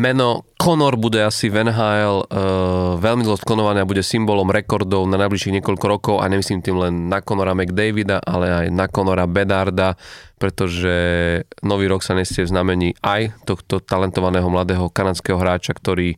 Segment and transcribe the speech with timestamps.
[0.00, 2.24] Meno Conor bude asi v NHL uh,
[2.96, 7.12] veľmi dlho sklonované a bude symbolom rekordov na najbližších niekoľko rokov a nemyslím tým len
[7.12, 10.00] na Conora McDavida, ale aj na Conora Bedarda,
[10.40, 10.96] pretože
[11.60, 16.16] nový rok sa nesie v znamení aj tohto talentovaného mladého kanadského hráča, ktorý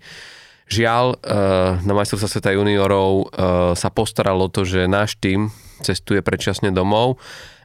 [0.71, 3.27] žiaľ uh, na majstrovstve sveta juniorov uh,
[3.75, 5.51] sa postaralo to, že náš tým
[5.83, 7.19] cestuje predčasne domov,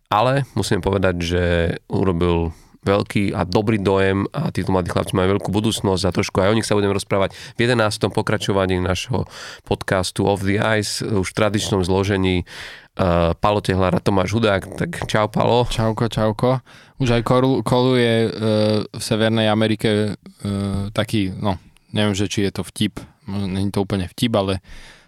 [0.09, 1.43] ale musím povedať, že
[1.85, 6.51] urobil veľký a dobrý dojem a títo mladí chlapci majú veľkú budúcnosť a trošku aj
[6.51, 8.13] o nich sa budeme rozprávať v 11.
[8.13, 9.25] pokračovaní našho
[9.65, 12.43] podcastu Off the Ice už v tradičnom zložení
[12.97, 14.63] uh, Palo Tehlára, Tomáš Hudák.
[14.77, 15.69] Tak čau Palo.
[15.69, 16.61] Čauko, čauko.
[16.97, 18.31] Už aj kolu, koluje uh,
[18.89, 21.61] v Severnej Amerike uh, taký, no
[21.93, 24.59] neviem, že či je to vtip, není to úplne vtip, ale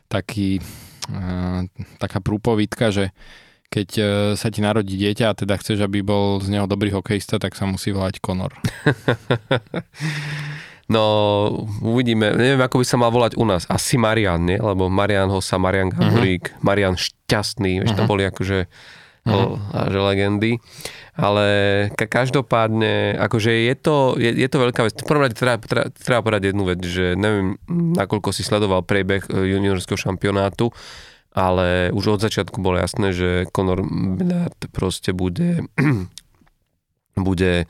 [0.07, 0.61] taký,
[1.09, 1.65] uh,
[1.97, 3.11] taká prúpovídka, že
[3.69, 7.37] keď uh, sa ti narodí dieťa a teda chceš, aby bol z neho dobrý hokejista,
[7.37, 8.49] tak sa musí volať Conor.
[10.93, 11.03] no,
[11.85, 12.33] uvidíme.
[12.33, 13.69] Neviem, ako by sa mal volať u nás.
[13.69, 14.57] Asi Marian, nie?
[14.57, 16.65] Lebo Marian Hosa, Marian Gaborík, uh-huh.
[16.65, 18.05] Marian Šťastný, vieš, uh-huh.
[18.05, 18.65] to boli akože
[19.29, 19.89] uh-huh.
[19.89, 20.51] že legendy.
[21.19, 21.45] Ale
[21.99, 24.95] ka- každopádne, akože je to, je, je to veľká vec.
[24.95, 29.27] V prvom rade treba, treba, treba povedať jednu vec, že neviem, nakoľko si sledoval priebeh
[29.27, 30.71] e, juniorského šampionátu,
[31.33, 33.85] ale už od začiatku bolo jasné, že Conor
[34.17, 35.67] Bedard proste bude,
[37.29, 37.69] bude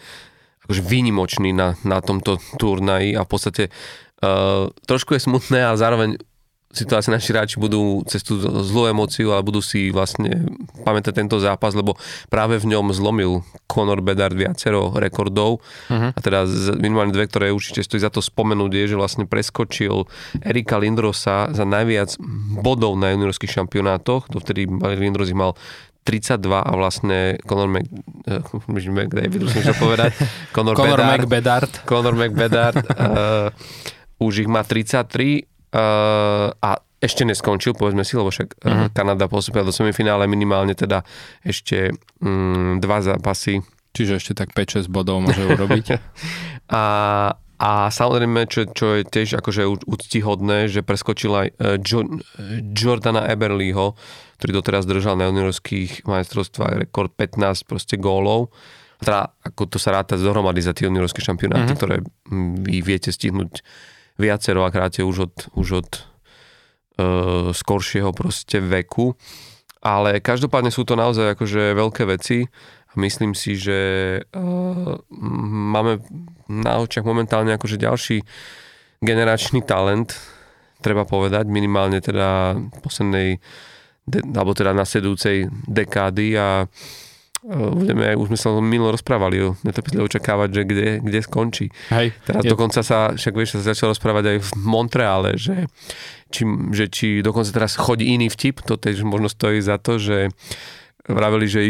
[0.64, 6.22] akože výnimočný na, na tomto turnaji a v podstate uh, trošku je smutné a zároveň
[6.70, 10.54] si to asi naši hráči budú cez tú zlú emóciu a budú si vlastne
[10.86, 11.98] pamätať tento zápas, lebo
[12.30, 15.66] práve v ňom zlomil Conor Bedard viacero rekordov.
[15.90, 16.14] Uh-huh.
[16.14, 16.46] a teda
[16.78, 20.06] minimálne dve, ktoré určite stojí za to spomenúť, je, že vlastne preskočil
[20.46, 22.22] Erika Lindrosa za najviac
[22.62, 25.58] bodov na juniorských šampionátoch, dovtedy Lindros ich mal
[26.06, 30.14] 32 a vlastne Conor uh, McDavid, už som povedať,
[30.56, 31.72] Conor, Conor Bedard, McBedard.
[31.86, 33.50] Conor McBedard uh,
[34.22, 38.88] už ich má 33 Uh, a ešte neskončil, povedzme si, lebo však uh-huh.
[38.92, 41.08] Kanada postupila do semifinále minimálne teda
[41.48, 43.64] ešte um, dva zápasy.
[43.96, 45.96] Čiže ešte tak 5-6 bodov môže urobiť.
[46.76, 46.84] a,
[47.58, 52.04] a samozrejme, čo, čo je tiež akože úctihodné, že preskočil aj uh, jo,
[52.76, 53.96] Jordana Eberlyho,
[54.42, 58.52] ktorý doteraz držal na juniorských majstrovstvách rekord 15 proste gólov.
[59.00, 61.80] Teda ako to sa ráta dohromady za tie juniorské šampionáty, uh-huh.
[61.80, 61.96] ktoré
[62.60, 63.64] vy viete stihnúť
[64.20, 66.04] viacero a kráte už od, už od uh,
[67.56, 69.16] skoršieho proste veku.
[69.80, 72.44] Ale každopádne sú to naozaj akože veľké veci
[72.98, 73.80] myslím si, že
[74.22, 74.94] uh,
[75.74, 76.02] máme
[76.50, 78.26] na očiach momentálne akože ďalší
[79.00, 80.18] generačný talent,
[80.82, 83.38] treba povedať, minimálne teda poslednej,
[84.10, 86.66] de, alebo teda nasledujúcej dekády a
[87.48, 91.68] budeme, už sme sa milo rozprávali o netrpezlivo očakávať, že kde, kde skončí.
[91.88, 92.50] Hej, Teraz je...
[92.52, 95.72] dokonca sa, však vieš, sa začal rozprávať aj v Montreale, že
[96.30, 96.44] či,
[96.76, 100.30] že či dokonca teraz chodí iný vtip, to tiež možno stojí za to, že
[101.10, 101.62] vraveli, že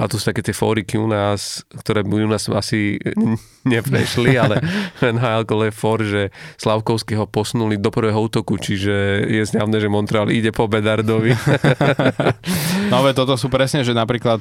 [0.00, 2.96] a tu sú také tie fóriky u nás, ktoré by u nás asi
[3.68, 4.64] neprešli, ale
[5.04, 6.22] NHL je for, že
[6.56, 11.36] Slavkovského posunuli do prvého útoku, čiže je zjavné, že Montreal ide po Bedardovi.
[12.90, 14.40] no ale toto sú presne, že napríklad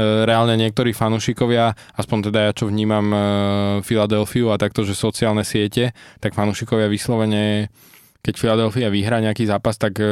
[0.00, 3.18] reálne niektorí fanúšikovia, aspoň teda ja čo vnímam e,
[3.86, 7.70] Filadelfiu a takto, že sociálne siete, tak fanúšikovia vyslovene
[8.24, 10.06] keď Philadelphia vyhrá nejaký zápas, tak e,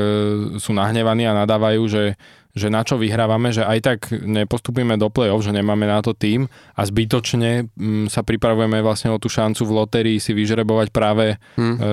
[0.60, 2.20] sú nahnevaní a nadávajú, že
[2.53, 6.53] že na čo vyhrávame, že aj tak nepostupíme do play-off, že nemáme na to tým
[6.77, 11.77] a zbytočne mm, sa pripravujeme vlastne o tú šancu v lotérii si vyžrebovať práve hmm.
[11.77, 11.89] e,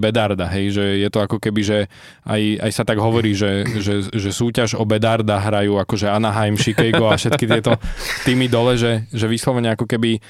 [0.00, 1.78] Bedarda, hej, že je to ako keby, že
[2.24, 7.12] aj, aj sa tak hovorí, že, že, že súťaž o Bedarda hrajú akože Anaheim, Chicago
[7.12, 7.76] a všetky tieto
[8.24, 10.20] týmy dole, že, že vyslovene ako keby e,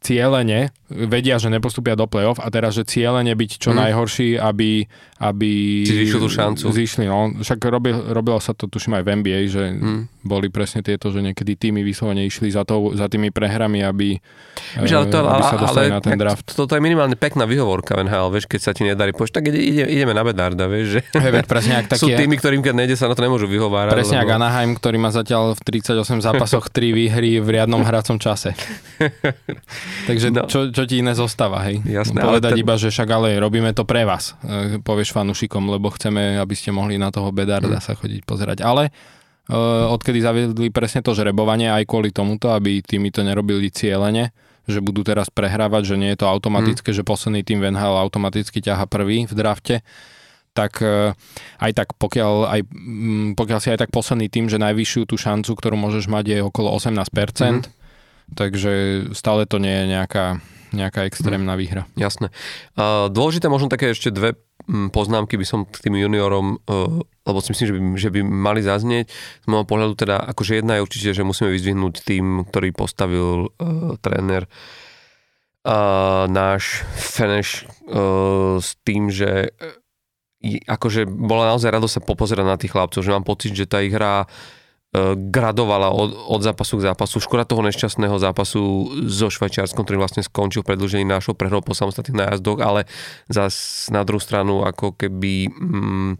[0.00, 3.76] cieľene vedia, že nepostupia do play-off a teraz, že cieľene byť čo mm.
[3.84, 4.88] najhorší, aby,
[5.20, 5.52] aby
[5.84, 6.72] si tú šancu.
[6.72, 7.36] Zišli, no.
[7.36, 10.19] Však robil, robilo sa to, tuším aj v NBA, že mm.
[10.20, 14.20] Boli presne tieto, že niekedy týmy vyslovene išli za, to, za tými prehrami, aby,
[14.76, 16.44] Víš, ale to, aby sa dostali ale, na ten draft.
[16.52, 19.48] Toto to je minimálne pekná vyhovorka v NHL, vieš, keď sa ti nedarí poš, tak
[19.48, 22.96] ide, ide, ideme na Bedarda, vieš, že hey, presne, ak sú týmy, ktorým keď nejde
[23.00, 23.96] sa na to nemôžu vyhovárať.
[23.96, 24.28] Presne lebo...
[24.28, 28.52] ak Anaheim, ktorý má zatiaľ v 38 zápasoch 3 výhry v riadnom hracom čase.
[30.08, 30.44] Takže no.
[30.46, 31.80] čo, čo ti iné zostáva, hej?
[31.82, 32.62] Jasné, Povedať ten...
[32.62, 36.70] iba, že však ale robíme to pre vás, e, povieš fanušikom, lebo chceme, aby ste
[36.70, 37.84] mohli na toho Bedarda mm.
[37.84, 38.60] sa chodiť pozerať.
[38.60, 38.92] Ale
[39.90, 44.30] odkedy zaviedli presne to žrebovanie aj kvôli tomuto, aby tými to nerobili cieľene,
[44.70, 46.96] že budú teraz prehrávať, že nie je to automatické, mm.
[47.02, 49.82] že posledný tým Venhal automaticky ťaha prvý v drafte,
[50.54, 51.14] tak uh,
[51.62, 55.50] aj tak pokiaľ, aj, um, pokiaľ si aj tak posledný tým, že najvyššiu tú šancu,
[55.54, 57.80] ktorú môžeš mať je okolo 18%, mm
[58.34, 60.38] takže stále to nie je nejaká
[60.70, 61.86] nejaká extrémna výhra.
[61.98, 62.30] Jasné.
[62.78, 67.38] Uh, dôležité možno také ešte dve mm, poznámky by som k tým juniorom, uh, lebo
[67.42, 69.06] si myslím, že by, že by mali zaznieť.
[69.10, 73.98] Z môjho pohľadu teda, akože jedna je určite, že musíme vyzdvihnúť tým, ktorý postavil uh,
[73.98, 74.46] tréner
[75.66, 82.56] uh, náš Feneš uh, s tým, že uh, akože bola naozaj rado sa popozerať na
[82.56, 84.59] tých chlapcov, že mám pocit, že tá ich hra E,
[85.30, 87.22] gradovala od, od zápasu k zápasu.
[87.22, 92.58] Škoda toho nešťastného zápasu so Švajčiarskom, ktorý vlastne skončil predlžení nášho prehrou po samostatných nájazdoch,
[92.58, 92.90] ale
[93.30, 96.12] zas na druhú stranu ako keby mm,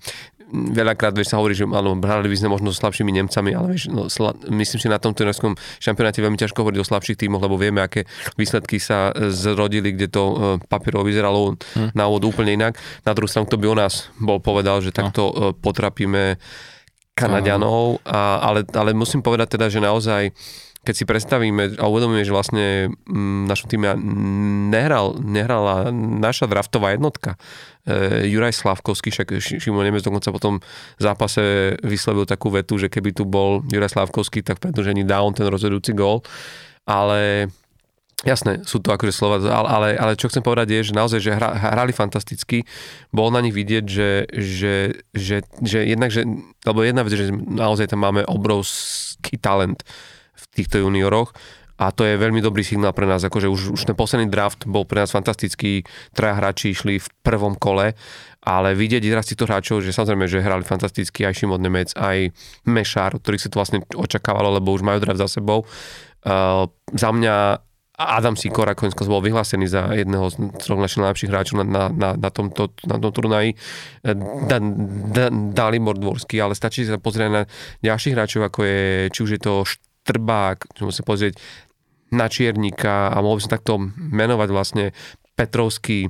[0.51, 3.91] veľakrát vieš, sa hovorí, že áno, hrali by sme možno so slabšími Nemcami, ale vieš,
[3.91, 7.55] no, sla, myslím si, na tom tenerskom šampionáte veľmi ťažko hovoriť o slabších tímoch, lebo
[7.55, 10.35] vieme, aké výsledky sa zrodili, kde to uh,
[10.67, 11.95] papierovo vyzeralo hmm.
[11.95, 12.75] na úvod úplne inak.
[13.07, 16.39] Na druhú stranu, kto by o nás bol povedal, že takto uh, potrapíme
[17.15, 20.33] Kanaďanov, a, ale, ale musím povedať teda, že naozaj
[20.81, 23.93] keď si predstavíme a uvedomíme, že vlastne v našom týme
[24.73, 27.37] nehral, nehrala naša draftová jednotka,
[27.85, 30.57] e, Juraj Slavkovský, však Šimon Nemec dokonca po tom
[30.97, 35.37] zápase vyslovil takú vetu, že keby tu bol Juraj Slavkovský, tak v predlžení dá on
[35.37, 36.25] ten rozhodujúci gól,
[36.89, 37.53] ale
[38.21, 41.57] Jasné, sú to akože slova, ale, ale, čo chcem povedať je, že naozaj, že hra,
[41.73, 42.69] hrali fantasticky,
[43.09, 44.75] bol na nich vidieť, že, že,
[45.17, 46.29] že, že jednak, že,
[46.69, 49.81] lebo jedna vec, že naozaj tam máme obrovský talent
[50.37, 51.33] v týchto junioroch
[51.81, 54.85] a to je veľmi dobrý signál pre nás, akože už, už ten posledný draft bol
[54.85, 57.97] pre nás fantastický, traja hráči išli v prvom kole,
[58.45, 62.37] ale vidieť raz týchto hráčov, že samozrejme, že hrali fantasticky aj Šimon Nemec, aj
[62.69, 65.65] Mešár, ktorých sa to vlastne očakávalo, lebo už majú draft za sebou.
[66.21, 67.65] Uh, za mňa
[68.01, 72.11] Adam Sikora konec bol vyhlásený za jedného z troch našich najlepších hráčov na, na, na,
[72.17, 73.53] na, tomto, na tom turnaji.
[74.49, 74.57] Da,
[75.13, 77.43] da, Dalibor Dvorský, ale stačí sa pozrieť na
[77.85, 78.81] ďalších hráčov, ako je,
[79.13, 81.35] či už je to Štrbák, môžeme sa pozrieť
[82.11, 84.85] na Čiernika a mohol by som takto menovať vlastne
[85.37, 86.09] Petrovský,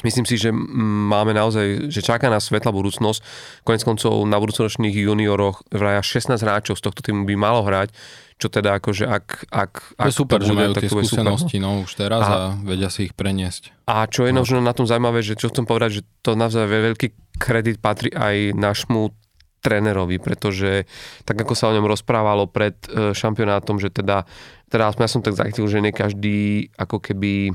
[0.00, 3.20] Myslím si, že máme naozaj, že čaká nás svetlá budúcnosť.
[3.68, 7.92] Konec koncov na budúcoročných junioroch vraj 16 hráčov z tohto týmu by malo hrať
[8.40, 9.52] čo teda akože ak...
[9.52, 13.12] ak, ak je super, že majú tie skúsenosti no, už teraz a, a vedia si
[13.12, 13.84] ich preniesť.
[13.84, 14.40] A čo je no.
[14.64, 19.12] na tom zaujímavé, že čo chcem povedať, že to naozaj veľký kredit patrí aj našmu
[19.60, 20.88] trénerovi, pretože
[21.28, 24.24] tak ako sa o ňom rozprávalo pred e, šampionátom, že teda,
[24.72, 27.52] teda ja som tak zachytil, že nie každý ako keby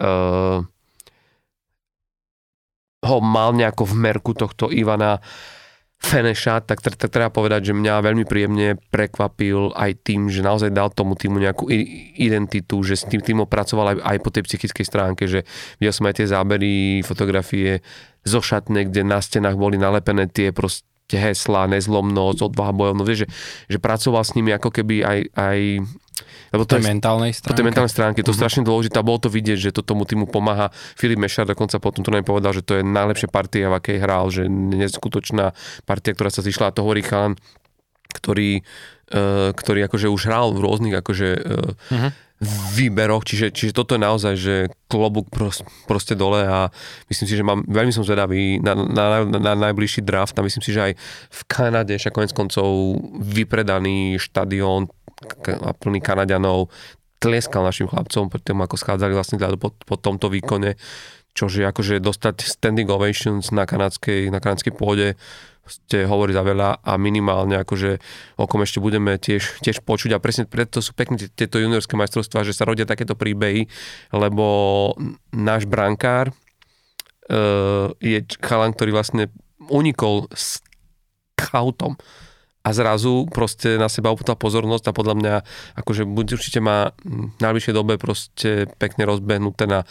[0.00, 0.66] uh,
[3.00, 5.20] ho mal nejako v merku tohto Ivana
[6.00, 10.72] Feneša, tak, tak, tak treba povedať, že mňa veľmi príjemne prekvapil aj tým, že naozaj
[10.72, 11.68] dal tomu týmu nejakú
[12.16, 15.44] identitu, že s tým týmom pracoval aj, aj po tej psychickej stránke, že
[15.76, 17.84] videl som aj tie zábery, fotografie
[18.24, 20.88] zo šatne, kde na stenách boli nalepené tie proste
[21.20, 23.28] hesla, nezlomnosť, odvaha bojovnosť, že,
[23.68, 25.58] že pracoval s nimi ako keby aj, aj
[26.54, 27.52] lebo to, to je mentálnej stránke.
[27.52, 28.40] Po tej mentálnej stránke, to je uh-huh.
[28.40, 30.72] strašne dôležité a bolo to vidieť, že to tomu týmu pomáha.
[30.94, 34.28] Filip Mešar dokonca potom to nám povedal, že to je najlepšia partia, v akej hral,
[34.28, 35.56] že neskutočná
[35.88, 37.38] partia, ktorá sa zišla a to hovorí chalan,
[38.10, 38.62] ktorý,
[39.14, 42.12] uh, ktorý akože už hral v rôznych akože uh, uh-huh
[42.72, 44.54] výberoch, čiže, čiže toto je naozaj, že
[44.88, 46.72] klobúk prost, proste dole a
[47.12, 50.64] myslím si, že mám, veľmi som zvedavý na, na, na, na najbližší draft a myslím
[50.64, 50.92] si, že aj
[51.28, 54.88] v Kanade, však konec koncov vypredaný štadión
[55.60, 56.72] a plný Kanaďanov
[57.20, 60.80] tlieskal našim chlapcom po tom, ako schádzali vlastne po, po tomto výkone,
[61.36, 65.20] čože akože dostať standing ovations na kanadskej, na kanadskej pôde
[65.70, 68.02] ste hovorí za veľa a minimálne akože
[68.42, 70.16] o kom ešte budeme tiež, tiež počuť.
[70.16, 73.70] A presne preto sú pekné tieto juniorské majstrovstvá, že sa rodia takéto príbehy,
[74.10, 74.46] lebo
[75.30, 79.30] náš brankár uh, je chalan, ktorý vlastne
[79.70, 80.58] unikol s
[81.38, 81.94] kautom
[82.60, 85.34] a zrazu proste na seba upútal pozornosť a podľa mňa
[85.80, 89.88] akože buď určite má v najbližšej dobe proste pekne rozbehnuté na,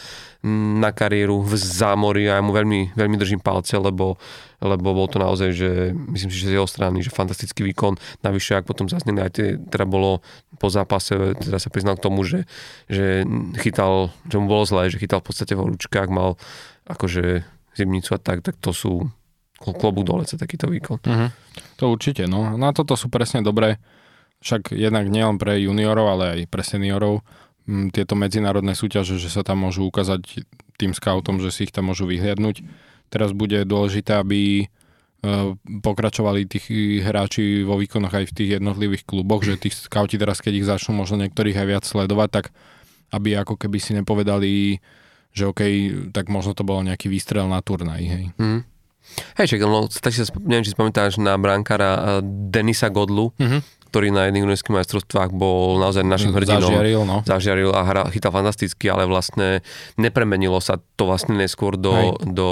[0.77, 4.21] na kariéru v zámori a ja mu veľmi, veľmi držím palce, lebo,
[4.61, 7.97] lebo bol to naozaj, že myslím si, že z jeho strany, že fantastický výkon.
[8.21, 10.21] Navyše, ak potom zazneli aj tie, teda bolo
[10.61, 12.45] po zápase, teda sa priznal k tomu, že,
[12.85, 13.25] že
[13.57, 16.37] chytal, že mu bolo zlé, že chytal v podstate v horúčkách, mal
[16.85, 17.41] akože
[17.73, 19.09] zimnicu a tak, tak to sú
[19.59, 20.99] klobúk dole za takýto výkon.
[21.03, 21.29] Uh-huh.
[21.83, 22.55] To určite, no.
[22.55, 23.77] Na toto sú presne dobré,
[24.39, 27.21] však jednak nielen pre juniorov, ale aj pre seniorov,
[27.67, 30.47] m, tieto medzinárodné súťaže, že sa tam môžu ukázať
[30.79, 32.63] tým scoutom, že si ich tam môžu vyhliadnúť.
[33.11, 34.65] Teraz bude dôležité, aby e,
[35.83, 36.59] pokračovali tí
[37.03, 40.95] hráči vo výkonoch aj v tých jednotlivých kluboch, že tí scouti teraz, keď ich začnú
[40.95, 42.45] možno niektorých aj viac sledovať, tak
[43.11, 44.79] aby ako keby si nepovedali,
[45.35, 45.61] že OK,
[46.15, 48.25] tak možno to bolo nejaký výstrel na turnaj, hej.
[48.39, 48.61] Mm.
[49.37, 53.61] Hej, čak, no, si sa, neviem, či spamätáš na brankára uh, Denisa Godlu, uh-huh.
[53.89, 56.69] ktorý na jedných juniorských majstrovstvách bol naozaj našim hrdinom.
[56.69, 57.17] Zažiaril, no.
[57.25, 59.65] Zažiaril a hra, chytal fantasticky, ale vlastne
[59.97, 62.51] nepremenilo sa to vlastne neskôr do, do,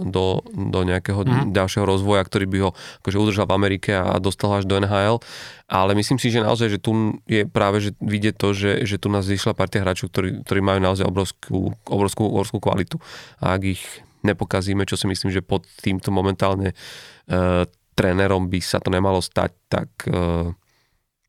[0.00, 1.52] do, do nejakého mm.
[1.52, 2.70] ďalšieho rozvoja, ktorý by ho
[3.04, 5.20] akože udržal v Amerike a dostal až do NHL.
[5.68, 9.12] Ale myslím si, že naozaj, že tu je práve že vidieť to, že, že tu
[9.12, 12.96] nás vyšla partia hráčov, ktorí, ktorí majú naozaj obrovskú, obrovskú, obrovskú kvalitu.
[13.44, 13.84] A ak ich
[14.22, 17.66] nepokazíme, čo si myslím, že pod týmto momentálne uh,
[17.98, 20.54] trénerom by sa to nemalo stať, tak, uh,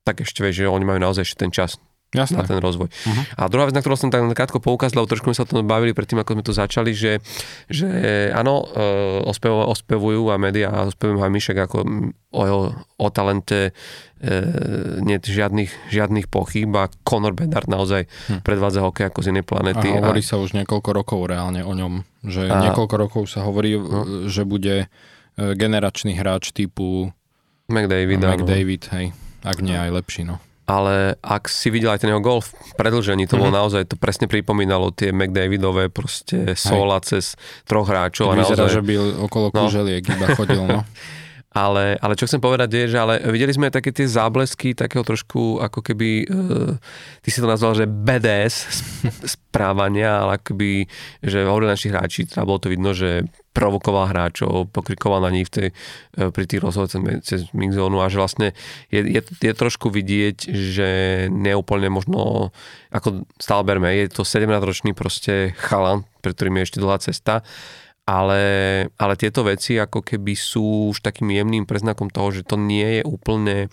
[0.05, 2.41] tak ešte vieš, že oni majú naozaj ešte ten čas Jasné.
[2.41, 2.89] na ten rozvoj.
[2.89, 3.23] Uh-huh.
[3.37, 5.61] A druhá vec, na ktorú som tak krátko poukázal, lebo trošku sme sa o tom
[5.61, 7.21] bavili predtým, ako sme to začali, že,
[7.69, 7.85] že
[8.33, 8.65] áno,
[9.29, 11.77] ospev, ospevujú a médiá a ospevujú aj Mišek ako
[12.33, 12.41] o,
[12.73, 18.41] o talente uh, nie žiadnych, žiadnych pochyb a Conor Bedard naozaj hm.
[18.41, 19.93] predvádza hokej ako z inej planety.
[19.93, 20.29] A hovorí a...
[20.33, 22.57] sa už niekoľko rokov reálne o ňom, že a...
[22.57, 24.25] niekoľko rokov sa hovorí, uh.
[24.25, 24.89] že bude
[25.37, 27.13] generačný hráč typu
[27.69, 29.05] McDavid, McDavid hej,
[29.45, 33.25] ak nie aj lepší, no ale ak si videl aj ten jeho gol v predlžení,
[33.25, 33.41] to mm-hmm.
[33.41, 33.57] bolo mhm.
[33.57, 37.09] naozaj, to presne pripomínalo tie McDavidové proste sola Aj.
[37.09, 37.33] cez
[37.65, 38.29] troch hráčov.
[38.29, 38.69] a naozaj...
[38.69, 38.93] že by
[39.25, 39.65] okolo no.
[40.13, 40.85] iba chodil, no.
[41.49, 45.57] Ale, ale čo chcem povedať je, že ale videli sme také tie záblesky takého trošku
[45.57, 46.77] ako keby, uh,
[47.25, 48.69] ty si to nazval, že BDS
[49.33, 50.85] správania, ale akoby,
[51.25, 55.53] že hovorili naši hráči, teda bolo to vidno, že provokoval hráčov, pokrikoval na nich v
[55.57, 55.67] tej,
[56.21, 58.47] uh, pri tých rozhodcach cez mixzónu a že vlastne
[58.93, 60.89] je, je, je trošku vidieť, že
[61.33, 62.53] neúplne možno,
[62.93, 67.41] ako stále berme, je to 17-ročný proste chalan, pre ktorým je ešte dlhá cesta
[68.09, 68.43] ale,
[68.97, 73.01] ale tieto veci ako keby sú už takým jemným preznakom toho, že to nie je
[73.05, 73.69] úplne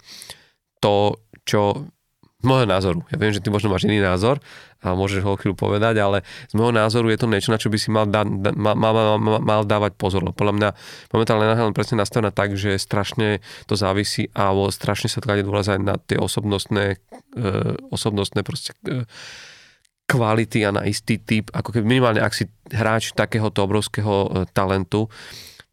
[0.85, 1.17] to,
[1.49, 1.89] čo
[2.37, 4.45] z môjho názoru, ja viem, že ty možno máš iný názor
[4.85, 6.21] a môžeš ho chvíľu povedať, ale
[6.53, 9.17] z môjho názoru je to niečo, na čo by si mal, da, da, mal, mal,
[9.17, 10.21] mal, mal dávať pozor.
[10.37, 10.69] Podľa mňa
[11.17, 15.81] momentálne NHL presne nastavená tak, že strašne to závisí a strašne sa klade dôraz aj
[15.81, 17.01] na tie osobnostné,
[17.41, 17.49] e,
[17.89, 19.09] osobnostné proste e,
[20.07, 25.11] kvality a na istý typ, ako keby minimálne ak si hráč takéhoto obrovského e, talentu,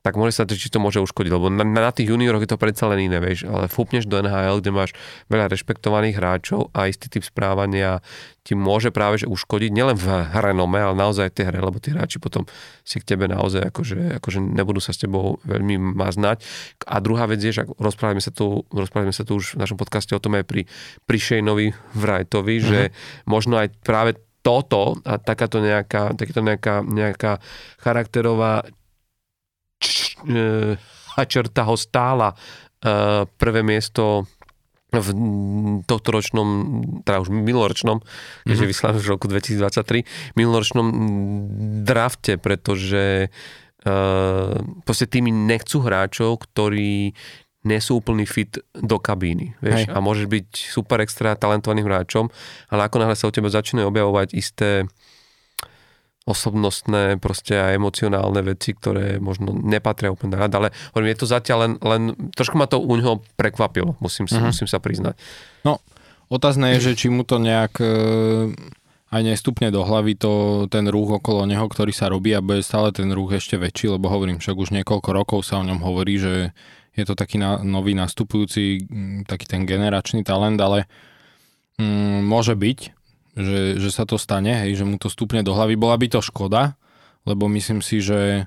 [0.04, 2.92] tak môže sa či to môže uškodiť, lebo na, na tých junioroch je to predsa
[2.92, 4.92] len iné, vieš, ale fúpneš do NHL, kde máš
[5.32, 8.04] veľa rešpektovaných hráčov a istý typ správania
[8.44, 12.20] ti môže práve že uškodiť, nielen v renome, ale naozaj tej hre, lebo tí hráči
[12.20, 12.44] potom
[12.84, 16.44] si k tebe naozaj akože, akože nebudú sa s tebou veľmi maznať.
[16.84, 20.12] A druhá vec je, že rozprávame sa tu, rozprávame sa tu už v našom podcaste
[20.12, 20.68] o tom aj pri,
[21.08, 22.68] pri Shaneovi Wrightovi, uh-huh.
[22.68, 22.94] že mhm.
[23.32, 27.40] možno aj práve toto a takáto nejaká, takáto nejaká, nejaká
[27.80, 28.68] charakterová
[30.28, 32.38] e, črta ho stála e,
[33.28, 34.28] prvé miesto
[34.94, 35.10] v
[35.90, 36.48] tohto ročnom,
[37.02, 38.46] teda už minuloročnom, mm-hmm.
[38.46, 40.88] keďže vyslám v roku 2023, minuloročnom
[41.82, 43.34] drafte, pretože
[43.90, 44.54] uh,
[44.86, 47.10] proste tými nechcú hráčov, ktorí
[47.63, 49.56] nie sú úplný fit do kabíny.
[49.63, 49.88] Vieš?
[49.90, 52.28] A môžeš byť super extra talentovaným hráčom,
[52.68, 54.84] ale ako náhle sa o tebe začínajú objavovať isté
[56.24, 61.58] osobnostné proste a emocionálne veci, ktoré možno nepatria úplne rád, ale hovorím, je to zatiaľ
[61.68, 62.01] len, len
[62.32, 64.56] trošku ma to u neho prekvapilo, musím, uh-huh.
[64.56, 65.20] musím sa priznať.
[65.68, 65.84] No,
[66.32, 67.92] otázne je, že či mu to nejak e,
[69.12, 72.96] aj nestupne do hlavy to, ten rúh okolo neho, ktorý sa robí a bude stále
[72.96, 76.56] ten rúh ešte väčší, lebo hovorím, však už niekoľko rokov sa o ňom hovorí, že
[76.96, 78.88] je to taký na, nový nastupujúci,
[79.27, 80.88] taký ten generačný talent, ale
[81.77, 82.80] mm, môže byť,
[83.34, 85.74] že, že sa to stane, hej, že mu to stupne do hlavy.
[85.74, 86.78] Bola by to škoda,
[87.25, 88.46] lebo myslím si, že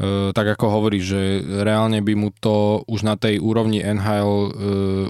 [0.00, 4.50] e, tak ako hovorí, že reálne by mu to už na tej úrovni NHL e,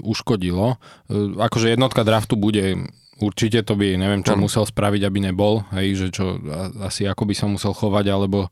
[0.05, 0.77] uškodilo.
[1.09, 2.89] E, akože jednotka draftu bude
[3.19, 6.39] určite to by, neviem, čo musel spraviť, aby nebol, hej, že čo
[6.79, 8.47] asi ako by sa musel chovať, alebo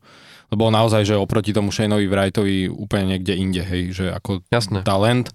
[0.48, 4.80] lebo naozaj, že oproti tomu Shaneovi Wrightovi úplne niekde inde, hej, že ako Jasne.
[4.80, 5.28] talent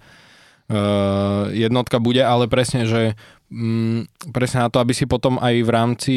[1.52, 3.12] jednotka bude, ale presne, že
[3.52, 6.16] um, presne na to, aby si potom aj v rámci,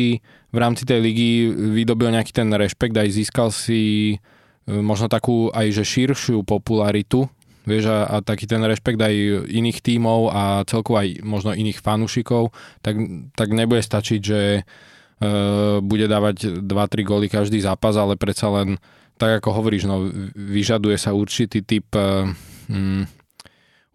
[0.50, 5.72] v rámci tej ligy vydobil nejaký ten rešpekt, aj získal si uh, možno takú aj
[5.75, 7.27] že širšiu popularitu,
[7.68, 9.16] vieš, a, a taký ten rešpekt aj
[9.51, 12.96] iných tímov a celkovo aj možno iných fanúšikov, tak,
[13.36, 18.80] tak nebude stačiť, že uh, bude dávať 2-3 góly každý zápas, ale predsa len,
[19.20, 22.32] tak ako hovoríš, no, vyžaduje sa určitý typ uh,
[22.72, 23.04] um,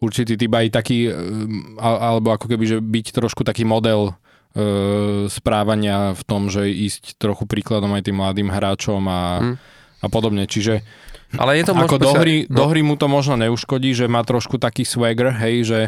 [0.02, 1.14] určitý typ aj taký, uh,
[1.78, 7.46] alebo ako keby, že byť trošku taký model uh, správania v tom, že ísť trochu
[7.46, 9.56] príkladom aj tým mladým hráčom a, hmm.
[10.02, 10.44] a podobne.
[10.50, 10.82] Čiže
[11.40, 12.52] ale je to ako do hry, sa...
[12.52, 12.56] no.
[12.60, 15.80] do hry mu to možno neuškodí, že má trošku taký swagger, hej, že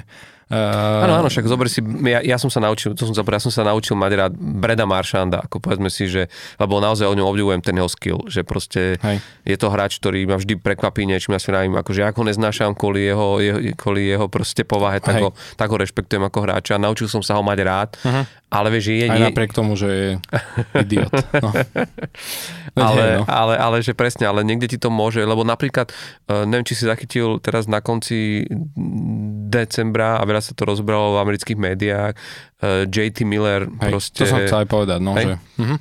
[0.52, 3.54] Áno, áno, však zober si, ja, ja som sa naučil, to som zabral, ja som
[3.54, 6.28] sa naučil mať rád Breda Maršanda, ako povedzme si, že,
[6.60, 9.24] lebo naozaj o ňom obdivujem ten jeho skill, že proste Hej.
[9.48, 13.08] je to hráč, ktorý ma vždy prekvapí niečím, ja si vravím, akože ako neznášam kvôli
[13.08, 15.22] jeho, jeho, kvôli jeho proste povahe, tak Hej.
[15.24, 18.24] ho, tak ho rešpektujem ako hráča, naučil som sa ho mať rád, uh-huh.
[18.54, 20.08] Ale vieš, je, Aj je, napriek tomu, že je
[20.78, 21.10] idiot.
[21.42, 21.50] No.
[22.74, 23.24] Veď ale, hej, no.
[23.26, 26.86] ale, ale, že presne, ale niekde ti to môže, lebo napríklad, eh, neviem, či si
[26.86, 28.46] zachytil teraz na konci
[29.50, 34.22] decembra a veľa sa to rozbralo v amerických médiách, eh, JT Miller Hej, proste...
[34.22, 35.26] To som chcel aj povedať, no, Hej.
[35.26, 35.36] že...
[35.58, 35.76] Mhm.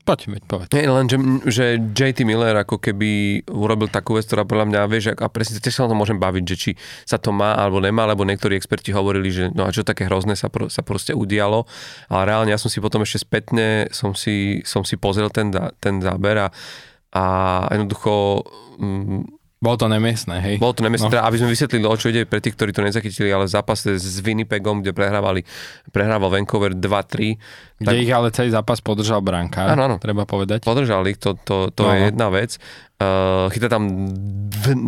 [0.00, 0.70] Poď, veď povedz.
[0.72, 5.12] Nie, len, že, že JT Miller ako keby urobil takú vec, ktorá podľa mňa, vieš,
[5.12, 6.70] a presne tiež sa o tom môžem baviť, že či
[7.04, 10.40] sa to má alebo nemá, lebo niektorí experti hovorili, že no a čo také hrozné
[10.40, 11.68] sa, pro, sa proste udialo,
[12.08, 15.52] ale reálne ja som si potom ešte spätne, som si, som si pozrel ten,
[15.84, 16.48] ten záber a,
[17.12, 17.24] a
[17.68, 18.44] jednoducho
[18.80, 20.54] mm, Bolo to nemiestné, hej?
[20.56, 21.14] bolo to nemyslím, No.
[21.14, 23.92] teda, aby sme vysvetlili, o čo ide pre tých, ktorí to nezachytili, ale v zápase
[23.92, 25.44] s Winnipegom, kde prehrávali,
[25.86, 27.36] prehrával Vancouver 2-3,
[27.76, 29.96] Kde ich ale celý zápas podržal brankár, Áno, áno.
[29.96, 30.60] treba povedať.
[30.62, 32.06] podržali, to, to, to No, je no.
[32.08, 32.56] jedna vec.
[32.96, 34.08] Uh, chytá tam
[34.46, 34.80] D-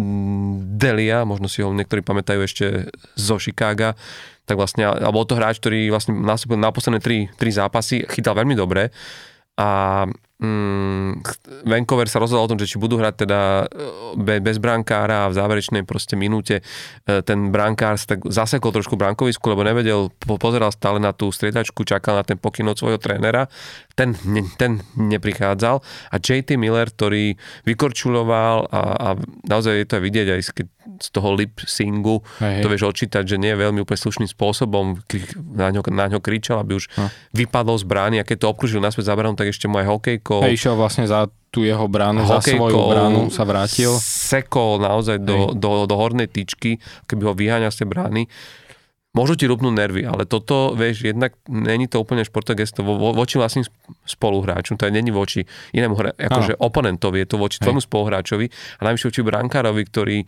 [0.78, 3.92] Delia, možno si ho niektorí pamätajú ešte zo Chicaga,
[4.42, 8.34] tak vlastne, a bol to hráč, ktorý vlastne nastúpil na posledné tri, tri zápasy, chytal
[8.34, 8.88] veľmi dobre
[9.54, 10.04] a
[10.42, 11.10] mm,
[11.64, 15.30] Vancouver sa rozhodol o tom, že či budú hrať teda e, be, bez brankára a
[15.30, 16.62] v záverečnej proste minúte e,
[17.22, 21.86] ten brankár sa tak zasekol trošku brankovisku, lebo nevedel, po- pozeral stále na tú striedačku,
[21.86, 23.46] čakal na ten pokyn od svojho trénera,
[23.94, 25.78] ten, ne, ten neprichádzal.
[26.10, 29.08] A JT Miller, ktorý vykorčuloval a, a
[29.46, 30.50] naozaj je to aj vidieť aj z,
[31.10, 34.98] toho lip singu, Hej, to vieš odčítať, že nie je veľmi úplne slušným spôsobom,
[35.54, 37.08] na ňo, na ňo kričal, aby už No.
[37.32, 39.86] vypadol z brány a keď to obkružil naspäť za bránu, tak ešte mu aj
[40.40, 43.92] hokejkou Hej, išiel vlastne za tú jeho bránu, za svoju bránu sa vrátil.
[44.00, 48.22] sekol naozaj do, do, do hornej tyčky, keby ho vyháňal z tej brány.
[49.12, 53.12] Môžu ti rupnúť nervy, ale toto, vieš, jednak není to úplne športové gesto vo, vo,
[53.12, 53.68] voči vlastným
[54.08, 55.44] spoluhráčom, to je není voči
[55.76, 57.68] inému hra, akože oponentovi, je to voči Hej.
[57.68, 58.48] tvojmu spoluhráčovi
[58.80, 60.18] a najvyššie voči brankárovi, ktorý,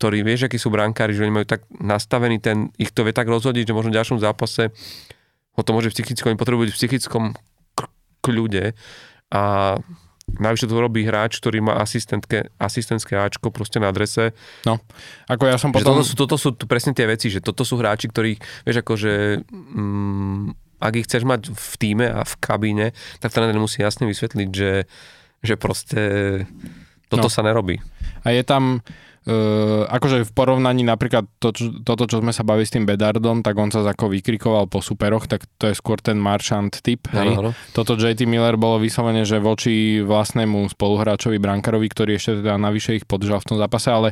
[0.00, 3.28] ktorý vieš, akí sú brankári, že oni majú tak nastavený ten, ich to vie tak
[3.28, 4.72] rozhodiť, že možno v ďalšom zápase
[5.52, 7.24] ho to môže psychicko, oni potrebujú byť v psychickom
[8.24, 8.72] kľude
[9.30, 9.76] a
[10.30, 14.30] Najvyššie to robí hráč, ktorý má asistentke, asistentské Ačko proste na adrese.
[15.26, 15.90] Ako ja som Že potom...
[15.98, 20.42] toto, sú, toto sú presne tie veci, že toto sú hráči, ktorých, vieš, akože mm,
[20.78, 22.86] ak ich chceš mať v týme a v kabíne,
[23.18, 24.86] tak tréner musí jasne vysvetliť, že,
[25.42, 26.00] že proste
[27.10, 27.32] toto No.
[27.32, 27.82] sa nerobí.
[28.22, 28.86] A je tam,
[29.26, 33.44] uh, akože v porovnaní napríklad to, čo, toto, čo sme sa bavili s tým Bedardom,
[33.44, 37.10] tak on sa ako vykrikoval po superoch, tak to je skôr ten Marchand typ.
[37.12, 37.36] Hej.
[37.36, 37.50] Áno, áno.
[37.76, 43.04] Toto JT Miller bolo vyslovene, že voči vlastnému spoluhráčovi Brankarovi, ktorý ešte teda navyše ich
[43.04, 44.10] podržal v tom zápase, ale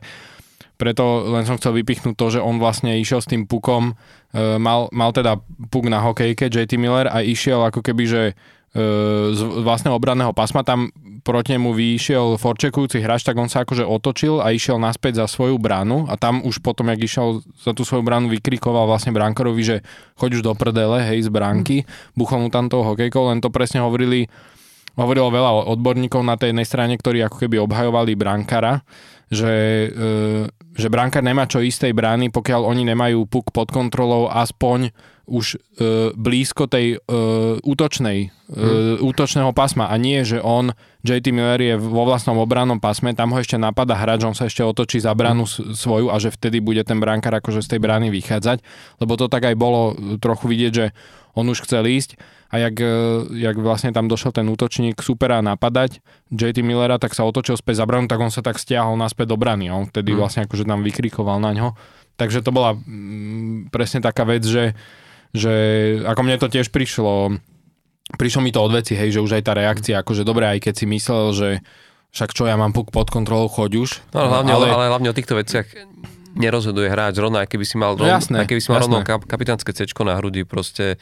[0.78, 3.98] preto len som chcel vypichnúť to, že on vlastne išiel s tým pukom,
[4.30, 5.42] e, mal, mal teda
[5.74, 8.22] puk na hokejke JT Miller a išiel ako keby, že
[9.32, 10.92] z vlastného obranného pasma, tam
[11.24, 15.56] proti nemu vyšiel forčekujúci hráč, tak on sa akože otočil a išiel naspäť za svoju
[15.56, 19.76] bránu a tam už potom, jak išiel za tú svoju bránu, vykrikoval vlastne Brankarovi, že
[20.20, 23.80] choď už do prdele, hej, z bránky, buchol mu tam tou hokejkou, len to presne
[23.80, 24.28] hovorili
[24.98, 28.82] hovorilo veľa odborníkov na tej jednej strane, ktorí ako keby obhajovali brankara,
[29.30, 29.54] že,
[29.94, 34.90] e, že brankár nemá čo istej brány, pokiaľ oni nemajú puk pod kontrolou aspoň
[35.28, 35.58] už e,
[36.16, 37.16] blízko tej e,
[37.60, 38.56] útočnej, e,
[38.98, 40.72] útočného pasma a nie, že on,
[41.04, 44.64] JT Miller je vo vlastnom obrannom pasme, tam ho ešte napada hráč, on sa ešte
[44.64, 48.08] otočí za bránu s- svoju a že vtedy bude ten brankár akože z tej brány
[48.08, 48.64] vychádzať,
[48.98, 50.86] lebo to tak aj bolo trochu vidieť, že
[51.36, 52.16] on už chcel ísť
[52.48, 52.88] a jak, e,
[53.44, 56.00] jak vlastne tam došiel ten útočník supera napadať
[56.32, 59.36] JT Millera, tak sa otočil späť za bránu, tak on sa tak stiahol naspäť do
[59.36, 59.68] brany.
[59.68, 60.18] On vtedy Mm.
[60.18, 61.68] vlastne akože tam vykrikoval na ňo.
[62.18, 64.74] Takže to bola mm, presne taká vec, že,
[65.36, 65.52] že
[66.04, 67.36] ako mne to tiež prišlo,
[68.16, 70.74] prišlo mi to od veci, hej, že už aj tá reakcia, akože dobre, aj keď
[70.74, 71.48] si myslel, že
[72.08, 73.90] však čo, ja mám puk pod kontrolou, choď už.
[74.16, 75.68] No, hlavne, ale, ale hlavne o týchto veciach
[76.38, 79.00] nerozhoduje hráč rovno, aj keby si mal, rovno, No jasné, aj keby si mal rovno
[79.02, 79.10] jasné.
[79.10, 80.96] kap, kapitánske cečko na hrudi, proste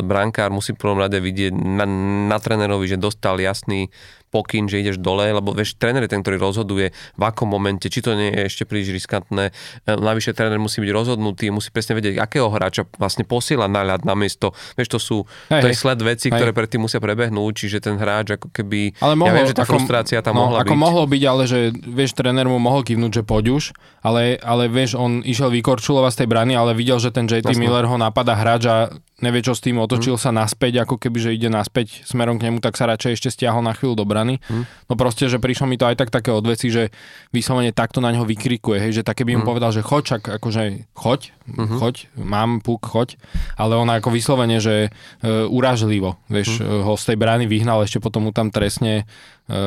[0.00, 1.84] brankár musí v prvom rade vidieť na,
[2.32, 3.92] na trénerovi, že dostal jasný
[4.34, 8.02] pokyn, že ideš dole, lebo vieš, tréner je ten, ktorý rozhoduje v akom momente, či
[8.02, 9.54] to nie je ešte príliš riskantné.
[9.86, 14.02] E, Navyše tréner musí byť rozhodnutý, musí presne vedieť, akého hráča vlastne posiela na ľad
[14.02, 14.50] na miesto.
[14.74, 15.16] Vieš, to sú,
[15.54, 16.34] Hej, to je sled veci, Hej.
[16.34, 19.62] ktoré predtým musia prebehnúť, čiže ten hráč ako keby, Ale mohlo, ja viem, že tá
[19.62, 20.82] ako, frustrácia tam no, mohla ako byť.
[20.82, 23.64] mohlo byť, ale že vieš, tréner mu mohol kývnuť, že poď už,
[24.02, 27.62] ale, ale vieš, on išiel vykorčulovať z tej brany, ale videl, že ten JT Jasné.
[27.62, 28.90] Miller ho napadá hráč a
[29.24, 30.22] nevie čo s tým, otočil Mhm.
[30.22, 33.64] sa naspäť, ako keby, že ide naspäť smerom k nemu, tak sa radšej ešte stiahol
[33.64, 34.44] na chvíľu do brany.
[34.44, 34.68] Hm.
[34.92, 36.92] No proste, že prišlo mi to aj tak také odveci, že
[37.32, 39.48] vyslovene takto na neho vykrikuje, hej, že také by mu hm.
[39.48, 41.76] povedal, že choď, čak akože choď, hm.
[41.80, 43.16] choď, mám puk, choď,
[43.56, 44.92] ale ona ako vyslovene, že
[45.24, 46.84] e, uražlivo, vieš, hm.
[46.84, 49.08] ho z tej brány vyhnal, ešte potom mu tam trestne
[49.48, 49.64] e,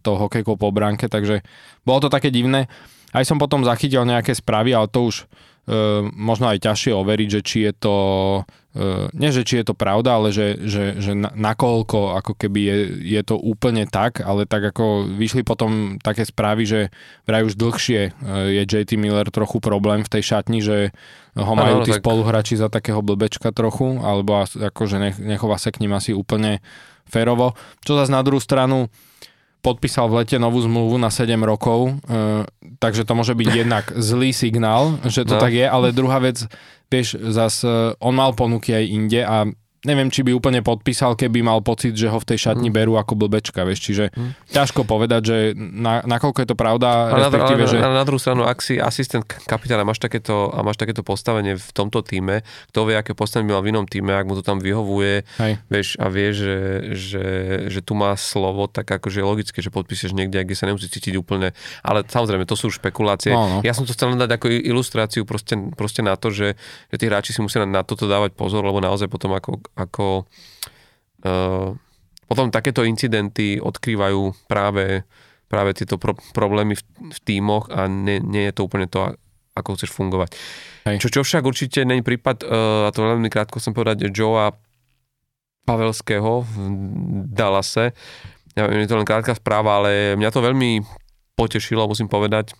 [0.00, 1.44] to hokejkou po bránke, takže
[1.84, 2.72] bolo to také divné.
[3.14, 5.30] Aj som potom zachytil nejaké správy, ale to už
[6.12, 7.96] možno aj ťažšie overiť, že či je to,
[8.76, 12.60] e, nie že či je to pravda, ale že, že, že na, nakoľko ako keby
[12.60, 12.76] je,
[13.16, 16.80] je to úplne tak, ale tak ako vyšli potom také správy, že
[17.24, 18.10] vraj už dlhšie e,
[18.60, 20.92] je JT Miller trochu problém v tej šatni, že
[21.32, 22.04] ho majú tí tak...
[22.04, 26.60] spoluhráči za takého blbečka trochu, alebo akože nech, nechová sa k ním asi úplne
[27.08, 27.56] férovo.
[27.80, 28.92] Čo zase na druhú stranu,
[29.64, 32.44] podpísal v lete novú zmluvu na 7 rokov, e,
[32.76, 35.42] takže to môže byť jednak zlý signál, že to no.
[35.42, 36.44] tak je, ale druhá vec,
[36.92, 39.48] vieš, zas e, on mal ponuky aj inde a
[39.84, 42.74] neviem, či by úplne podpísal, keby mal pocit, že ho v tej šatni mm.
[42.74, 44.52] berú ako blbečka, vieš, čiže mm.
[44.52, 47.76] ťažko povedať, že na, nakoľko je to pravda, a respektíve, na, že...
[47.78, 51.70] Na, na druhú stranu, ak si asistent kapitána máš takéto, a máš takéto postavenie v
[51.76, 52.42] tomto týme,
[52.72, 55.52] kto vie, aké postavenie mal v inom týme, ak mu to tam vyhovuje, Hej.
[55.68, 56.56] vieš, a vie, že,
[56.96, 57.26] že,
[57.68, 61.14] že tu má slovo, tak akože je logické, že podpíšeš niekde, kde sa nemusí cítiť
[61.20, 61.52] úplne,
[61.84, 63.36] ale samozrejme, to sú špekulácie.
[63.36, 63.58] No, no.
[63.60, 66.56] Ja som to chcel dať ako ilustráciu proste, proste na to, že,
[66.88, 70.26] že tí hráči si musia na toto dávať pozor, lebo naozaj potom ako ako
[71.26, 71.70] uh,
[72.24, 75.04] potom takéto incidenty odkrývajú práve,
[75.46, 76.82] práve tieto pro, problémy v,
[77.14, 79.14] v tímoch a nie, nie je to úplne to,
[79.54, 80.34] ako chceš fungovať.
[80.88, 80.96] Hej.
[81.04, 84.54] Čo, čo však určite není prípad, uh, a to veľmi krátko chcem povedať, Joea
[85.64, 86.54] Pavelského v
[87.32, 87.96] Dallase.
[88.52, 90.84] Ja viem, je to len krátka správa, ale mňa to veľmi
[91.34, 92.54] potešilo, musím povedať.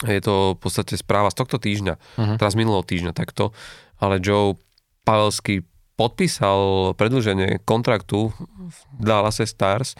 [0.00, 2.36] Je to v podstate správa z tohto týždňa, uh-huh.
[2.40, 3.52] teraz minulého týždňa takto,
[4.00, 4.56] ale Joe
[5.04, 5.60] Pavelský
[6.00, 9.92] podpísal predlženie kontraktu v Dallase Stars,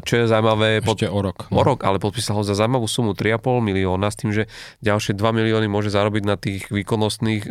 [0.00, 0.80] čo je zaujímavé.
[0.80, 1.38] Ešte pod, o rok.
[1.52, 1.60] No.
[1.60, 4.48] O rok, ale podpísal ho za zaujímavú sumu 3,5 milióna s tým, že
[4.80, 7.50] ďalšie 2 milióny môže zarobiť na tých výkonnostných e,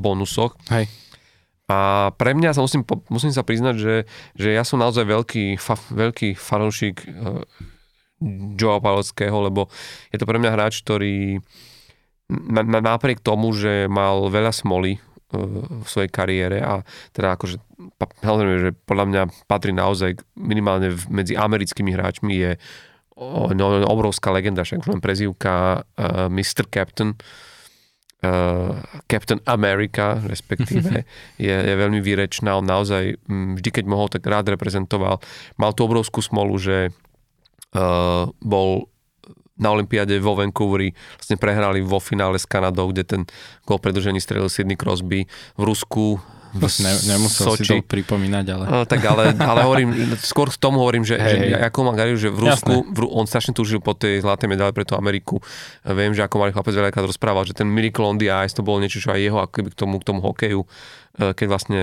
[0.00, 0.56] bonusoch.
[0.72, 0.88] Hej.
[1.68, 3.94] A pre mňa sa musím, musím sa priznať, že,
[4.32, 7.08] že ja som naozaj veľký, fa, veľký fanúšik e,
[8.56, 9.68] Joea Pavlovského, lebo
[10.08, 11.44] je to pre mňa hráč, ktorý
[12.28, 16.80] na, na, napriek tomu, že mal veľa smoly v svojej kariére a
[17.12, 17.60] teda akože
[18.24, 22.52] samozrejme, že podľa mňa patrí naozaj minimálne medzi americkými hráčmi je
[23.54, 26.64] no, obrovská legenda, však len prezývka uh, Mr.
[26.72, 27.12] Captain
[28.22, 31.04] uh, Captain America, respektíve,
[31.46, 32.56] je, je veľmi výrečná.
[32.58, 35.20] On naozaj vždy, keď mohol, tak rád reprezentoval.
[35.58, 36.90] Mal tú obrovskú smolu, že
[37.74, 38.88] uh, bol
[39.58, 43.22] na Olympiáde vo Vancouveri vlastne prehrali vo finále s Kanadou, kde ten
[43.66, 45.26] gol predržení strelil Sidney Crosby
[45.58, 47.60] v Rusku v ne, nemusel Soči.
[47.60, 48.64] si to pripomínať, ale...
[48.72, 51.68] No, tak ale, ale hovorím, skôr k tomu hovorím, že, hey, že hey.
[51.68, 54.88] ako má Gariu, že v Rusku, v, on strašne túžil po tej zlatej medaile pre
[54.88, 55.44] tú Ameriku.
[55.84, 58.80] Viem, že ako malý chlapec veľakrát rozprával, že ten Miracle on the Ice to bolo
[58.80, 60.66] niečo, čo aj jeho ako k tomu, k tomu hokeju, e,
[61.36, 61.80] keď vlastne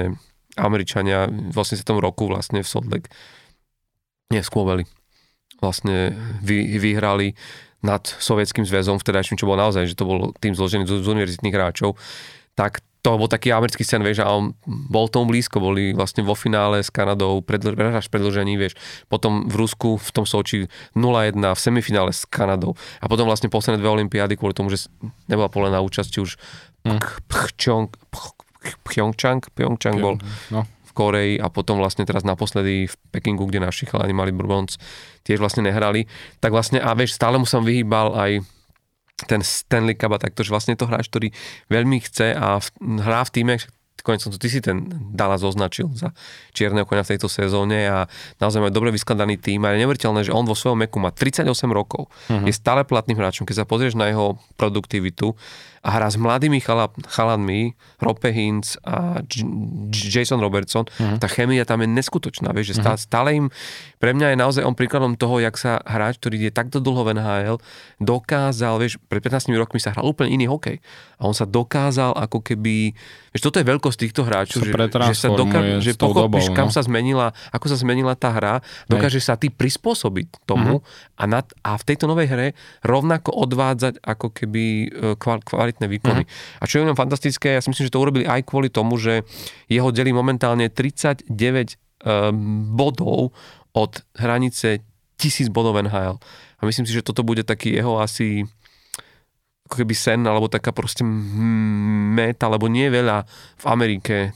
[0.58, 1.86] Američania v 80.
[2.02, 3.12] roku vlastne v Salt Lake
[4.34, 4.90] neskôveli
[5.66, 6.14] vlastne
[6.46, 7.34] vy, vyhrali
[7.82, 11.54] nad Sovietským zväzom vtedajším, čo bol naozaj, že to bol tým zložený z, z univerzitných
[11.54, 11.98] hráčov,
[12.58, 16.34] tak to bol taký americký sen, vieš, a on bol tomu blízko, boli vlastne vo
[16.34, 18.74] finále s Kanadou, predl- až predlžení, vieš,
[19.06, 20.66] potom v Rusku, v tom Soči
[20.98, 24.90] 0-1, v semifinále s Kanadou a potom vlastne posledné dve olympiády kvôli tomu, že
[25.30, 26.42] nebola polená účasť už
[26.90, 27.30] mm.
[27.30, 27.94] Pchčong,
[28.82, 30.18] Pchjongčang, Pchjongčang bol
[30.50, 30.66] no.
[30.96, 34.80] Koreji a potom vlastne teraz naposledy v Pekingu, kde naši chalani mali bronz,
[35.28, 36.08] tiež vlastne nehrali,
[36.40, 38.32] tak vlastne a vieš, stále mu som vyhýbal aj
[39.28, 41.36] ten Stanley Cup a takto, že vlastne to hráč, ktorý
[41.68, 42.68] veľmi chce a v,
[43.00, 43.56] hrá v týme,
[44.06, 46.14] konec som ty si ten Dallas označil za
[46.54, 48.06] čierneho konia v tejto sezóne a
[48.38, 51.50] naozaj má dobre vyskladaný tým a je neuveriteľné, že on vo svojom meku má 38
[51.74, 52.46] rokov, uh-huh.
[52.46, 55.34] je stále platným hráčom, keď sa pozrieš na jeho produktivitu,
[55.86, 59.46] a hrá s mladými chala, chalanmi, Rope Hintz a J-
[59.94, 61.22] Jason Robertson, uh-huh.
[61.22, 63.06] tá chemia tam je neskutočná, vieš, že stále, uh-huh.
[63.06, 63.46] stále im,
[64.02, 67.22] pre mňa je naozaj on príkladom toho, jak sa hráč, ktorý je takto dlho v
[67.22, 67.58] NHL,
[68.02, 70.82] dokázal, vieš, pred 15 rokmi sa hral úplne iný hokej
[71.16, 72.92] a on sa dokázal ako keby,
[73.32, 76.76] vieš, toto je veľkosť týchto hráčov, že, že sa dokáže, že pochopíš, dobou, kam no?
[76.76, 81.22] sa zmenila, ako sa zmenila tá hra, dokáže sa ty prispôsobiť tomu uh-huh.
[81.22, 82.48] a, nad, a v tejto novej hre
[82.82, 86.24] rovnako odvádzať ako keby e, kval, kvalit kvalitné výkony.
[86.24, 86.32] Mm.
[86.60, 89.28] A čo je ňom fantastické, ja si myslím, že to urobili aj kvôli tomu, že
[89.68, 91.36] jeho delí momentálne 39 um,
[92.08, 92.36] ehm,
[92.72, 93.36] bodov
[93.76, 94.80] od hranice
[95.20, 96.16] 1000 bodov NHL.
[96.60, 98.48] A myslím si, že toto bude taký jeho asi
[99.66, 103.26] ako keby sen, alebo taká proste meta, lebo nie veľa
[103.58, 104.32] v Amerike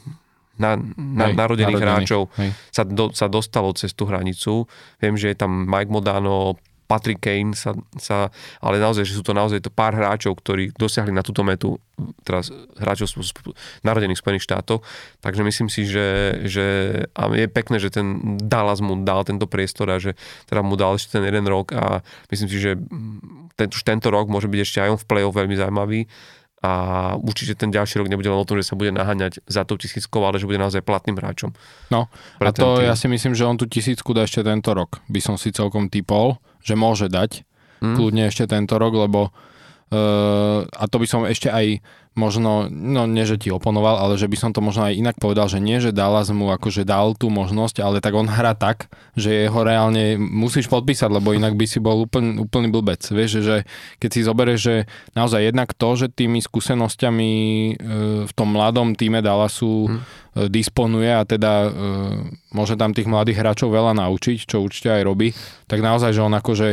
[0.59, 2.51] na, na, Hej, narodených narodených, hráčov hej.
[2.73, 4.67] sa, do, sa dostalo cez tú hranicu.
[4.99, 8.33] Viem, že je tam Mike Modano, Patrick Kane, sa, sa,
[8.65, 11.77] ale naozaj, že sú to naozaj to pár hráčov, ktorí dosiahli na túto metu,
[12.25, 12.49] teraz
[12.81, 13.13] hráčov
[13.85, 14.81] narodených v Spojených štátoch,
[15.21, 16.65] takže myslím si, že, že
[17.13, 20.17] a je pekné, že ten Dallas mu dal tento priestor a že
[20.49, 22.01] teda mu dal ešte ten jeden rok a
[22.33, 22.73] myslím si, že
[23.53, 26.09] ten, už tento rok môže byť ešte aj on v play-off veľmi zaujímavý
[26.59, 26.71] a
[27.15, 30.19] určite ten ďalší rok nebude len o tom, že sa bude naháňať za tou tisíckou,
[30.27, 31.55] ale že bude naozaj platným hráčom.
[31.87, 32.11] No,
[32.43, 32.91] a to tým.
[32.91, 34.99] ja si myslím, že on tú tisícku dá ešte tento rok.
[35.07, 37.47] By som si celkom typol, že môže dať
[37.79, 37.95] Hm?
[37.95, 41.79] kľudne ešte tento rok, lebo uh, a to by som ešte aj
[42.17, 45.47] možno, no nie, že ti oponoval, ale že by som to možno aj inak povedal,
[45.47, 49.47] že nie, že Dallas mu akože dal tú možnosť, ale tak on hrá tak, že
[49.47, 53.01] jeho reálne musíš podpísať, lebo inak by si bol úplný, úplný blbec.
[53.01, 53.57] Vieš, že,
[53.97, 54.75] keď si zoberieš, že
[55.15, 57.73] naozaj jednak to, že tými skúsenosťami e,
[58.27, 59.97] v tom mladom týme Dallasu Hm.
[59.97, 61.69] e, disponuje a teda e,
[62.53, 65.33] môže tam tých mladých hráčov veľa naučiť, čo určite aj robí,
[65.65, 66.69] tak naozaj, že on akože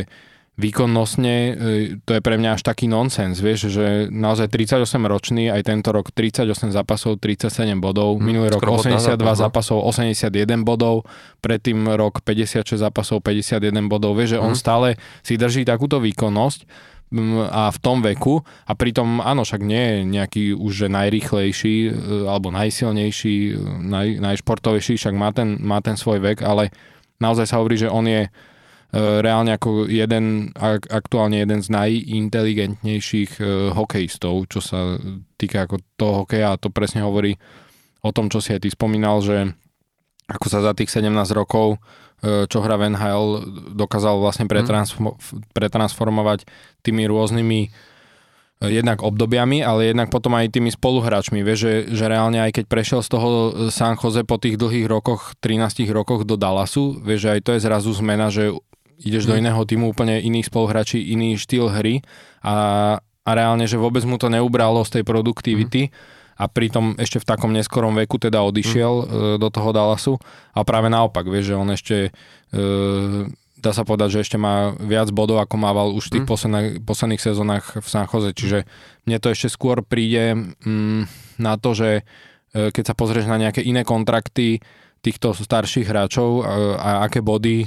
[0.56, 1.52] výkonnostne, e,
[2.00, 6.08] to je pre mňa až taký nonsens, vieš, že naozaj 38 ročný, aj tento rok
[6.08, 9.36] 38 zápasov, 37 bodov, minulý rok skoro bod 82 nazad, no.
[9.36, 11.04] zápasov, 81 bodov,
[11.44, 14.58] predtým rok 56 zápasov, 51 bodov, vieš, že on Mhm.
[14.58, 14.88] stále
[15.20, 16.64] si drží takúto výkonnosť
[17.12, 18.40] mm, a v tom veku.
[18.64, 21.90] A pritom áno, však nie je nejaký už že najrýchlejší e,
[22.32, 23.54] alebo najsilnejší, e,
[23.92, 26.72] naj, najšportovejší, však má ten, má ten svoj vek, ale
[27.20, 28.32] naozaj sa hovorí, že on je
[28.96, 34.96] reálne ako jeden, ak, aktuálne jeden z najinteligentnejších e, hokejistov, čo sa
[35.36, 37.36] týka ako toho hokeja a to presne hovorí
[38.00, 39.52] o tom, čo si aj ty spomínal, že
[40.26, 41.76] ako sa za tých 17 rokov,
[42.22, 43.26] e, čo hra v NHL,
[43.74, 45.18] dokázal vlastne pretransfo-
[45.52, 46.46] pretransformovať
[46.86, 47.68] tými rôznymi e,
[48.70, 51.44] jednak obdobiami, ale jednak potom aj tými spoluhráčmi.
[51.44, 53.28] Vieš, že, že reálne aj keď prešiel z toho
[53.68, 57.60] San Jose po tých dlhých rokoch, 13 rokoch do Dallasu, vieš, že aj to je
[57.60, 58.56] zrazu zmena, že
[59.02, 59.40] ideš do Mm.
[59.44, 62.00] iného týmu úplne iných spoluhráči, iný štýl hry
[62.40, 62.54] a,
[63.00, 65.92] a reálne, že vôbec mu to neubralo z tej produktivity
[66.36, 69.04] a pritom ešte v takom neskorom veku teda odišiel e,
[69.40, 70.14] do toho Dallasu
[70.52, 71.96] a práve naopak, vieš, že on ešte
[72.52, 72.60] e,
[73.56, 76.30] dá sa povedať, že ešte má viac bodov, ako mával už v tých Mm.
[76.30, 78.58] posledných, posledných sezónach v San Jose, čiže
[79.08, 81.08] mne to ešte skôr príde mm,
[81.40, 81.90] na to, že
[82.52, 84.60] e, keď sa pozrieš na nejaké iné kontrakty
[85.00, 87.66] týchto starších hráčov a, a aké body e,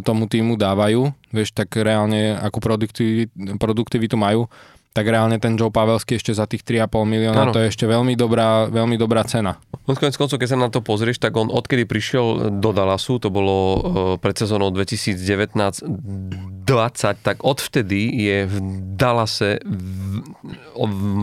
[0.00, 4.48] tomu týmu dávajú, vieš, tak reálne akú produktivitu, produktivitu majú,
[4.90, 7.52] tak reálne ten Joe Pavelský ešte za tých 3,5 milióna, Áno.
[7.52, 9.58] to je ešte veľmi dobrá, veľmi dobrá cena.
[9.84, 13.26] On konec koncov, keď sa na to pozrieš, tak on odkedy prišiel do Dallasu, to
[13.26, 13.78] bolo e,
[14.16, 15.82] pred sezónou 2019-20,
[17.20, 18.54] tak odvtedy je v
[18.94, 20.22] Dallase v,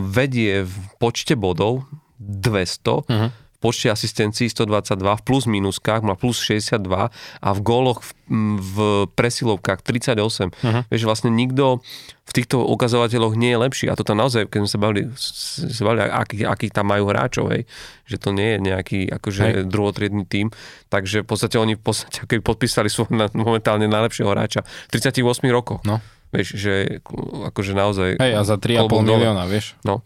[0.06, 1.88] vedie v počte bodov
[2.20, 3.28] 200, Mhm.
[3.62, 8.10] Počte asistencií 122, v plus minuskách má plus 62 a v góloch v,
[8.58, 8.76] v
[9.14, 10.50] presilovkách 38.
[10.66, 10.90] Mhm.
[10.90, 11.86] Vieš, vlastne nikto
[12.22, 13.86] v týchto ukazovateľoch nie je lepší.
[13.92, 17.52] A to tam naozaj, keď sme sa bavili, sa bavili akých aký tam majú hráčov,
[17.52, 17.68] hej,
[18.08, 19.54] že to nie je nejaký akože Hej.
[19.68, 20.48] druhotriedný tím.
[20.88, 25.22] Takže v podstate oni v podstate keď podpísali svoj na- momentálne najlepšieho hráča v 38
[25.52, 25.84] rokoch.
[25.84, 26.00] No.
[26.32, 27.04] Vieš, že
[27.52, 28.10] akože naozaj...
[28.16, 29.20] Hej, a za 3,5 klobúk dole.
[29.20, 29.76] milióna, vieš.
[29.84, 30.00] No.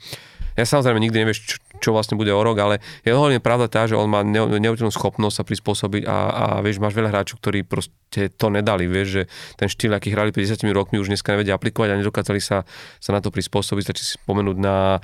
[0.58, 1.56] Ja samozrejme nikdy nevieš, čo,
[1.86, 4.90] čo vlastne bude o rok, ale je hlavne pravda tá, že on má ne- neuveriteľnú
[4.90, 9.24] schopnosť sa prispôsobiť a, a vieš, máš veľa hráčov, ktorí proste to nedali, vieš, že
[9.62, 12.66] ten štýl, aký hrali 50 rokmi, už dneska nevedia aplikovať a nedokázali sa,
[12.98, 13.94] sa na to prispôsobiť.
[13.94, 14.98] Stačí si spomenúť na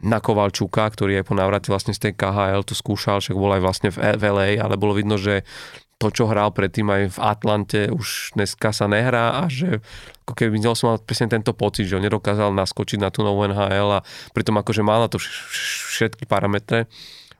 [0.00, 3.60] na Kovalčúka, ktorý aj po návrate vlastne z tej KHL to skúšal, však bol aj
[3.60, 5.44] vlastne v, v LA, ale bolo vidno, že
[6.00, 9.84] to, čo hral predtým aj v Atlante, už dneska sa nehrá a že
[10.24, 14.00] ako keby som mal presne tento pocit, že on nedokázal naskočiť na tú novú NHL
[14.00, 16.88] a pritom akože mal na to vš- vš- všetky parametre,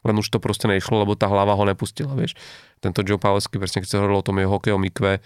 [0.05, 2.37] len už to proste nešlo, lebo tá hlava ho nepustila, vieš.
[2.85, 5.21] Tento Joe Pavelski, presne keď sa hovorilo o tom jeho hokejom IQ,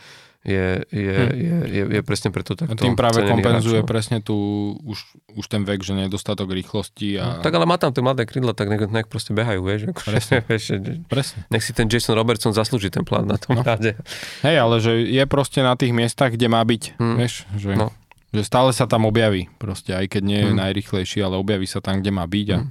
[0.44, 1.30] je, je, Hm.
[1.32, 3.88] je, je, je presne preto A takto tým práve kompenzuje hráč, no.
[3.88, 4.36] presne tú,
[4.78, 5.00] už,
[5.32, 7.40] už ten vek, že nedostatok rýchlosti a...
[7.40, 9.80] No, tak ale má tam tie mladé krídla, tak nech, nech proste behajú, vieš.
[9.88, 10.44] Ako, Presne.
[10.52, 10.64] vieš
[11.06, 11.48] Presne.
[11.48, 13.64] nech si ten Jason Robertson zaslúži ten plán na tom No.
[13.64, 13.96] ráde.
[14.40, 17.16] Hej, ale že je proste na tých miestach, kde má byť, Hm.
[17.16, 17.88] vieš, že, No.
[18.28, 20.58] že stále sa tam objaví, proste, aj keď nie je Hm.
[20.60, 22.58] najrychlejší, ale objaví sa tam, kde má byť a...
[22.60, 22.68] Hm.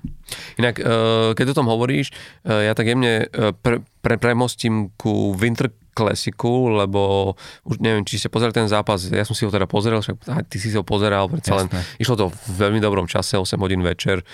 [0.57, 0.85] Inak, eh,
[1.33, 6.73] keď o tom hovoríš, eh, ja tak jemne eh, pre, pre, premostím ku Winter Classicu,
[6.73, 7.33] lebo
[7.69, 10.17] už neviem, či ste pozerali ten zápas, ja som si ho teda pozrel, však
[10.49, 11.69] ty si ho pozeral, predsa len
[12.01, 14.25] išlo to v veľmi dobrom čase, 8 hodín večer.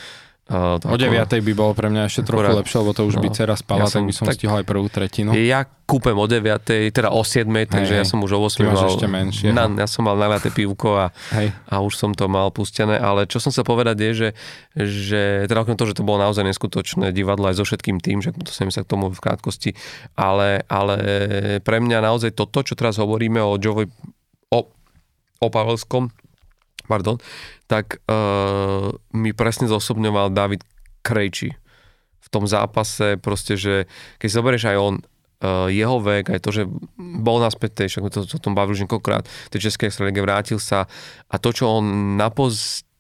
[0.50, 2.58] Uh, o 9 by bolo pre mňa ešte trochu Akurát.
[2.58, 3.34] lepšie, lebo to už by No.
[3.34, 5.30] dcera spala, Ja tak by som tak- stihol aj prvú tretinu.
[5.32, 6.58] Ja kúpem o 9,
[6.90, 9.54] teda o 7, takže Hej, ja som už o 8 ty máš mal, ešte menšieho.
[9.54, 11.54] na, ja som mal naliaté pivko a, Hej.
[11.66, 14.30] a už som to mal pustené, ale čo som sa povedať je, že,
[14.76, 18.30] že teda okrem toho, že to bolo naozaj neskutočné divadlo aj so všetkým tým, že
[18.32, 19.78] dostaneme sa k tomu v krátkosti,
[20.14, 20.96] ale, ale
[21.60, 23.86] pre mňa naozaj toto, čo teraz hovoríme o Jovoj,
[24.50, 24.60] o,
[25.36, 26.10] o Pavelskom,
[26.90, 27.22] pardon,
[27.70, 30.66] tak uh, mi presne zosobňoval David
[31.06, 31.54] Krejči
[32.20, 33.86] v tom zápase, proste, že
[34.18, 36.64] keď zoberieš aj on, uh, jeho vek, aj to, že
[36.98, 40.58] bol naspäť, však sme to, to o tom bavili už niekoľkokrát, tej Českej extralíge vrátil
[40.58, 40.90] sa
[41.30, 42.34] a to, čo on na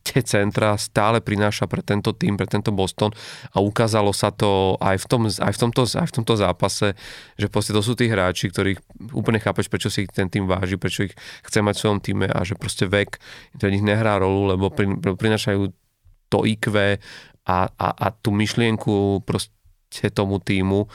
[0.10, 3.14] poste centra stále prináša pre tento tým, pre tento Boston
[3.54, 6.98] a ukázalo sa to aj v, tom, aj v, tomto, aj v tomto zápase,
[7.38, 8.82] že proste to sú tí hráči, ktorých
[9.14, 11.14] úplne chápeš, prečo si ten tým váži, prečo ich
[11.46, 13.22] chce mať v svojom týme a že proste vek
[13.62, 15.70] pre nich nehrá rolu, lebo prin, prinášajú
[16.34, 20.90] to IQ a, a, a tú myšlienku proste tomu týmu.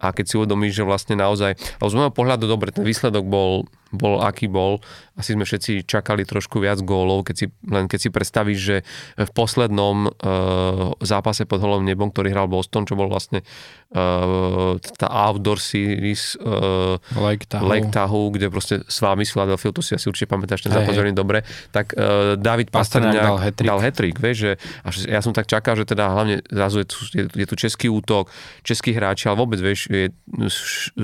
[0.00, 3.68] A keď si uvedomíš, že vlastne naozaj, a z môjho pohľadu dobre, ten výsledok bol,
[3.90, 4.78] bol aký bol,
[5.18, 8.76] asi sme všetci čakali trošku viac gólov, keď si, len keď si predstavíš, že
[9.20, 13.44] v poslednom uh, zápase pod holom nebom, ktorý hral Boston, čo bol vlastne
[13.92, 17.68] uh, tá outdoor series uh, Lake Tahoe.
[17.68, 20.96] Lake Tahoe, kde proste s vámi s Philadelphia, to si asi určite pamätáš ten zápas
[20.96, 23.68] veľmi dobre, tak uh, David Pastrňák dal hat-trick.
[23.68, 24.52] dal hat-trick, vieš, že
[24.86, 27.90] až ja som tak čakal, že teda hlavne zrazu je tu, je, je tu český
[27.90, 28.30] útok,
[28.64, 30.08] českí hráči, ale vôbec, vieš, je,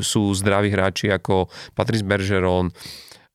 [0.00, 2.72] sú zdraví hráči ako Patrice Bergeron,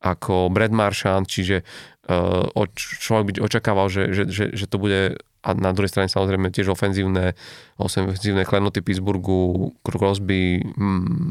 [0.02, 1.62] ako Brad Marchand, čiže
[2.10, 6.54] uh, človek by očakával, že, že, že, že to bude a na druhej strane samozrejme
[6.54, 7.34] tiež ofenzívne,
[7.82, 10.62] ofenzívne klenoty Pittsburghu, Crosby,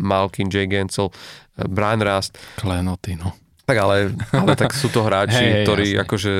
[0.02, 1.14] Malkin, Jay Gensel,
[1.54, 3.30] eh, Brian Rust, Klenoty, no.
[3.70, 6.02] tak ale, ale tak sú to hráči, hej, ktorí jasne.
[6.02, 6.32] akože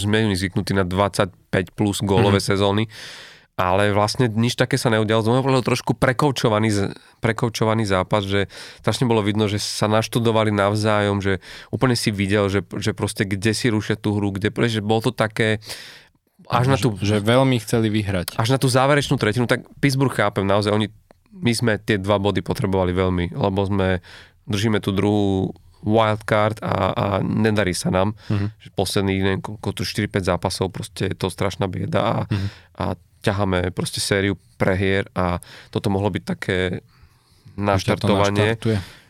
[0.00, 1.28] sme zvyknutí na 25
[1.76, 2.48] plus gólové Mhm.
[2.48, 2.88] sezóny,
[3.54, 5.22] ale vlastne nič také sa neudialo.
[5.22, 11.38] Z môjho trošku prekoučovaný, prekoučovaný zápas, že strašne bolo vidno, že sa naštudovali navzájom, že
[11.70, 15.12] úplne si videl, že, že proste kde si rušia tú hru, kde, že bolo to
[15.14, 15.62] také
[16.44, 18.36] až na tú Že, veľmi chceli vyhrať.
[18.36, 20.90] až na tú záverečnú tretinu, tak Pittsburgh chápem, naozaj oni,
[21.32, 24.02] my sme tie dva body potrebovali veľmi, lebo sme,
[24.44, 28.12] držíme tú druhú wildcard a, a nedarí sa nám.
[28.28, 28.46] Mhm.
[28.58, 32.46] Že Posledných, neviem, koľko tu 4-5 zápasov, proste je to strašná bieda a, Mhm.
[32.74, 32.84] a
[33.24, 35.40] ťaháme proste sériu prehier a
[35.72, 36.84] toto mohlo byť také
[37.56, 38.60] naštartovanie.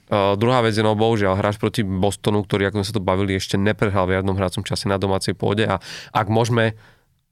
[0.05, 3.41] Uh, druhá vec je, no bohužiaľ, hráč proti Bostonu, ktorý, ako sme sa to bavili,
[3.41, 5.81] ešte neprehral v žiadnom hrácom čase na domácej pôde a
[6.13, 6.77] ak môžeme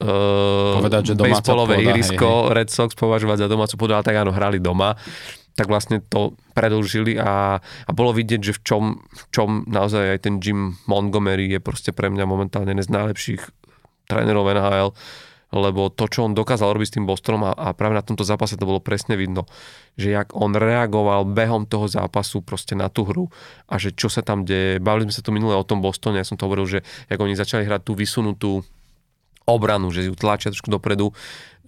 [0.01, 4.57] uh, Povedať, že baseballové ihrisko Red Sox považovať za domácu pôdu, ale tak áno, hrali
[4.57, 4.97] doma,
[5.53, 10.21] tak vlastne to predlžili a, a bolo vidieť, že v čom, v čom naozaj aj
[10.25, 13.42] ten Jim Montgomery je proste pre mňa momentálne jeden z najlepších
[14.09, 14.97] trénerov NHL,
[15.53, 18.57] lebo to, čo on dokázal robiť s tým Bostonom a, a práve na tomto zápase
[18.57, 19.45] to bolo presne vidno,
[20.01, 23.29] že jak on reagoval behom toho zápasu proste na tú hru
[23.69, 24.81] a že čo sa tam deje.
[24.81, 26.81] Bavili sme sa tu minule o tom Bostone, ja som to hovoril, že
[27.12, 28.65] jak oni začali hrať tú vysunutú
[29.47, 31.12] obranu, že ju tlačia trošku dopredu.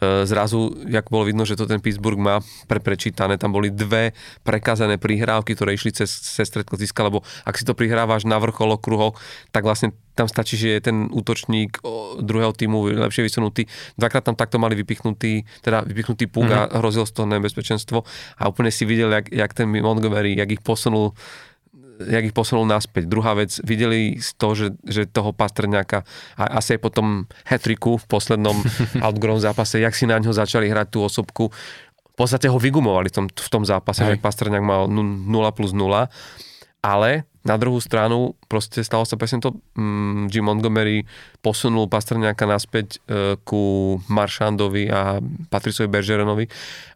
[0.04, 4.12] E, Zrazu, jak bolo vidno, že to ten Pittsburgh má pre prečítané, tam boli dve
[4.44, 8.76] prekazané prihrávky, ktoré išli cez, cez stred klasiska, lebo ak si to prihrávaš na vrchol
[8.76, 9.16] okruhov,
[9.50, 11.82] tak vlastne tam stačí, že je ten útočník
[12.22, 13.66] druhého týmu lepšie vysunutý.
[13.98, 18.06] Dvakrát tam takto mali vypichnutý, teda vypichnutý puk a hrozil z toho nebezpečenstvo
[18.38, 21.18] a úplne si videl, jak, jak ten Montgomery, jak ich posunul
[22.00, 23.06] jak ich posunul naspäť.
[23.06, 26.02] Druhá vec, videli z toho, že, že toho Pastrňáka
[26.34, 28.56] a asi aj po tom hetriku v poslednom
[29.06, 31.50] outgrown zápase, jak si na ňo začali hrať tú osobku,
[32.14, 34.18] v podstate ho vygumovali v tom, v tom zápase, Hej.
[34.18, 36.06] že Pastrňák mal 0 plus 0,
[36.84, 37.10] ale
[37.44, 41.04] na druhú stranu proste stalo sa presne to, mm, Jim Montgomery
[41.44, 45.20] posunul Pastrňáka naspäť e, ku Maršandovi a
[45.52, 46.46] Patricovi Bergeronovi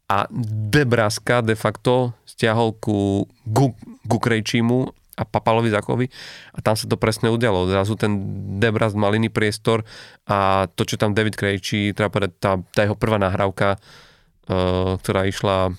[0.09, 0.25] a
[0.73, 3.75] Debraska de facto stiahol ku, ku,
[4.07, 4.87] ku Krejčímu
[5.19, 6.07] a Papalovi Zakovi
[6.55, 7.67] a tam sa to presne udialo.
[7.67, 8.15] Zrazu ten
[8.63, 9.83] Debras mal iný priestor
[10.31, 15.27] a to, čo tam David Krejčí, treba povedať, tá, tá jeho prvá nahrávka, uh, ktorá
[15.27, 15.75] išla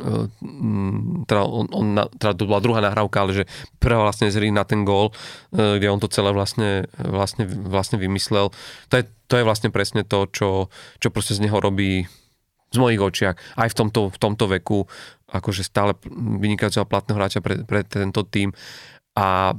[0.00, 1.86] mm, teda, on, on,
[2.16, 3.44] teda to bola druhá nahrávka, ale že
[3.76, 8.00] prvá vlastne z hry na ten gól, uh, kde on to celé vlastne, vlastne, vlastne
[8.00, 8.48] vymyslel.
[8.88, 12.08] To je, to je vlastne presne to, čo, čo proste z neho robí
[12.72, 14.88] z mojich očiach, aj v tomto, v tomto veku,
[15.32, 18.52] akože stále vynikajúceho platného hráča pre, pre tento tým.
[19.16, 19.56] A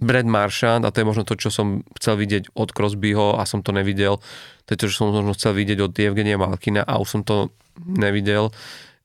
[0.00, 3.60] Brad Marchand, a to je možno to, čo som chcel vidieť od Crosbyho a som
[3.60, 4.18] to nevidel,
[4.64, 7.52] to je to, čo som možno chcel vidieť od Evgenia Malkina a už som to
[7.84, 8.48] nevidel,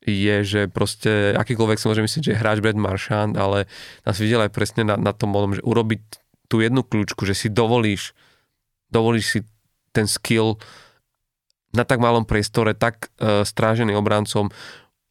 [0.05, 3.67] je, že proste akýkoľvek si môže myslieť, že je hráč Brad Marchand, ale
[4.07, 6.01] nás videl aj presne na, na tom modom, že urobiť
[6.47, 8.13] tú jednu kľúčku, že si dovolíš,
[8.93, 9.39] dovolíš si
[9.91, 10.61] ten skill
[11.75, 14.47] na tak malom priestore, tak uh, strážený obrancom,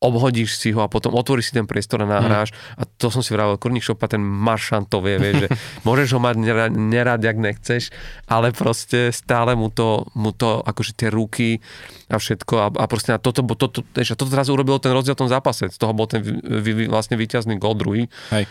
[0.03, 2.53] obhodíš si ho a potom otvoríš si ten priestor a nahráš.
[2.53, 2.59] Mm.
[2.77, 5.49] A to som si vravel, Kurník Šopa, ten maršant to vie, vie že
[5.89, 7.89] môžeš ho mať nerad, nerad, jak nechceš,
[8.29, 11.65] ale proste stále mu to, mu to akože tie ruky
[12.13, 15.23] a všetko a, a proste na toto, toto, toto, toto zrazu urobilo ten rozdiel v
[15.25, 15.73] tom zápase.
[15.73, 18.13] Z toho bol ten vy, vy, vlastne víťazný gol druhý.
[18.29, 18.45] Hej.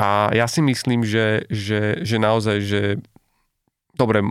[0.00, 2.80] A ja si myslím, že, že, že naozaj, že
[4.00, 4.24] dobre,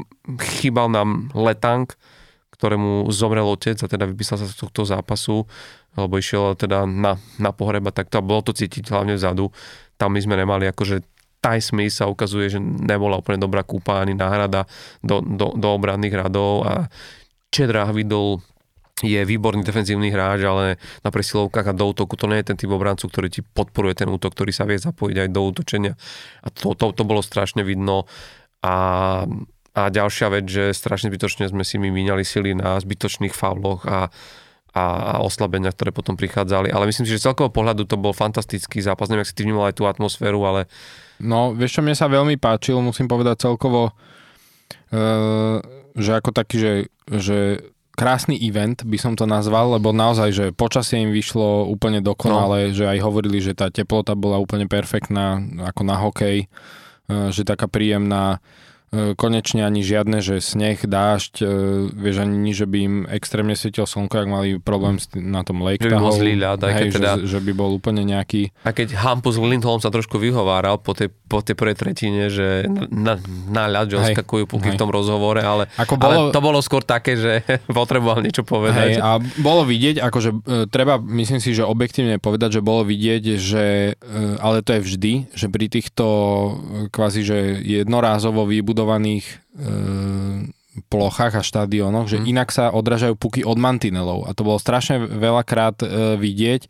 [0.59, 1.93] chýbal nám Letank,
[2.59, 5.47] ktorému zomrel otec a teda vypísal sa z tohto zápasu,
[5.95, 9.47] alebo išiel teda na, na pohreba, tak to bolo to cítiť hlavne vzadu.
[9.95, 10.99] Tam my sme nemali akože
[11.39, 14.67] Ty Smith sa ukazuje, že nebola úplne dobrá kúpa ani náhrada
[14.99, 16.91] do, do, do obranných radov a
[17.47, 18.43] Čedra Vidol
[18.99, 22.67] je výborný defenzívny hráč, ale na presilovkách a do útoku to nie je ten typ
[22.75, 25.93] obrancu, ktorý ti podporuje ten útok, ktorý sa vie zapojiť aj do útočenia.
[26.43, 28.03] A to, to, to bolo strašne vidno.
[28.59, 29.23] A
[29.73, 34.09] a ďalšia vec, že strašne zbytočne sme si my míňali sily na zbytočných fauloch a,
[34.73, 36.73] a, a oslabenia, ktoré potom prichádzali.
[36.73, 39.09] Ale myslím si, že z celkového pohľadu to bol fantastický zápas.
[39.09, 40.65] Neviem, ak si ty vnímal aj tú atmosféru, ale...
[41.21, 45.57] No, vieš čo, mne sa veľmi páčil, musím povedať celkovo, uh,
[45.93, 46.73] že ako taký, že,
[47.11, 47.37] že
[47.93, 52.73] krásny event by som to nazval, lebo naozaj, že počasie im vyšlo úplne dokonale, no.
[52.73, 56.47] že aj hovorili, že tá teplota bola úplne perfektná, ako na hokej,
[57.11, 61.47] uh, že taká príjemná E, konečne ani žiadne, že sneh, dážď, e,
[61.93, 65.93] vieš ani že by im extrémne svietil slnko, ak mali problém na tom Lake Že
[65.93, 67.11] by bol zlý ľad, aj hej, teda...
[67.21, 68.49] že, že, by bol úplne nejaký...
[68.65, 73.21] A keď Hampus Lindholm sa trošku vyhováral po tej, po tej prvej tretine, že na,
[73.45, 76.09] na ľad, že oskakujú puky v tom rozhovore, ale, Ako bolo...
[76.09, 77.45] ale to bolo skôr také, že
[77.77, 78.97] potreboval niečo povedať.
[78.97, 83.23] Hej, a bolo vidieť, akože e, treba, myslím si, že objektívne povedať, že bolo vidieť,
[83.37, 83.93] že,
[84.41, 86.05] ale to je vždy, že pri týchto
[86.89, 89.35] kvázi, že jednorázovo vybudovaných vybudovaných e,
[90.87, 92.25] plochách a štadiónoch, že mm.
[92.31, 94.23] inak sa odražajú puky od mantinelov.
[94.23, 96.61] A to bolo strašne veľakrát e, vidieť,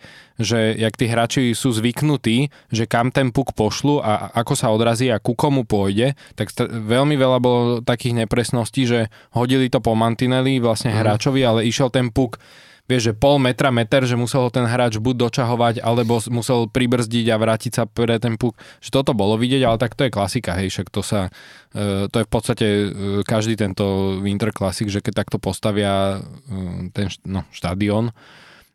[0.42, 5.14] že jak tí hráči sú zvyknutí, že kam ten puk pošlu a ako sa odrazí
[5.14, 9.00] a ku komu pôjde, tak st- veľmi veľa bolo takých nepresností, že
[9.38, 10.98] hodili to po mantineli vlastne mm.
[11.06, 12.42] hráčovi, ale išiel ten puk
[12.90, 17.38] vieš, že pol metra, meter, že musel ten hráč buď dočahovať, alebo musel pribrzdiť a
[17.38, 18.58] vrátiť sa pre ten puk.
[18.82, 21.30] Že toto bolo vidieť, ale tak to je klasika, hej, však to sa,
[21.78, 22.88] e, to je v podstate e,
[23.22, 28.10] každý tento Winter Classic, že keď takto postavia e, ten no, štadión,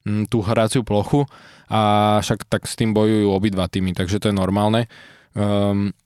[0.05, 1.25] tú hraciu plochu
[1.73, 4.85] a však tak s tým bojujú obidva týmy, takže to je normálne.
[5.33, 5.97] Um,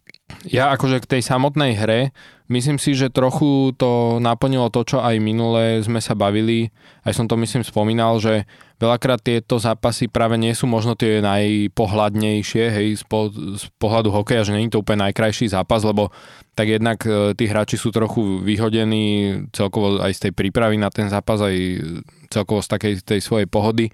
[0.46, 2.14] ja akože k tej samotnej hre,
[2.48, 6.72] myslím si, že trochu to naplnilo to, čo aj minule sme sa bavili,
[7.04, 8.48] aj som to myslím spomínal, že
[8.78, 14.46] veľakrát tieto zápasy práve nie sú možno tie najpohľadnejšie, hej, z, po, z pohľadu hokeja,
[14.46, 16.14] že je to úplne najkrajší zápas, lebo
[16.54, 21.10] tak jednak e, tí hráči sú trochu vyhodení celkovo aj z tej prípravy na ten
[21.10, 21.54] zápas, aj
[22.30, 23.90] celkovo z takej tej svojej pohody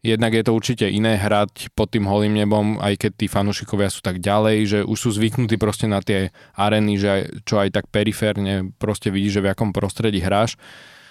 [0.00, 4.00] Jednak je to určite iné hrať pod tým holým nebom, aj keď tí fanúšikovia sú
[4.00, 7.84] tak ďalej, že už sú zvyknutí proste na tie areny, že aj, čo aj tak
[7.92, 10.56] periférne proste vidíš, že v akom prostredí hráš.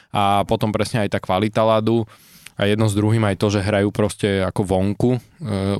[0.10, 2.10] A potom presne aj tá kvalita ľadu.
[2.60, 5.20] A jedno s druhým aj to, že hrajú proste ako vonku, e,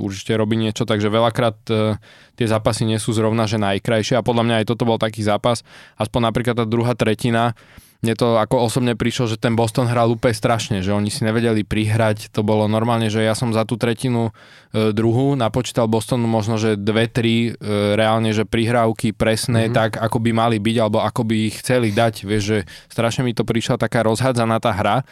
[0.00, 2.00] určite robí niečo, takže veľakrát e,
[2.40, 4.16] tie zápasy nie sú zrovna, že najkrajšie.
[4.16, 5.60] A podľa mňa aj toto bol taký zápas,
[6.00, 7.52] aspoň napríklad tá druhá tretina,
[8.00, 11.68] mne to ako osobne prišlo, že ten Boston hral úplne strašne, že oni si nevedeli
[11.68, 14.32] prihrať, to bolo normálne, že ja som za tú tretinu
[14.72, 17.60] e, druhú napočítal Bostonu možno, že dve, tri e,
[18.00, 19.76] reálne, že prihrávky presné, mm-hmm.
[19.76, 23.36] tak ako by mali byť, alebo ako by ich chceli dať, vieš, že strašne mi
[23.36, 25.04] to prišla taká rozhádzaná tá hra,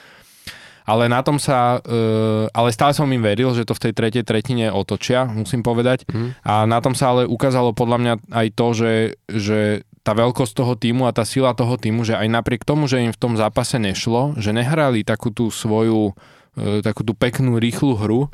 [0.89, 2.01] ale na tom sa, e,
[2.49, 6.09] ale stále som im veril, že to v tej tretej tretine otočia, musím povedať.
[6.09, 6.33] Mm.
[6.41, 8.93] A na tom sa ale ukázalo podľa mňa aj to, že,
[9.29, 9.61] že
[10.09, 13.13] tá veľkosť toho týmu a tá sila toho týmu, že aj napriek tomu, že im
[13.13, 16.17] v tom zápase nešlo, že nehrali takú tú svoju,
[16.57, 18.33] e, takú tú peknú, rýchlu hru,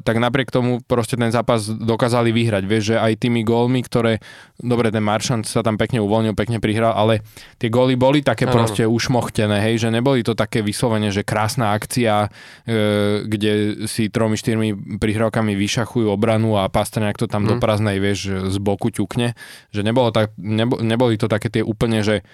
[0.00, 2.64] tak napriek tomu proste ten zápas dokázali vyhrať.
[2.64, 4.16] Vieš, že aj tými gólmi, ktoré,
[4.56, 7.20] dobre, ten Maršant sa tam pekne uvoľnil, pekne prihral, ale
[7.60, 8.56] tie góly boli také ano.
[8.56, 12.30] proste ušmohtené, hej, že neboli to také vyslovene, že krásna akcia, uh,
[13.28, 17.50] kde si tromi, štyrmi prihrávkami vyšachujú obranu a Pastrňák to tam hmm.
[17.52, 19.36] do prázdnej, vieš, z boku ťukne,
[19.76, 22.24] že nebolo tak, nebo, neboli to také tie úplne, že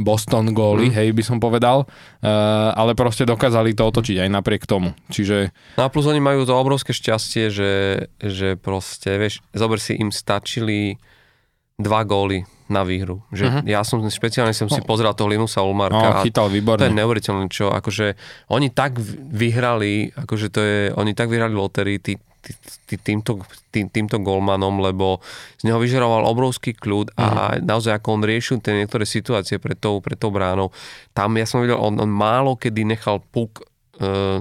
[0.00, 0.94] Boston góly, mm.
[0.96, 4.96] hej, by som povedal, uh, ale proste dokázali to otočiť aj napriek tomu.
[5.12, 5.52] Čiže...
[5.76, 7.72] No a plus oni majú to obrovské šťastie, že,
[8.16, 10.96] že proste, vieš, zober si, im stačili
[11.76, 13.20] dva góly na výhru.
[13.28, 13.62] Že uh-huh.
[13.68, 14.88] Ja som špeciálne som si no.
[14.88, 16.20] pozrel toho Linusa Ulmarka.
[16.20, 16.80] No, chytal výborne.
[16.80, 18.16] To je neuveriteľné, čo akože
[18.48, 18.96] oni tak
[19.32, 22.16] vyhrali, akože to je, oni tak vyhrali loterii, tí
[23.04, 25.20] týmto, tým, týmto golmanom, lebo
[25.60, 27.68] z neho vyžaroval obrovský kľud a mm.
[27.68, 30.72] naozaj ako on riešil tie niektoré situácie pred tou, pred tou bránou.
[31.12, 33.67] Tam ja som videl, on, on málo kedy nechal puk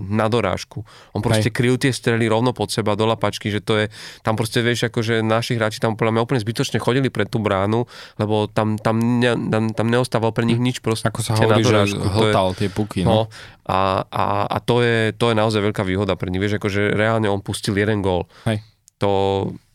[0.08, 0.86] na dorážku.
[1.18, 1.55] On proste Hej.
[1.58, 3.86] kryl tie strely rovno pod seba do lapačky, že to je,
[4.22, 7.89] tam proste vieš, akože naši hráči tam podľa mňa úplne zbytočne chodili pred tú bránu,
[8.22, 11.66] lebo tam, tam, ne, tam, tam neostával pre nich nič proste Ako sa hovorí, na
[11.66, 11.97] dorážku.
[11.97, 13.01] že hltal tie puky.
[13.01, 13.10] No.
[13.10, 13.22] no
[13.68, 16.39] a, a, a to, je, to je naozaj veľká výhoda pre nich.
[16.39, 18.30] Vieš, akože reálne on pustil jeden gól.
[18.47, 18.64] Hej.
[19.03, 19.10] To...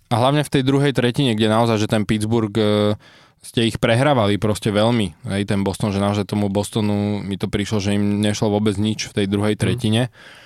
[0.09, 2.97] A hlavne v tej druhej tretine, kde naozaj, že ten Pittsburgh e,
[3.43, 5.27] ste ich prehrávali proste veľmi.
[5.27, 9.11] Hej, ten Boston, že naozaj tomu Bostonu mi to prišlo, že im nešlo vôbec nič
[9.11, 9.61] v tej druhej mhm.
[9.61, 10.03] tretine.
[10.09, 10.41] Mm.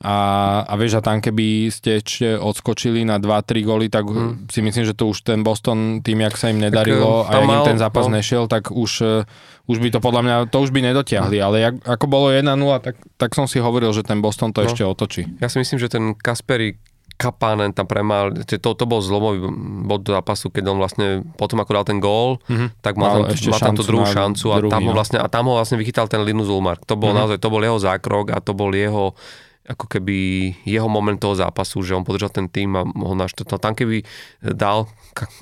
[0.00, 0.16] A,
[0.64, 4.48] a vieš, a tam keby ste ešte odskočili na 2-3 góly, tak mm.
[4.48, 7.44] si myslím, že to už ten Boston, tým, jak sa im nedarilo tak, a jak
[7.44, 8.16] mal, im ten zápas no.
[8.16, 11.36] nešiel, tak už, uh, už by to podľa mňa, to už by nedotiahli.
[11.36, 11.44] Mm.
[11.44, 12.48] Ale jak, ako bolo 1-0,
[12.80, 14.72] tak, tak som si hovoril, že ten Boston to no.
[14.72, 15.28] ešte otočí.
[15.36, 16.80] Ja si myslím, že ten Kasperi
[17.20, 19.44] Kapanen tam premal, to, to bol zlomový
[19.84, 21.06] bod zápasu, keď on vlastne
[21.36, 22.80] potom ako dal ten gól, mm-hmm.
[22.80, 24.96] tak mal, tam, mal tam tú druhú šancu a tam, ho no.
[24.96, 26.88] vlastne, a tam ho vlastne vychytal ten Linus Ulmark.
[26.88, 27.20] To bol mm-hmm.
[27.20, 29.12] naozaj, to bol jeho zákrok a to bol jeho
[29.60, 33.60] ako keby jeho moment toho zápasu, že on podržal ten tým a ho naštotal.
[33.60, 34.02] Tam keby
[34.40, 34.88] dal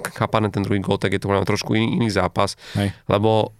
[0.02, 2.90] Kapanen ten druhý gól, tak je to trošku iný, iný zápas, Hej.
[3.06, 3.54] lebo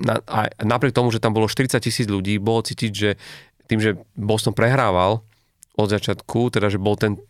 [0.00, 3.10] na, aj napriek tomu, že tam bolo 40 tisíc ľudí, bolo cítiť, že
[3.66, 5.25] tým, že Boston prehrával,
[5.76, 7.20] od začiatku, teda že bol ten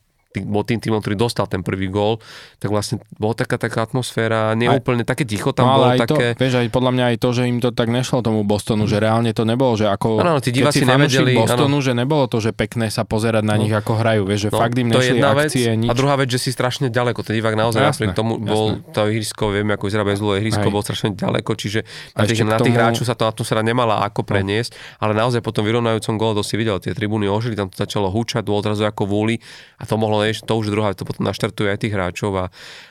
[0.45, 2.21] bol tým týmom, ktorý dostal ten prvý gól,
[2.61, 5.85] tak vlastne bola taká taká atmosféra, neúplne také ticho tam no, bolo.
[5.95, 6.35] Aj také...
[6.35, 9.01] to, vieš, aj podľa mňa aj to, že im to tak nešlo tomu Bostonu, že
[9.01, 10.21] reálne to nebolo, že ako...
[10.21, 11.39] Ano, tí diváci nevedeli...
[11.39, 11.85] Bostonu, ano.
[11.85, 13.65] že nebolo to, že pekné sa pozerať na no.
[13.65, 15.81] nich, ako hrajú, vieš, že no, fakt im nešli akcie, vec.
[15.87, 15.89] nič.
[15.89, 18.51] A druhá vec, že si strašne ďaleko, ten divák naozaj no, napriek tomu jasné.
[18.51, 21.81] bol to ihrisko, vieme, ako vyzerá bezľudové ihrisko, bol strašne ďaleko, čiže
[22.19, 24.29] na tých, na tých hráčov sa to atmosféra nemala ako no.
[24.35, 28.11] preniesť, ale naozaj potom vyrovnajúcom gól to si videl, tie tribúny ožili, tam to začalo
[28.11, 29.39] húčať, bolo odrazu ako vúli
[29.79, 32.33] a to mohlo, to už druhá, to potom naštartuje aj tých hráčov.
[32.39, 32.45] A,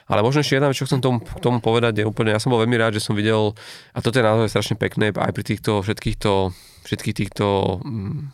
[0.08, 2.54] ale možno ešte jedna vec, čo chcem tomu, k tomu povedať, je úplne, ja som
[2.54, 3.52] bol veľmi rád, že som videl,
[3.92, 6.56] a toto je naozaj strašne pekné, aj pri týchto všetkých, to,
[6.88, 8.32] všetkých týchto mm,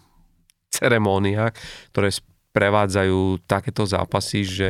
[0.71, 1.53] ceremóniách,
[1.95, 2.09] ktoré
[2.51, 4.69] prevádzajú takéto zápasy, že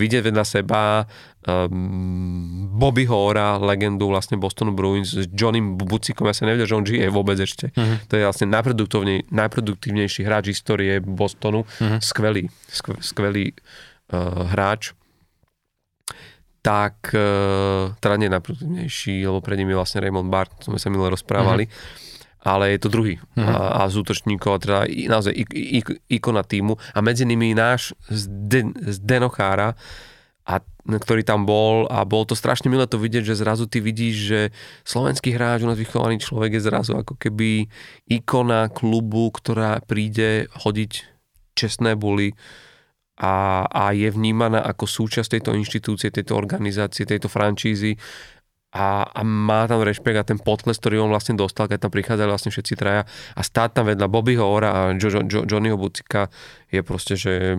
[0.00, 1.04] vidieť vedľa seba
[1.44, 6.88] um, Bobby Hora, legendu vlastne Bostonu Bruins s Johnnym Bucikom, ja sa nevedel, že on
[6.88, 7.68] žije vôbec ešte.
[7.76, 8.00] Uh-huh.
[8.08, 8.48] To je vlastne
[9.28, 11.68] najproduktívnejší hráč histórie Bostonu.
[11.68, 12.00] Uh-huh.
[12.00, 12.48] Skvelý,
[13.04, 13.52] skvelý
[14.12, 14.96] uh, hráč,
[16.64, 21.08] tak uh, teda nie najproduktívnejší, lebo pred ním je vlastne Raymond Bart, sme sa milé
[21.08, 22.07] rozprávali, mm-hmm.
[22.42, 23.14] Ale je to druhý.
[23.18, 23.46] Mm-hmm.
[23.46, 26.78] a, a z útočníkov, teda naozaj ik, ik, ikona týmu.
[26.94, 29.74] A medzi nimi náš Zden, Zdenochára,
[30.48, 34.16] a, ktorý tam bol a bolo to strašne milé to vidieť, že zrazu ty vidíš,
[34.16, 34.40] že
[34.88, 37.68] slovenský hráč, u nás vychovaný človek je zrazu ako keby
[38.08, 41.04] ikona klubu, ktorá príde hodiť
[41.52, 42.32] čestné buly
[43.18, 47.98] a, a je vnímaná ako súčasť tejto inštitúcie, tejto organizácie, tejto francízy
[48.68, 52.28] a, a má tam rešpekt a ten potles, ktorý on vlastne dostal, keď tam prichádzali
[52.28, 56.28] vlastne všetci traja a stáť tam vedľa Bobbyho Ora a jo, jo, jo, Johnnyho Bucika
[56.68, 57.56] je proste, že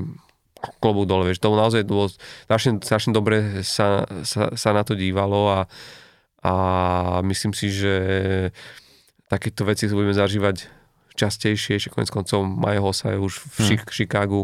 [0.84, 2.12] klobúk dole, vieš, to naozaj bolo
[2.46, 5.60] strašne, strašne dobre sa, sa, sa na to dívalo a,
[6.46, 6.54] a
[7.26, 7.96] myslím si, že
[9.32, 10.68] takéto veci budeme zažívať
[11.16, 13.88] častejšie, že konec koncov Majo sa je už v hmm.
[13.92, 14.42] Chicagu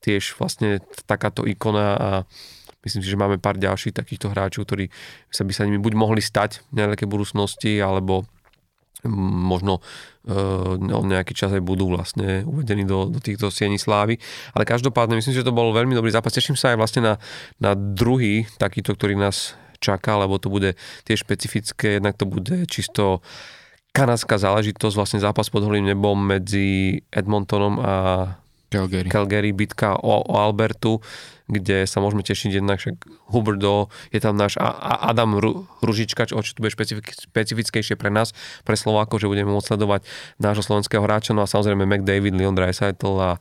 [0.00, 2.10] tiež vlastne takáto ikona a
[2.84, 4.88] myslím si, že máme pár ďalších takýchto hráčov, ktorí
[5.28, 8.24] sa by sa nimi buď mohli stať v nejakej budúcnosti, alebo
[9.08, 9.80] možno
[10.28, 10.36] e,
[10.92, 14.20] o nejaký čas aj budú vlastne uvedení do, do týchto siení slávy.
[14.52, 16.36] Ale každopádne myslím, že to bol veľmi dobrý zápas.
[16.36, 17.14] Teším sa aj vlastne na,
[17.56, 20.76] na druhý takýto, ktorý nás čaká, lebo to bude
[21.08, 23.24] tiež špecifické, jednak to bude čisto
[23.90, 27.94] kanadská záležitosť, vlastne zápas pod holým nebom medzi Edmontonom a
[28.70, 29.10] Calgary.
[29.10, 31.02] Calgary, bitka o, o Albertu,
[31.50, 33.02] kde sa môžeme tešiť jednak, však
[33.34, 38.30] Huberdo, je tam náš Adam Ru, Ružička, čo to bude špecifik, špecifickejšie pre nás,
[38.62, 40.06] pre Slovákov, že budeme môcť sledovať
[40.38, 43.32] nášho slovenského hráča, no a samozrejme McDavid, Leon Dreisaitl a,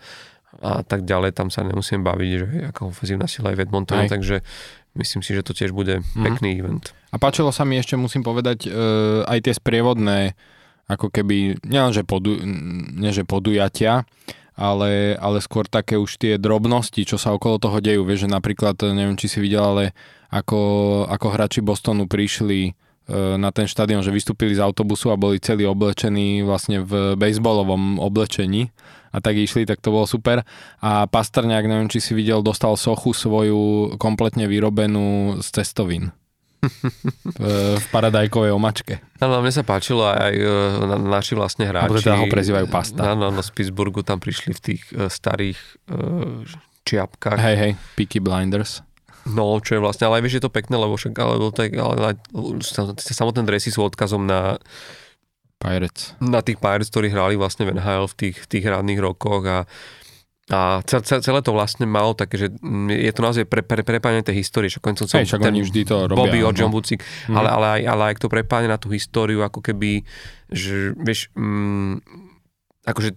[0.60, 4.42] a tak ďalej, tam sa nemusím baviť, že ako ofenzívna sila aj v Edmontonu, takže
[4.98, 6.26] myslím si, že to tiež bude mm.
[6.26, 6.98] pekný event.
[7.14, 10.34] A páčilo sa mi ešte, musím povedať, uh, aj tie sprievodné
[10.90, 14.10] ako keby, nielenže podu, nie, že podujatia,
[14.60, 18.04] ale, ale skôr také už tie drobnosti, čo sa okolo toho dejú.
[18.04, 19.84] Vieš, že napríklad, neviem, či si videl, ale
[20.28, 20.60] ako,
[21.08, 22.72] ako hráči Bostonu prišli e,
[23.40, 28.76] na ten štadión, že vystúpili z autobusu a boli celí oblečení vlastne v bejsbolovom oblečení
[29.16, 30.44] a tak išli, tak to bolo super.
[30.84, 36.12] A Pastrňák, neviem, či si videl, dostal sochu svoju kompletne vyrobenú z cestovín
[37.80, 39.00] v paradajkovej omačke.
[39.24, 40.52] Áno, mne sa páčilo aj e,
[40.84, 41.88] na, naši vlastne hráči.
[41.88, 43.16] Alebo teda ho prezývajú pasta.
[43.16, 46.44] Áno, no, z Pittsburghu tam prišli v tých uh, starých uh,
[46.84, 47.40] čiapkách.
[47.40, 48.84] Hej, hej, Peaky Blinders.
[49.30, 51.94] No, čo je vlastne, ale aj vieš, je to pekné, lebo však, ale, tak, ale,
[52.16, 52.16] ale
[52.98, 54.58] samotné dresy sú odkazom na,
[55.60, 56.16] Pirates.
[56.24, 59.68] na tých Pirates, ktorí hrali vlastne v NHL v tých, tých hradných rokoch a,
[60.50, 62.48] a celé, to vlastne malo také, že
[62.90, 66.18] je to naozaj pre, pre, prepájanie tej histórie, čo koncom však oni vždy to robia.
[66.18, 66.50] Bobby no.
[66.50, 67.38] John Bucik, mm.
[67.38, 70.02] ale, ale, aj, ale aj to prepájanie na tú históriu, ako keby,
[70.50, 72.02] že vieš, mm,
[72.82, 73.10] akože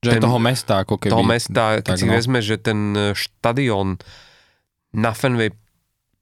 [0.00, 1.12] Že ten- toho mesta, ako keby.
[1.12, 2.12] toho mesta, keď tak si no.
[2.16, 2.78] vezme, že ten
[3.12, 4.00] štadión
[4.96, 5.52] na Fenway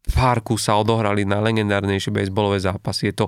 [0.04, 3.08] Parku sa odohrali na legendárnejšie baseballové zápasy.
[3.08, 3.26] Je to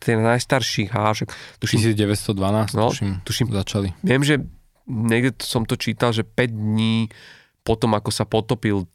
[0.00, 1.28] ten najstarší hášek.
[1.60, 3.92] Tuším, 1912, No, tuším, tuším, začali.
[4.00, 4.40] viem, že
[4.86, 7.08] niekde som to čítal, že 5 dní
[7.62, 8.86] potom, ako sa potopil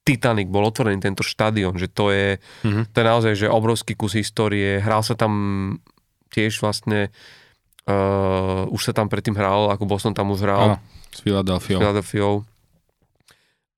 [0.00, 2.90] Titanic, bol otvorený tento štadión, že to je, Mhm.
[2.90, 4.80] to je naozaj že obrovský kus histórie.
[4.80, 5.32] Hral sa tam
[6.32, 7.12] tiež vlastne
[7.88, 10.62] uh, už sa tam predtým hral, ako Boston tam už hral.
[10.62, 10.76] Áno,
[11.10, 11.76] s Philadelphia.
[11.80, 12.44] Philadelphiou.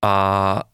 [0.03, 0.15] A,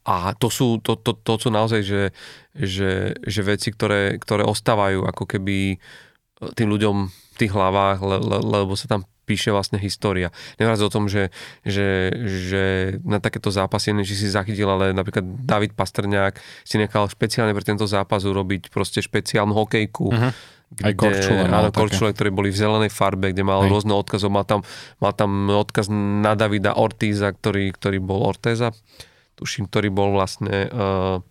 [0.09, 2.09] a to, sú, to, to, to sú naozaj, že,
[2.57, 5.77] že, že veci, ktoré, ktoré ostávajú ako keby
[6.57, 10.33] tým ľuďom v tých hlavách, le, le, lebo sa tam píše vlastne história.
[10.57, 11.29] Nevrát o tom, že,
[11.61, 12.63] že, že
[13.05, 17.61] na takéto zápasy, neviem, či si zachytil, ale napríklad David Pastrňák si nechal špeciálne pre
[17.61, 20.09] tento zápas urobiť proste špeciálnu hokejku.
[20.09, 20.31] Mhm.
[20.69, 23.73] Aj korčule áno, korčule, ktoré boli v zelenej farbe, kde mal Hej.
[23.73, 24.29] rôzne odkazov.
[24.29, 24.61] Mal tam,
[25.01, 28.69] mal tam odkaz na Davida Ortiza, ktorý, ktorý bol Orteza,
[29.33, 31.25] tuším, ktorý bol vlastne uh,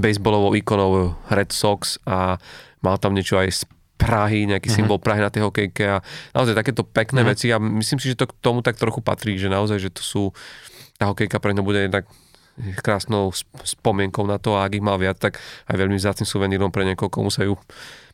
[0.00, 2.40] baseballovou ikonou Red Sox a
[2.80, 3.62] mal tam niečo aj z
[4.00, 4.74] Prahy, nejaký Mhm.
[4.74, 6.00] symbol Prahy na tej hokejke a
[6.32, 7.28] naozaj takéto pekné Mhm.
[7.28, 10.00] veci a myslím si, že to k tomu tak trochu patrí, že naozaj, že to
[10.00, 10.22] sú,
[10.96, 12.08] tá hokejka pre ňo bude jednak
[12.76, 16.68] krásnou sp- spomienkou na to a ak ich mal viac, tak aj veľmi vzácným suvenírom
[16.68, 17.56] pre niekoho, komu sa ju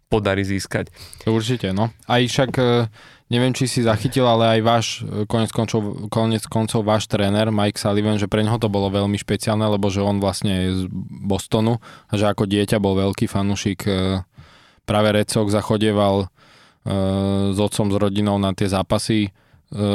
[0.07, 0.87] podarí získať.
[1.25, 1.91] Určite, no.
[2.05, 2.87] Aj však, e,
[3.27, 7.75] neviem, či si zachytil, ale aj váš, e, konec koncov, konec koncov váš tréner Mike
[7.75, 11.83] Sullivan, že pre neho to bolo veľmi špeciálne, lebo že on vlastne je z Bostonu
[12.07, 14.23] a že ako dieťa bol veľký fanúšik e,
[14.87, 15.11] práve
[15.53, 16.27] a chodieval e,
[17.53, 19.35] s otcom, s rodinou na tie zápasy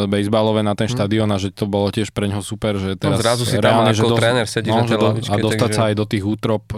[0.06, 0.94] bejsbalové na ten Hm.
[0.94, 3.88] štadión a že to bolo tiež pre neho super, že No, teraz zrazu si tam
[3.88, 6.06] reálne, ako že tréner sedíš na že tej lavičke, a dostať takže- sa aj do
[6.06, 6.78] tých útrop e,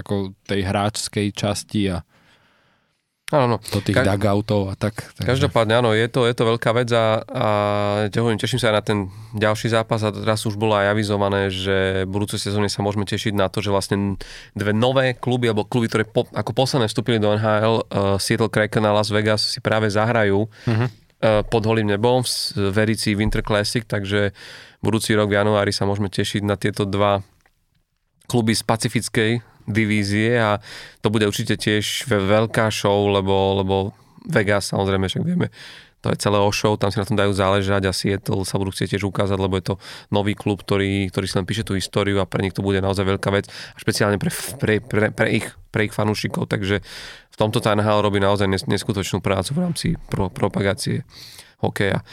[0.00, 0.14] ako
[0.48, 2.00] tej hráčskej časti a
[3.34, 3.56] Áno, no.
[3.58, 4.94] do tých Ka- dugoutov a tak.
[5.12, 7.46] takže- Každopádne áno, je to, je to veľká vec a, a
[8.08, 8.98] hovorím, teším sa aj na ten
[9.32, 13.32] ďalší zápas a teraz už bolo aj avizované, že v budúcej sezóne sa môžeme tešiť
[13.32, 14.14] na to, že vlastne
[14.52, 18.84] dve nové kluby, alebo kluby, ktoré po, ako posledné vstúpili do NHL, uh, Seattle Kraken
[18.84, 20.86] a Las Vegas si práve zahrajú Mhm.
[20.86, 22.30] uh, pod holým nebom v
[22.70, 24.30] Verici Winter Classic, takže
[24.78, 27.18] budúci rok v januári sa môžeme tešiť na tieto dva
[28.24, 29.30] kluby z pacifickej
[29.64, 30.60] divízie a
[31.00, 33.74] to bude určite tiež ve- veľká show, lebo, lebo
[34.24, 35.48] Vegas, samozrejme, však vieme,
[36.04, 38.76] to je celé o show, tam si na tom dajú záležať a Seattle sa budú
[38.76, 39.74] chcieť tiež ukázať, lebo je to
[40.12, 43.08] nový klub, ktorý, ktorý si len píše tú históriu a pre nich to bude naozaj
[43.08, 44.28] veľká vec a špeciálne pre,
[44.60, 46.84] pre, pre, pre, ich, pre ich fanúšikov, takže
[47.32, 51.08] v tomto tá NHL robí naozaj nes, neskutočnú prácu v rámci pro, propagácie
[51.64, 52.04] hokeja.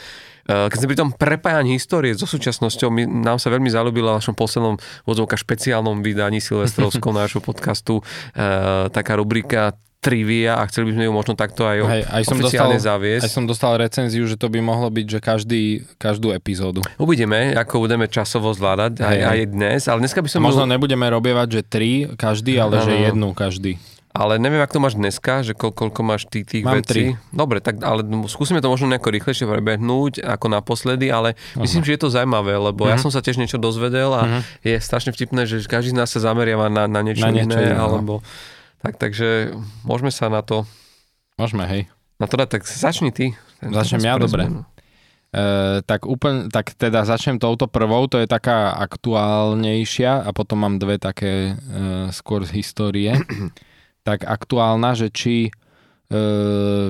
[0.42, 4.18] Eh, Keď sme pri tom prepájaní histórie so súčasnosťou, my, nám sa veľmi zalúbila v
[4.18, 4.74] našom poslednom
[5.06, 8.02] vozovka špeciálnom vydaní Silvestrovskom nášho podcastu
[8.34, 8.42] e,
[8.90, 12.74] taká rubrika trivia a chceli by sme ju možno takto aj, Hej, aj som oficiálne
[12.74, 13.22] dostal- zaviesť.
[13.22, 15.62] Aj som dostal recenziu, že to by mohlo byť, že každý,
[15.94, 16.82] každú epizódu.
[16.98, 19.46] Uvidíme, ako budeme časovo zvládať aj, aj hej.
[19.46, 20.42] dnes, ale dneska by som...
[20.42, 23.06] možno nebudeme robievať, že tri každý, ale že Áno.
[23.14, 23.78] jednu každý.
[24.12, 27.16] Ale neviem, ako to máš dneska, že koľ, koľko máš tých, tých Mám vecí.
[27.28, 32.00] Dobre, tak ale skúsime to možno nejako rýchlejšie prebehnúť ako naposledy, ale myslím, že je
[32.02, 33.02] to zaujímavé, lebo ja Mhm.
[33.02, 34.40] som sa tiež niečo dozvedel a Mhm.
[34.62, 37.72] je strašne vtipné, že každý z nás sa zameriava na, na niečo, Na niečo iné,
[37.72, 37.82] iné, no.
[37.82, 38.12] alebo...
[38.78, 40.68] Tak, takže môžeme sa na to,
[41.34, 41.82] Môžeme, hej.
[42.18, 43.32] na to dať, tak začni ty.
[43.62, 44.44] Začnem ja, dobre.
[45.30, 45.40] E,
[45.80, 50.98] tak úplne, tak teda začnem touto prvou, to je taká aktuálnejšia a potom mám dve
[50.98, 51.72] také e,
[52.10, 53.16] skôr z histórie.
[54.02, 55.50] tak aktuálna, že či e,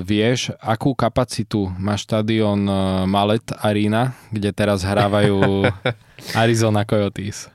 [0.01, 2.73] vieš, akú kapacitu má štadión e,
[3.05, 5.69] Mallet Arena, kde teraz hrávajú
[6.43, 7.53] Arizona Coyotes.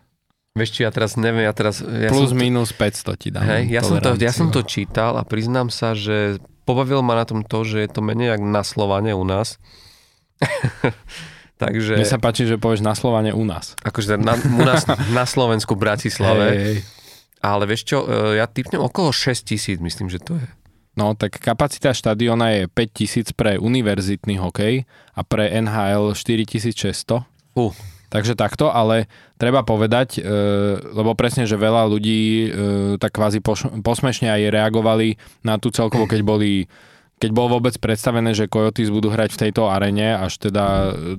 [0.59, 1.79] Vieš či, ja teraz neviem, ja teraz...
[1.79, 3.47] Ja Plus som, minus 500 ti dám.
[3.47, 7.25] hej, ja, som to, ja som to čítal a priznám sa, že pobavil ma na
[7.25, 9.63] tom to, že je to menej jak na Slovane u nás.
[11.63, 11.99] Takže...
[11.99, 13.75] Mne sa páči, že povieš na Slovane u nás.
[13.83, 14.87] Akože na, u nás
[15.19, 16.47] na Slovensku, Bratislave.
[16.55, 16.79] Hej, hej.
[17.39, 20.49] Ale vieš čo, e, ja typnem okolo 6 tisíc, myslím, že to je.
[20.99, 24.83] No, tak kapacita štadiona je 5000 pre univerzitný hokej
[25.15, 27.23] a pre NHL 4600.
[27.55, 27.71] Uh.
[28.09, 29.05] Takže takto, ale
[29.37, 30.21] treba povedať, e,
[30.81, 32.49] lebo presne, že veľa ľudí e,
[32.97, 36.65] tak kvázi poš- posmešne aj reagovali na tú celkovo, keď boli
[37.19, 41.19] keď bolo vôbec predstavené, že Coyotes budú hrať v tejto arene, až teda e,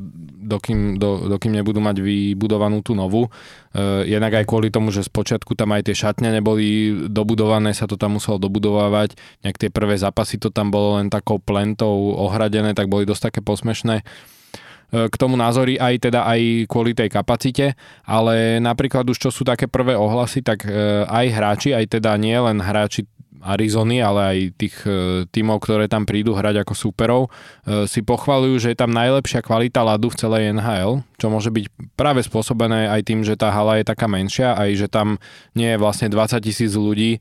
[0.49, 3.27] dokým, do, dokým nebudú mať vybudovanú tú novú.
[3.69, 8.01] Uh, jednak aj kvôli tomu, že spočiatku tam aj tie šatne neboli dobudované, sa to
[8.01, 9.13] tam muselo dobudovávať.
[9.45, 13.45] Nejak tie prvé zápasy to tam bolo len takou plentou ohradené, tak boli dosť také
[13.45, 14.01] posmešné
[14.89, 17.77] k tomu názory aj teda aj kvôli tej kapacite,
[18.09, 20.65] ale napríklad už čo sú také prvé ohlasy, tak
[21.05, 23.05] aj hráči, aj teda nie len hráči
[23.39, 28.59] Arizony, ale aj tých e, tímov, ktoré tam prídu hrať ako superov, e, si pochvalujú,
[28.59, 31.65] že je tam najlepšia kvalita ľadu v celej NHL, čo môže byť
[31.95, 35.19] práve spôsobené aj tým, že tá hala je taká menšia, aj že tam
[35.55, 37.19] nie je vlastne 20 tisíc ľudí, e,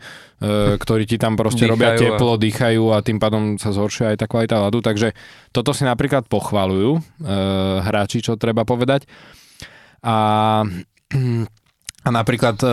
[0.78, 2.40] ktorí ti tam proste dýchajú robia teplo, a...
[2.40, 4.82] dýchajú a tým pádom sa zhoršuje aj tá kvalita ľadu.
[4.82, 5.14] Takže
[5.54, 7.00] toto si napríklad pochvalujú
[7.82, 9.06] hráči, čo treba povedať.
[10.02, 10.62] A
[12.06, 12.68] a napríklad e,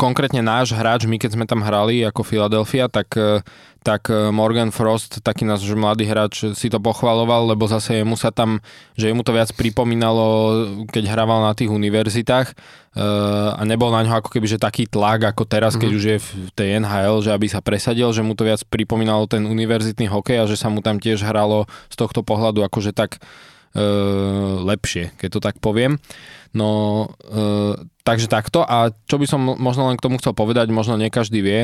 [0.00, 3.44] konkrétne náš hráč, my keď sme tam hrali ako Philadelphia, tak, e,
[3.84, 8.32] tak e, Morgan Frost, taký náš mladý hráč, si to pochvaloval, lebo zase jemu sa
[8.32, 8.64] tam,
[8.96, 10.26] že jemu to viac pripomínalo,
[10.88, 12.56] keď hrával na tých univerzitách
[13.54, 16.00] a nebol na ňo ako keby, že taký tlak ako teraz, keď mm-hmm.
[16.02, 19.46] už je v tej NHL, že aby sa presadil, že mu to viac pripomínalo ten
[19.46, 23.22] univerzitný hokej a že sa mu tam tiež hralo z tohto pohľadu akože tak
[24.66, 26.02] lepšie, keď to tak poviem.
[26.50, 28.66] No, e, takže takto.
[28.66, 31.60] A čo by som možno len k tomu chcel povedať, možno nie každý vie,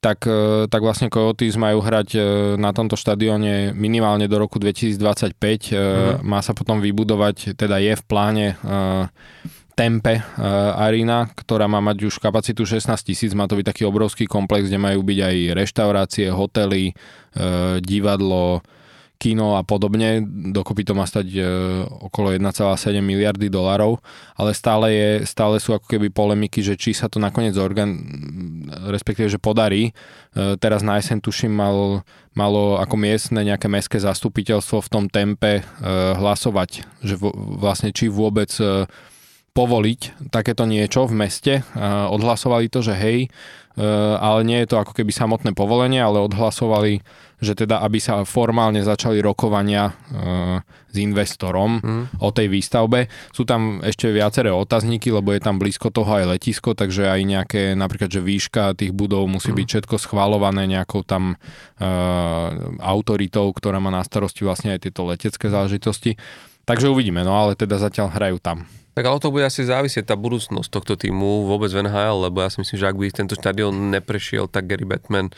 [0.00, 2.20] tak, e, tak vlastne Coyotes majú hrať e,
[2.56, 4.96] na tomto štadióne minimálne do roku 2025.
[4.96, 6.24] E, mm.
[6.24, 8.64] Má sa potom vybudovať, teda je v pláne e,
[9.80, 14.28] Tempe uh, Arena, ktorá má mať už kapacitu 16 tisíc, má to byť taký obrovský
[14.28, 18.60] komplex, kde majú byť aj reštaurácie, hotely, uh, divadlo,
[19.20, 20.24] kino a podobne.
[20.24, 21.44] Dokopy to má stať e,
[22.08, 24.00] okolo 1,7 miliardy dolarov,
[24.32, 28.00] ale stále, je, stále sú ako keby polemiky, že či sa to nakoniec organ,
[28.88, 29.92] respektíve, že podarí.
[30.32, 32.00] E, teraz na jeseň tuším mal,
[32.32, 35.62] malo ako miestne nejaké mestské zastupiteľstvo v tom tempe e,
[36.16, 38.88] hlasovať, že vo, vlastne či vôbec e,
[39.50, 41.52] povoliť takéto niečo v meste.
[41.60, 41.62] E,
[42.10, 43.28] odhlasovali to, že hej, e,
[44.16, 47.02] ale nie je to ako keby samotné povolenie, ale odhlasovali
[47.40, 49.92] že teda aby sa formálne začali rokovania e,
[50.92, 52.04] s investorom mm.
[52.20, 53.08] o tej výstavbe.
[53.32, 57.62] Sú tam ešte viaceré otazníky, lebo je tam blízko toho aj letisko, takže aj nejaké,
[57.72, 59.56] napríklad, že výška tých budov musí mm.
[59.56, 61.40] byť všetko schvalované nejakou tam
[62.76, 66.20] autoritou, ktorá má na starosti vlastne aj tieto letecké záležitosti.
[66.68, 68.68] Takže uvidíme, no ale teda zatiaľ hrajú tam.
[68.90, 72.50] Tak ale to bude asi závisieť tá budúcnosť tohto týmu vôbec v NHL, lebo ja
[72.50, 75.30] si myslím, že ak by tento štadión neprešiel, tak Gary Batman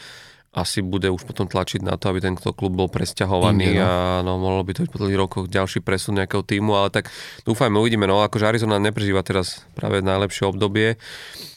[0.53, 3.89] asi bude už potom tlačiť na to, aby tento klub bol presťahovaný Inde, no.
[3.89, 7.09] a no, mohlo by to byť po tých rokoch ďalší presun nejakého týmu, ale tak
[7.49, 8.05] dúfajme, uvidíme.
[8.05, 11.01] No akože Arizona neprežíva teraz práve najlepšie obdobie.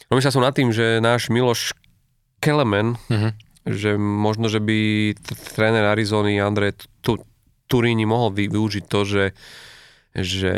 [0.08, 1.76] Rozmýšľal som nad tým, že náš Miloš
[2.40, 3.36] Kelemen, uh-huh.
[3.68, 5.12] že možno, že by
[5.52, 6.72] tréner Arizony Andre
[7.68, 9.22] Turini mohol využiť to, že
[10.16, 10.52] že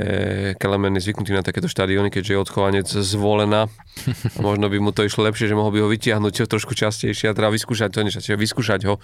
[0.62, 3.66] Kelemen je zvyknutý na takéto štadióny, keďže je odchovanec zvolená.
[4.36, 7.34] A možno by mu to išlo lepšie, že mohol by ho vytiahnuť trošku častejšie a
[7.34, 9.02] teda vyskúšať to, než vyskúšať ho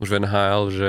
[0.00, 0.88] už v NHL, že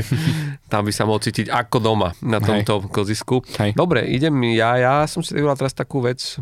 [0.72, 2.88] tam by sa mohol cítiť ako doma na tomto Hej.
[2.88, 3.44] kozisku.
[3.60, 3.76] Hej.
[3.76, 4.80] Dobre, idem ja.
[4.80, 6.40] Ja som si vyvolal teraz takú vec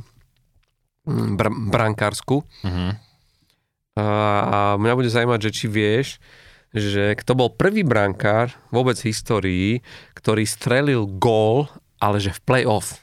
[1.11, 2.47] mm, br- brankársku.
[2.47, 2.91] Uh-huh.
[3.99, 6.23] A mňa bude zaujímať, že či vieš,
[6.71, 9.71] že kto bol prvý brankár vôbec v histórii,
[10.15, 11.67] ktorý strelil gól
[11.99, 13.03] ale že v play-off.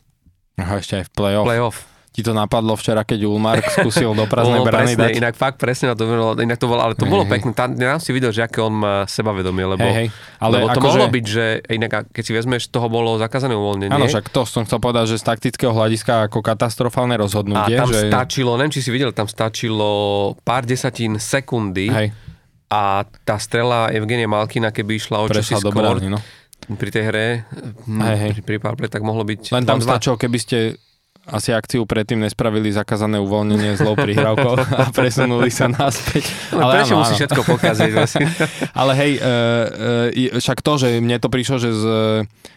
[0.55, 1.47] Aha, ešte aj v play-off.
[1.47, 1.77] Play-off.
[2.15, 5.19] Ti to napadlo včera, keď Ulmark skúsil do prázdnej brany dať?
[5.19, 7.51] Inak fakt presne, to bolo, inak to bolo, ale to hey, bolo pekné.
[7.51, 10.39] Tam, ja si videl, že aké on má sebavedomie, lebo, hey, hey.
[10.39, 11.11] Ale lebo to ako mohlo že...
[11.11, 13.91] byť, že inak, keď si vezmeš, toho bolo zakázané uvoľnenie.
[13.91, 17.75] Áno, však to som chcel povedať, že z taktického hľadiska ako katastrofálne rozhodnutie.
[17.75, 18.07] A tam že...
[18.07, 19.91] stačilo, neviem, či si videl, tam stačilo
[20.47, 22.15] pár desatín sekundy hey.
[22.71, 26.23] a tá strela Evgenia Malkina, keby išla o čosi skôr, no
[26.73, 27.27] pri tej hre,
[27.85, 28.31] hm, hej, hej.
[28.37, 29.53] pri, pri powerplay, tak mohlo byť...
[29.53, 30.57] Len tam stačilo, keby ste
[31.25, 36.29] asi akciu predtým nespravili zakázané uvoľnenie zlou prihrávkou a presunuli sa naspäť.
[36.53, 37.91] Ale prečo musí všetko pokaziť?
[38.79, 39.29] Ale hej, uh,
[40.13, 41.85] uh, však to, že mne to prišlo, že z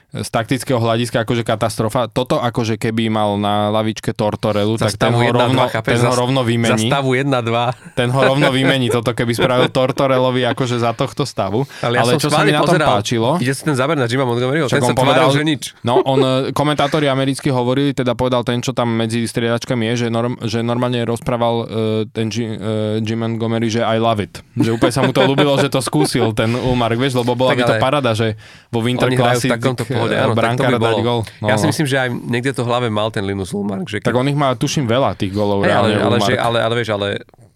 [0.09, 2.09] z taktického hľadiska akože katastrofa.
[2.09, 6.01] Toto akože keby mal na lavičke Tortorelu, tak ten ho, 1, rovno, 2, chápeš, ten
[6.09, 6.89] ho rovno vymení.
[6.89, 7.93] Za stavu 1-2.
[7.93, 11.69] Ten ho rovno vymení toto, keby spravil Tortorelovi akože za tohto stavu.
[11.85, 13.37] Ale, ja Ale čo sa mi na tom pozeral, páčilo...
[13.37, 15.77] Ide si ten záber na Jima Montgomeryho, ten sa povedal, že nič.
[15.85, 20.09] No, on, e, komentátori americkí hovorili, teda povedal ten, čo tam medzi striedačkami je, že,
[20.09, 21.67] norm, že normálne rozprával uh,
[22.09, 24.41] ten G, uh, Jim Montgomery, že I love it.
[24.57, 27.63] Že úplne sa mu to ľúbilo, že to skúsil ten Ulmark, vieš, lebo bola by
[27.69, 28.41] to parada, že
[28.73, 29.53] vo Winter Classic
[29.99, 31.21] pohode, áno, brankár by dať gol.
[31.39, 31.47] No.
[31.47, 33.85] Ja si myslím, že aj niekde to v hlave mal ten Linus Ulmark.
[33.85, 34.07] Že keď...
[34.07, 35.61] Tak on ich má, tuším, veľa tých golov.
[35.61, 37.07] Hey, ale, ale, že, ale, ale, vieš, ale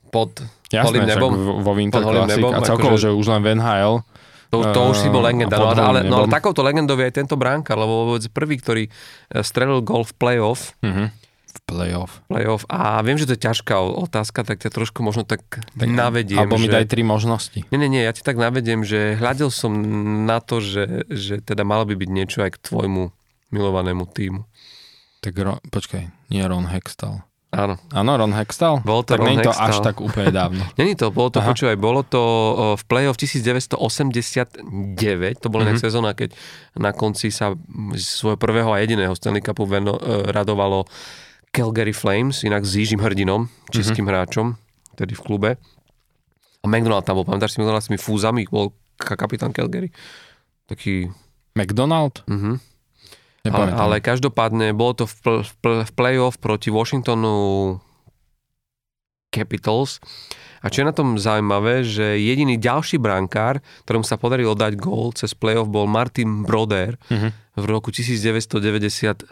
[0.08, 0.34] pod
[0.68, 1.30] Jasné, holým nebom.
[1.60, 3.06] vo Winter Classic nebom, a celkovo, akože...
[3.06, 3.94] že už len v NHL
[4.48, 5.54] To, to už si bol Eh, legenda.
[5.54, 6.32] a No, pod ale, holým no, ale nebom.
[6.32, 8.92] takouto legendou je aj tento bránka, lebo vôbec prvý, ktorý eh,
[9.40, 11.06] strelil gol v playoff, Mhm.
[11.62, 12.20] Playoff.
[12.28, 15.40] playoff a viem, že to je ťažká otázka, tak ťa trošku možno tak,
[15.72, 16.44] tak navediem.
[16.44, 16.74] Alebo mi že...
[16.76, 17.64] daj tri možnosti.
[17.72, 19.72] Nie, nie, nie, ja ti tak navediem, že hľadel som
[20.28, 23.14] na to, že, že teda malo by byť niečo aj k tvojmu
[23.54, 24.44] milovanému týmu.
[25.22, 27.22] Tak Ron, počkaj, nie Ron Hextall.
[27.52, 27.76] Áno.
[27.92, 28.80] Áno, Ron Hextall?
[28.80, 30.64] Bol to tak Ron to až tak úplne dávno.
[30.80, 31.52] Není to, bolo to, Aha.
[31.52, 32.22] počúvaj, bolo to
[32.80, 33.76] v play-off 1989,
[35.36, 35.76] to bola mm-hmm.
[35.76, 35.84] Mhm.
[35.84, 36.32] sezóna, keď
[36.80, 37.52] na konci sa
[37.92, 40.88] svojho prvého a jediného Stanley Cupu veno, e, radovalo
[41.52, 44.08] Calgary Flames, inak s Jižím Hrdinom, českým mm-hmm.
[44.08, 44.46] hráčom,
[44.96, 45.50] tedy v klube.
[46.62, 49.92] A McDonald tam bol, pamätáš si McDonald s tými fúzami, bol ka- kapitán Calgary.
[50.64, 51.12] Taký,
[51.52, 52.24] McDonald?
[52.24, 52.56] mhm.
[53.52, 57.76] ale, ale každopádne bolo to v, pl- v, pl- v play-off proti Washingtonu
[59.28, 60.00] Capitals.
[60.62, 65.10] A čo je na tom zaujímavé, že jediný ďalší brankár, ktorému sa podarilo dať gól
[65.10, 67.28] cez playoff, bol Martin Broder Mhm.
[67.52, 69.26] v roku 1997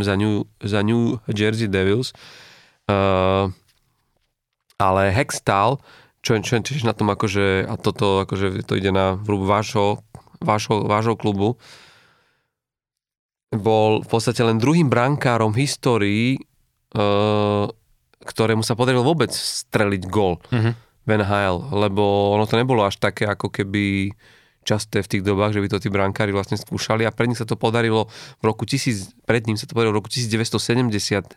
[0.00, 2.12] za New, za New Jersey Devils.
[2.84, 3.48] Uh,
[4.76, 5.78] ale Hextall,
[6.20, 10.02] čo, čo je tiež na tom akože, a toto akože to ide na vrúb vášho,
[10.38, 11.56] vášho, vášho klubu,
[13.52, 16.26] bol v podstate len druhým brankárom v histórii,
[16.96, 17.68] uh,
[18.22, 20.70] ktorému sa podarilo vôbec streliť gól Mhm.
[21.02, 22.02] v NHL, lebo
[22.32, 24.14] ono to nebolo až také ako keby
[24.62, 27.42] časté v tých dobách, že by to tí brankári vlastne skúšali a pred ním sa
[27.42, 28.06] to podarilo
[28.38, 31.34] v roku 1000, pred ním sa to podarilo v roku 1979,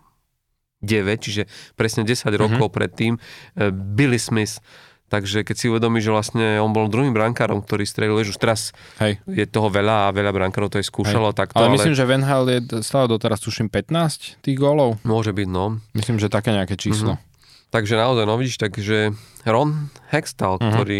[1.17, 2.39] čiže presne 10 Mhm.
[2.39, 4.61] rokov predtým, eh, Billy Smith.
[5.05, 9.21] Takže keď si uvedomí, že vlastne on bol druhým brankárom, ktorý strelil, už teraz Hej.
[9.23, 12.21] je toho veľa a veľa brankárov to aj skúšalo takto, Ale ale, myslím, že Van
[12.21, 14.97] Hal je stále doteraz tuším 15 tých gólov.
[15.01, 15.77] môže byť, no.
[15.93, 17.21] Myslím, že také nejaké číslo.
[17.69, 20.71] Takže naozaj, no vidíš, takže Ron Hextall, Mhm.
[20.71, 20.99] ktorý,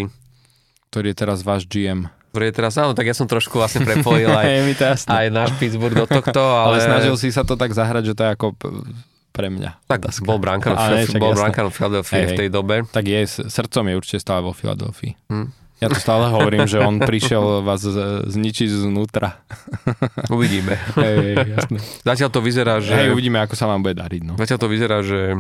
[0.86, 2.06] Ktorý je teraz váš GM.
[2.30, 4.76] ktorý je teraz, áno, tak ja som trošku vlastne prepojil aj,
[5.08, 6.78] aj náš Pittsburgh do tohto, Ale...
[6.78, 8.46] ale, snažil si sa to tak zahrať, že to je ako
[9.36, 9.84] pre mňa.
[9.92, 11.76] tak bol brankár, v, bol brankár v
[12.08, 12.88] Hej, v tej dobe.
[12.88, 13.20] Tak je,
[13.52, 15.20] srdcom je určite stále vo Filadelfii.
[15.28, 15.66] Hm.
[15.84, 17.84] Ja to stále hovorím, že on prišiel vás
[18.32, 19.44] zničiť znútra.
[20.32, 20.80] Uvidíme.
[21.04, 21.78] Hej, hej, jasné.
[22.08, 24.22] Zatiaľ to vyzerá, že, Hej, uvidíme, ako sa vám bude dariť.
[24.24, 24.40] No.
[24.40, 25.36] zatiaľ to vyzerá, že,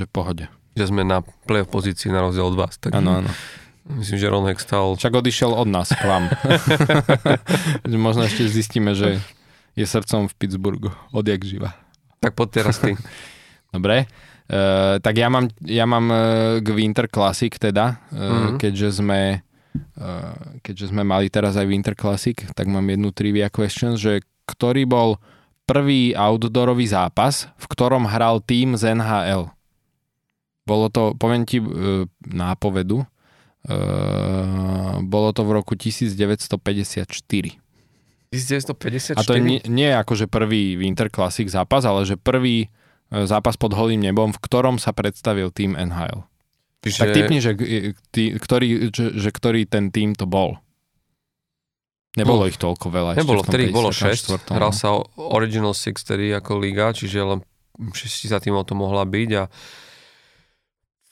[0.00, 0.48] Že pohode.
[0.72, 2.80] že sme na play pozícii na rozdiel od vás.
[2.80, 3.28] Tak Áno, áno.
[4.00, 6.32] myslím, že Ron Hextall Však odišiel od nás k vám.
[8.08, 9.20] Možno ešte zistíme, že
[9.76, 10.90] je srdcom v Pittsburghu.
[11.12, 11.76] Odjak živa.
[12.22, 12.94] Tak poď teraz ty.
[13.74, 14.06] Dobre.
[14.46, 16.18] Uh, tak ja mám, ja mám uh,
[16.60, 18.22] k Winter Classic teda, uh, Mhm.
[18.22, 18.56] mm-hmm.
[18.60, 19.20] keďže sme
[19.96, 24.84] uh, keďže sme mali teraz aj Winter Classic, tak mám jednu trivia question, že ktorý
[24.84, 25.16] bol
[25.64, 29.48] prvý outdoorový zápas, v ktorom hral tým z NHL.
[30.68, 33.06] Bolo to, poviem ti uh, nápovedu, uh,
[35.00, 37.61] bolo to v roku 1954.
[38.32, 39.20] 1954?
[39.20, 43.60] A to nie, nie je akože prvý Winter Classic zápas, ale že prvý e, zápas
[43.60, 46.24] pod holým nebom, v ktorom sa predstavil tým NHL.
[46.82, 50.58] Čiže, Tak typni, že, e, tý, ktorý, že, že ktorý ten tým to bol.
[52.16, 53.10] Nebolo No, ich toľko veľa.
[53.16, 54.36] Nebolo, vtedy bolo 6.
[54.36, 54.56] 54., no.
[54.56, 57.40] Hral sa Original Six tedy ako liga, čiže len
[57.78, 59.44] 6 tímov to mohla byť a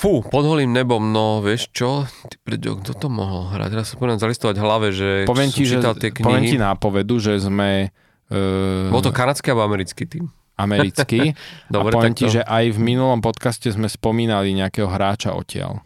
[0.01, 3.69] Fú, pod holým nebom, no vieš čo, ty preďo, kto to mohol hrať?
[3.69, 6.65] Teraz sa poviem zalistovať hlave, že Poviem ti, že, čítal tie poviem ti knihy.
[6.65, 7.93] nápovedu, že sme
[8.33, 10.33] uh, Bol to kanadský alebo americký tým?
[10.57, 11.37] americký
[11.73, 15.85] Dobre, a poviem ti, to že aj v minulom podcaste sme spomínali nejakého hráča odtiaľ.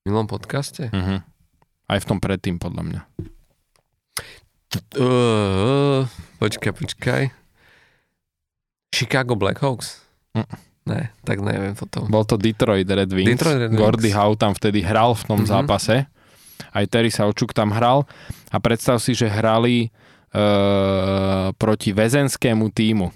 [0.00, 0.88] v minulom podcaste?
[0.88, 1.20] Uh-huh.
[1.84, 3.00] Aj v tom predtým, podľa mňa.
[4.96, 6.04] Uh,
[6.40, 7.22] počkaj, počkaj.
[8.88, 10.00] Chicago Blackhawks?
[10.32, 10.67] Mm.
[10.88, 12.08] Ne, tak neviem potom.
[12.08, 13.28] Bol to Detroit Red Wings.
[13.30, 13.76] Detroit Red Wings.
[13.76, 15.46] Gordy Howe tam vtedy hral v tom Mhm.
[15.46, 16.08] zápase.
[16.68, 18.08] Aj Terry Saučuk tam hral.
[18.48, 19.92] A predstav si, že hrali
[20.32, 23.12] uh, proti väzenskému týmu uh,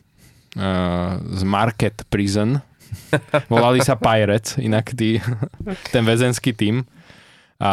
[1.18, 2.60] z Market Prison.
[3.52, 5.16] Volali sa Pirates, inak tí,
[5.88, 6.84] ten väzenský tým.
[7.56, 7.72] A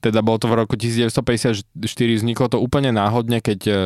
[0.00, 1.62] teda bolo to v roku 1954,
[2.16, 3.76] vzniklo to úplne náhodne, keď uh,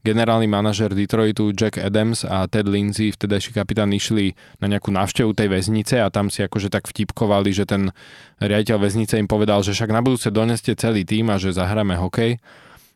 [0.00, 5.52] generálny manažer Detroitu Jack Adams a Ted Lindsay, vtedajší kapitán, išli na nejakú návštevu tej
[5.52, 7.92] väznice a tam si akože tak vtipkovali, že ten
[8.40, 12.40] riaditeľ väznice im povedal, že však na budúce doneste celý tým a že zahráme hokej.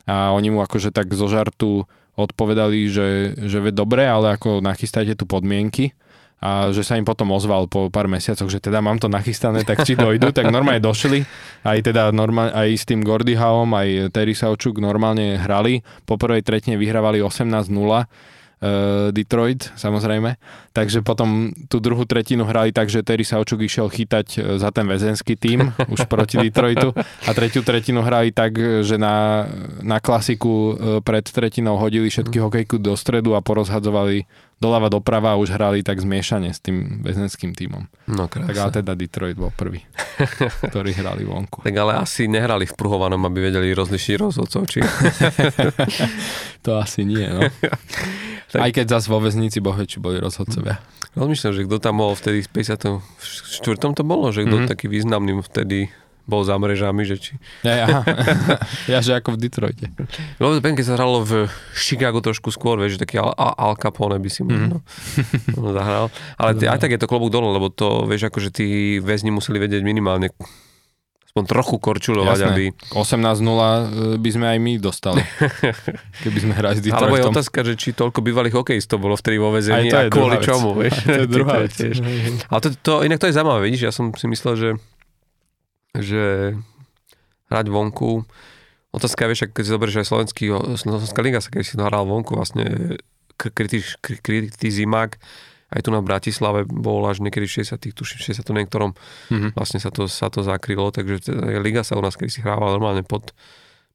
[0.05, 5.19] A oni mu akože tak zo žartu odpovedali, že, že ve dobre, ale ako nachystajte
[5.19, 5.97] tu podmienky
[6.45, 9.81] a že sa im potom ozval po pár mesiacoch, že teda mám to nachystané, tak
[9.81, 11.25] či dojdu, tak normálne došli.
[11.65, 15.81] Aj teda normálne, aj s tým Gordy Howom, aj Terry Saučuk normálne hrali.
[16.05, 17.65] Po prvej tretine vyhrávali 18-0
[17.97, 20.37] a uh, Detroit, samozrejme.
[20.77, 24.91] Takže potom tú druhú tretinu hrali tak, že Terry Saučuk išiel chytať e, za ten
[24.91, 29.47] väzenský tým už proti Detroitu a tretiu tretinu hrali tak, že na,
[29.81, 34.27] na klasiku e, pred tretinou hodili všetky hokejku do stredu a porozhadzovali
[34.57, 37.85] doľava doprava a už hrali tak zmiešane s tým väzenským tímom.
[38.07, 39.85] No Tak ale teda Detroit bol prvý,
[40.69, 41.61] ktorý hrali vonku.
[41.61, 44.81] Tak ale asi nehrali v pruhovanom, aby vedeli rozlišiť rozhodcov, či...
[46.65, 47.45] To asi nie, no.
[48.47, 50.79] Tak- Aj keď zase vo väznici bohe, či boli rozhodcovia.
[51.13, 53.03] Rozmýšľam, že kto tam bol vtedy v 54.
[53.91, 54.67] to bolo, že kto Mhm.
[54.67, 55.91] taký významný vtedy
[56.25, 57.33] bol za mrežami, že či...
[57.61, 57.87] Ja, ja,
[58.93, 59.87] ja že ako v Detroite.
[60.41, 64.17] Lebo ten, keď sa hralo v Chicago trošku skôr, vieš, že taký Al, Al- Capone
[64.17, 65.69] by si možno mm-hmm.
[65.77, 66.09] zahral.
[66.41, 69.61] Ale ty, aj tak je to klobúk dole, lebo to, vieš, akože tí väzni museli
[69.61, 70.33] vedieť minimálne
[71.35, 72.55] aspoň trochu korčulovať, Jasné.
[72.55, 72.65] aby...
[72.95, 75.19] 18-0 by sme aj my dostali,
[76.23, 77.35] keby sme hrali s Alebo je Detroitom.
[77.35, 81.03] otázka, že či toľko bývalých hokejistov bolo vtedy vo väzení a kvôli čomu, vieš.
[81.03, 81.75] To je druhá vec.
[82.47, 84.69] Ale to, to, inak to je zaujímavé, vidíš, ja som si myslel, že,
[85.95, 86.55] že
[87.49, 88.27] hrať vonku,
[88.91, 92.35] otázka je, vieš, keď si zoberieš aj slovenský, Slovenská liga sa keď si hral vonku,
[92.35, 92.99] vlastne
[93.35, 95.19] kritiz, kritizimák,
[95.75, 98.91] aj tu na Bratislave bol až niekedy v 60 tuším, v 60 niektorom
[99.31, 99.59] Mhm.
[99.59, 101.27] vlastne sa to, sa to zakrylo, takže
[101.59, 103.35] liga sa u nás kedy si hrávala normálne pod,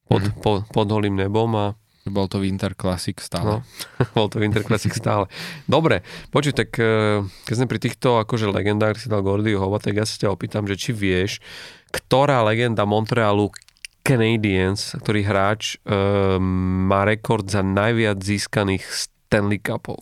[0.04, 0.44] pod, Mhm.
[0.44, 3.44] pod, pod holým nebom a Bol to Winter Classic stále.
[3.44, 3.56] No,
[4.16, 5.28] bol to Winter Classic stále.
[5.64, 9.94] Dobre, počuj, tak eh, keď sme pri týchto akože legendách, si dal Gordy Hova, tak
[9.94, 11.44] ja sa ťa opýtam, že či vieš,
[11.90, 13.52] ktorá legenda Montrealu
[14.00, 16.40] Canadiens, ktorý hráč eh,
[16.88, 20.00] má rekord za najviac získaných Stanley Cupov.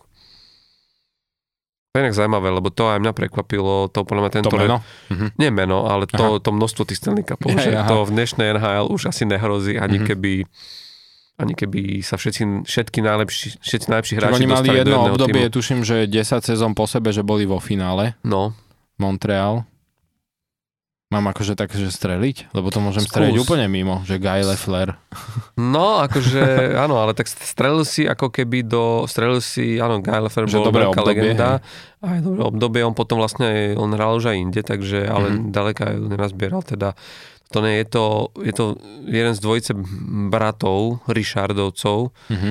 [1.89, 4.53] To je inak zaujímavé, lebo to aj mňa prekvapilo, to podľa mňa tento...
[4.53, 4.79] To meno?
[5.11, 5.27] Mhm.
[5.35, 7.89] Nie meno, ale to, to množstvo tých Stanley Cupov, Ja, že aha.
[7.89, 10.07] to v dnešnej NHL už asi nehrozí, ani Mhm.
[10.07, 10.33] keby
[11.39, 15.55] ani keby sa všetci, všetky najlepší, všetci najlepší hráči oni mali jedno obdobie, týmu.
[15.55, 18.53] tuším, že 10 sezón po sebe, že boli vo finále No,
[18.97, 19.63] Montreal.
[21.09, 22.53] Mám akože tak, že streliť?
[22.53, 23.17] Lebo to môžem Skús.
[23.17, 24.93] streliť úplne mimo, že Guy Lefler.
[25.57, 26.45] no akože,
[26.85, 30.69] áno, ale tak strelil si ako keby do, strelil si, áno, Guy Lefebvre Že bol
[30.69, 31.65] veľká obdobie, legenda,
[32.05, 35.37] aj dobré obdobie, on potom vlastne, on hral už aj inde, takže, ale Mhm.
[35.39, 35.55] mm-hmm.
[35.55, 36.93] ďaleka ju nenazbieral, teda
[37.49, 38.05] to nie, je to,
[38.39, 38.65] je to
[39.03, 39.73] jeden z dvojice
[40.29, 42.51] bratov, Richardovcov, Mhm.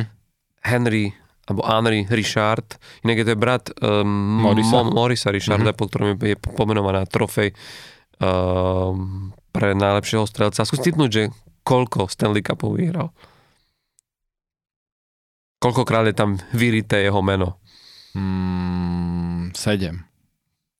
[0.63, 1.05] Henry
[1.45, 4.03] alebo Henry Richard, inak je to je brat um,
[4.43, 4.83] Morisa.
[4.83, 5.77] Mo, Morisa Richarda, Mhm.
[5.77, 7.55] po ktorom je, je pomenovaná trofej
[8.19, 10.61] um, pre najlepšieho strelca.
[10.61, 11.23] Skús typnúť, že
[11.61, 13.15] koľko Stanley Cupov vyhral.
[15.57, 17.57] Koľkokrát je tam vyrité jeho meno?
[18.13, 20.06] Mm, 7.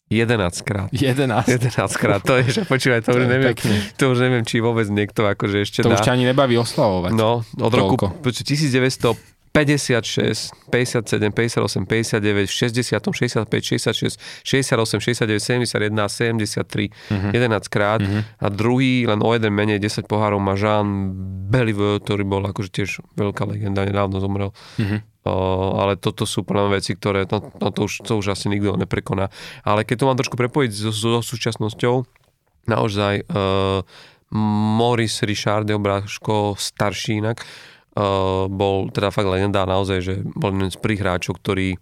[0.10, 0.88] 11 krát.
[0.90, 1.48] 11.
[1.48, 3.76] 11 krát, to je, že počúvaj, to, už je neviem, pekne.
[3.94, 5.96] to už neviem, či vôbec niekto akože ešte To dá.
[5.96, 7.12] už ťa ani nebaví oslavovať.
[7.12, 8.22] No, od roku Toľko.
[8.22, 8.44] počuť,
[9.52, 17.30] 1956, 57, 58, 59, 60, 65, 66, 68, 69, 71 a 73, Mhm.
[17.34, 18.00] 11 krát.
[18.00, 18.20] Mhm.
[18.38, 21.12] A druhý, len o jeden menej, 10 pohárov má Jean
[21.46, 24.54] Beliveau, ktorý bol akože tiež veľká legenda, nedávno zomrel.
[24.78, 25.17] Mhm.
[25.78, 28.76] Ale toto sú podľa mňa veci, ktoré, no, no to, už, to už asi nikto
[28.76, 29.30] neprekoná.
[29.64, 32.06] Ale keď to mám trošku prepojiť so, so súčasnosťou,
[32.68, 33.82] naozaj uh,
[34.78, 40.70] Morris Richard, jeho bráško, starší inak, uh, bol teda fakt legenda, naozaj, že bol jeden
[40.70, 41.80] z prvých hráčov, ktorý,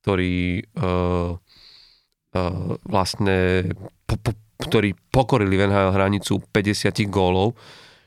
[0.00, 3.70] ktorý uh, uh, vlastne
[4.06, 7.58] po, po, ktorí pokorili v NHL hranicu 50 gólov,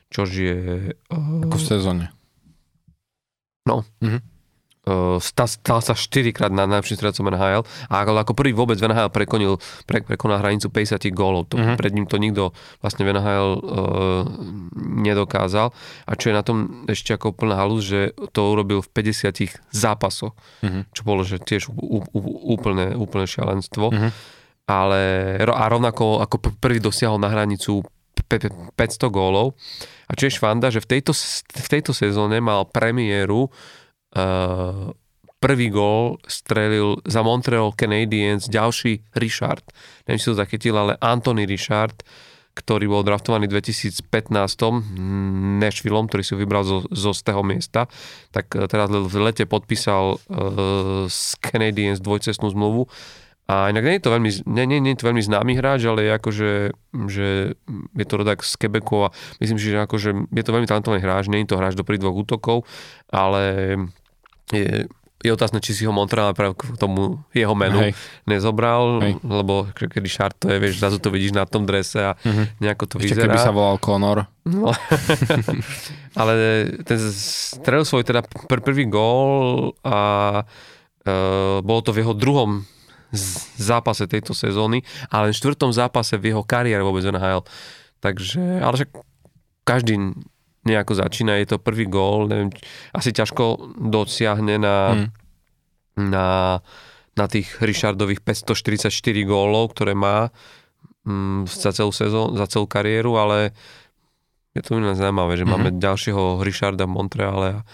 [0.08, 0.58] čož je...
[1.12, 2.06] Uh, Ako v sezóne.
[3.68, 4.31] Uh,
[5.18, 9.08] stal, stal sa 4 krát na najlepším strelcom NHL a ako, prvý vôbec v NHL
[9.08, 9.54] prekonil,
[9.84, 11.46] pre, prekonal hranicu 50 gólov.
[11.46, 11.62] To, Mhm.
[11.62, 11.78] mm-hmm.
[11.78, 14.22] Pred ním to nikto vlastne v NHL uh,
[14.76, 15.70] nedokázal.
[16.02, 19.30] A čo je na tom ešte ako plná halus, že to urobil v 50
[19.68, 20.90] zápasoch, Mhm.
[20.90, 22.18] čo bolo že tiež ú, ú,
[22.50, 23.88] úplne, úplne šialenstvo.
[23.88, 24.10] Mhm.
[24.64, 25.00] Ale
[25.40, 27.82] a rovnako ako prvý dosiahol na hranicu
[28.16, 29.54] pe- pe- 500 gólov.
[30.06, 31.12] A čo je švanda, že v tejto,
[31.52, 33.50] v tejto sezóne mal premiéru
[34.12, 34.92] Uh,
[35.42, 39.66] prvý gól strelil za Montreal Canadiens ďalší Richard.
[40.06, 42.06] Neviem, či to zachytil, ale Anthony Richard,
[42.54, 44.30] ktorý bol draftovaný v 2015
[45.58, 47.90] Nashvilleom, ktorý si vybral zo, zo z toho miesta,
[48.30, 52.86] tak eh, teraz v lete podpísal uh, s Canadiens dvojcestnú zmluvu.
[53.50, 56.06] A inak nie je to veľmi, nie, nie, nie je to veľmi známy hráč, ale
[56.06, 56.50] je akože,
[57.10, 57.26] že
[57.98, 61.26] je to rodák z Quebecu a myslím si, že akože je to veľmi talentovaný hráč,
[61.26, 62.64] nie je to hráč do dvoch útokov,
[63.10, 63.76] ale
[64.52, 64.86] je,
[65.18, 67.92] je otázne, či si ho Montreal práve k tomu jeho menu Hej.
[68.24, 69.22] nezobral, Hej.
[69.22, 69.70] lebo
[70.34, 72.58] to je, vieš, zrazu to vidíš na tom drese a Mhm.
[72.58, 73.26] nejako to Ešte vyzerá.
[73.28, 74.26] keby sa volal Conor.
[74.44, 74.74] No.
[76.20, 76.32] Ale
[76.82, 79.98] ten strelil svoj teda pr- prvý gól a
[80.42, 82.66] uh, bolo to v jeho druhom
[83.54, 87.44] zápase tejto sezóny, ale len v štvrtom zápase v jeho kariére vôbec NHL.
[88.00, 88.90] Takže, ale však
[89.62, 90.16] každý
[90.62, 92.50] nejako začína, je to prvý gól, neviem,
[92.94, 95.06] asi ťažko dosiahne na, Hm.
[96.08, 96.28] na,
[97.12, 98.88] na tých Richardových 544
[99.26, 100.30] gólov, ktoré má
[101.02, 103.50] mm, za celú sezón, za celú kariéru, ale
[104.54, 105.50] je to iné zaujímavé, že Mhm.
[105.50, 107.64] máme ďalšieho Richarda v Montreale a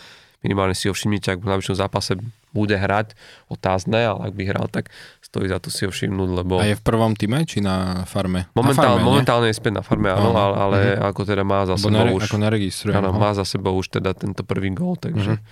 [0.40, 2.16] minimálne si ho všimnite, ak v najbližšom zápase
[2.50, 3.12] bude hrať,
[3.46, 4.88] otázne, ale ak by hral, tak
[5.20, 8.48] stojí za to si ho všimnúť, lebo A je v prvom týme, či na farme?
[8.52, 11.00] momentál, na farme, momentálne je späť na farme, áno, ale, ale mhm.
[11.06, 12.96] ako teda má za sebou nere- už, ako neregistrujem.
[12.96, 15.44] áno, má za sebou už teda tento prvý gól, takže Mhm.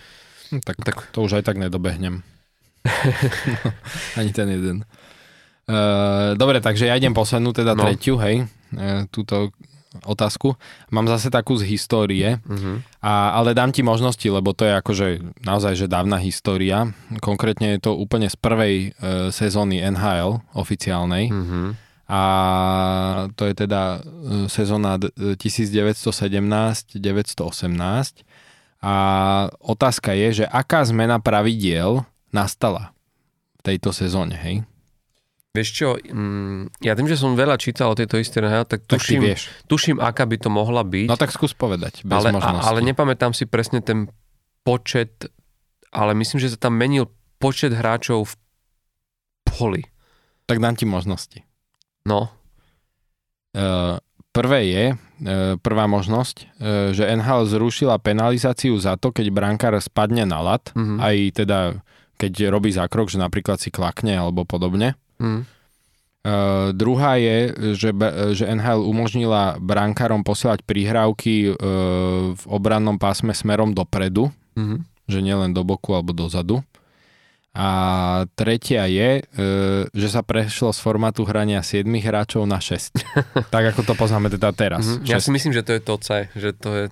[0.49, 2.23] Hm, tak, tak to už aj tak nedobehnem.
[4.19, 4.77] Ani ten jeden.
[5.67, 7.83] Uh, dobre, takže ja idem poslednú, teda No.
[7.83, 9.51] tretiu, hej, uh, túto
[10.05, 10.59] otázku.
[10.93, 12.85] Mám zase takú z histórie, uh-huh.
[13.01, 15.07] a, ale dám ti možnosti, lebo to je akože
[15.47, 16.93] naozaj že dávna história.
[17.25, 21.33] Konkrétne je to úplne z prvej uh, sezóny NHL oficiálnej.
[21.33, 21.73] Uh-huh.
[22.07, 22.23] A
[23.35, 25.11] to je teda e, sezóna d-
[25.43, 26.95] 1917-918.
[28.79, 28.95] A
[29.59, 32.95] otázka je, že aká zmena pravidiel nastala
[33.59, 34.63] v tejto sezóne, hej?
[35.57, 39.21] Vieš čo, mm, ja tým, že som veľa čítal o tejto NHL, tak Tak tuším,
[39.23, 39.49] vieš.
[39.65, 42.61] tuším, aká by to mohla byť, No tak skús povedať, bez ale, možnosti.
[42.63, 44.13] ale nepamätám si presne ten
[44.61, 45.33] počet,
[45.91, 48.35] ale myslím, že sa tam menil počet hráčov v
[49.47, 49.83] poli.
[50.45, 51.41] Tak dám ti možnosti.
[52.05, 52.29] No,
[53.53, 53.97] Uh,
[54.31, 54.99] prvé je, uh,
[55.57, 56.47] prvá možnosť, uh,
[56.93, 60.97] že NHL zrušila penalizáciu za to, keď brankár spadne na lat, Mhm.
[61.01, 61.59] aj teda
[62.17, 64.93] keď robí zákrok, že napríklad si klakne alebo podobne.
[65.21, 65.57] Mm,
[66.27, 67.95] Uh, druhá je, že,
[68.35, 75.55] že NHL umožnila brankárom posielať prihrávky uh, v obrannom pásme smerom dopredu, mm, že nielen
[75.55, 76.67] do boku alebo dozadu.
[77.55, 77.69] A
[78.35, 83.07] tretia je, uh, že sa prešlo z formátu hrania 7 hráčov na 6.
[83.55, 84.83] tak ako to poznáme teda teraz.
[84.83, 85.07] mm.
[85.07, 86.85] Ja si myslím, že to je to C, že to je...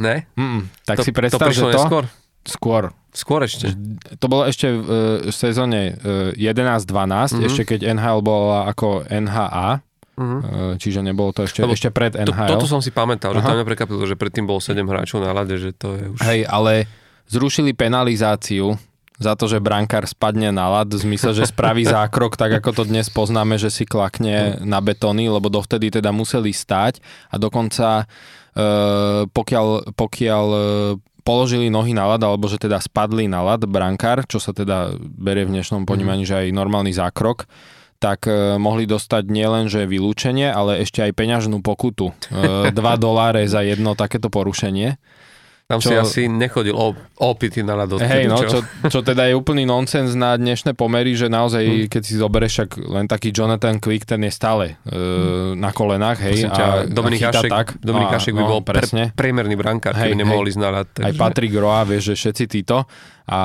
[0.00, 0.24] Ne?
[0.32, 2.08] Mm, tak to, si predstav, to že to neskôr?
[2.48, 2.90] Skôr.
[3.08, 3.72] Skôr ešte.
[4.16, 4.94] To bolo ešte v uh,
[5.28, 6.88] sezóne uh, 11-12,
[7.34, 7.44] Mhm.
[7.44, 9.84] ešte keď NHL bola ako NHA,
[10.18, 10.38] Mhm.
[10.38, 10.42] uh,
[10.76, 12.50] čiže nebolo to ešte, Lebo ešte pred To, NHL.
[12.50, 13.46] toto som si pamätal, že Aha.
[13.46, 16.18] to mňa prekvapilo, že predtým bolo 7 hráčov na ľade, že to je už...
[16.20, 16.90] Hej, ale
[17.28, 18.74] zrušili penalizáciu
[19.18, 22.82] za to, že brankár spadne na ľad, v zmysle, že spraví zákrok, tak ako to
[22.84, 28.06] dnes poznáme, že si klakne na betóny, lebo dovtedy teda museli stáť a dokonca
[28.54, 28.64] e,
[29.26, 30.62] pokiaľ, pokiaľ e,
[31.28, 35.44] položili nohy na ľad, alebo že teda spadli na ľad brankár, čo sa teda berie
[35.44, 37.44] v dnešnom ponímaní, že aj normálny zákrok,
[38.00, 42.16] tak e, mohli dostať nielen, že vylúčenie, ale ešte aj peňažnú pokutu.
[42.32, 44.96] E, 2 doláre za jedno takéto porušenie.
[45.68, 46.72] Tam čo- si asi nechodil
[47.14, 48.48] opity na odtedy, Hej, no, čo?
[48.48, 48.58] čo,
[48.88, 51.86] čo teda je úplný nonsens na dnešné pomery, že naozaj, Hm.
[51.92, 54.96] keď si zoberieš, však len taký Jonathan Quick, ten je stále e,
[55.52, 57.66] na kolenách, hej, Prosím ťa, a, Dominik a Hašek, tak.
[57.84, 59.12] Dominik a- Hašek by no, bol pre, presne.
[59.12, 60.88] priemerný brankár, Hej, keby nemohol ísť na ľad.
[61.04, 62.88] Aj Patrick Roa, vieš, že všetci títo.
[63.28, 63.40] A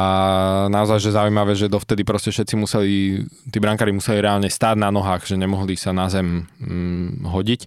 [0.71, 3.19] naozaj, že zaujímavé, že dovtedy proste všetci museli,
[3.51, 7.61] tí brankári museli reálne stáť na nohách, že nemohli sa na zem mm, hodiť.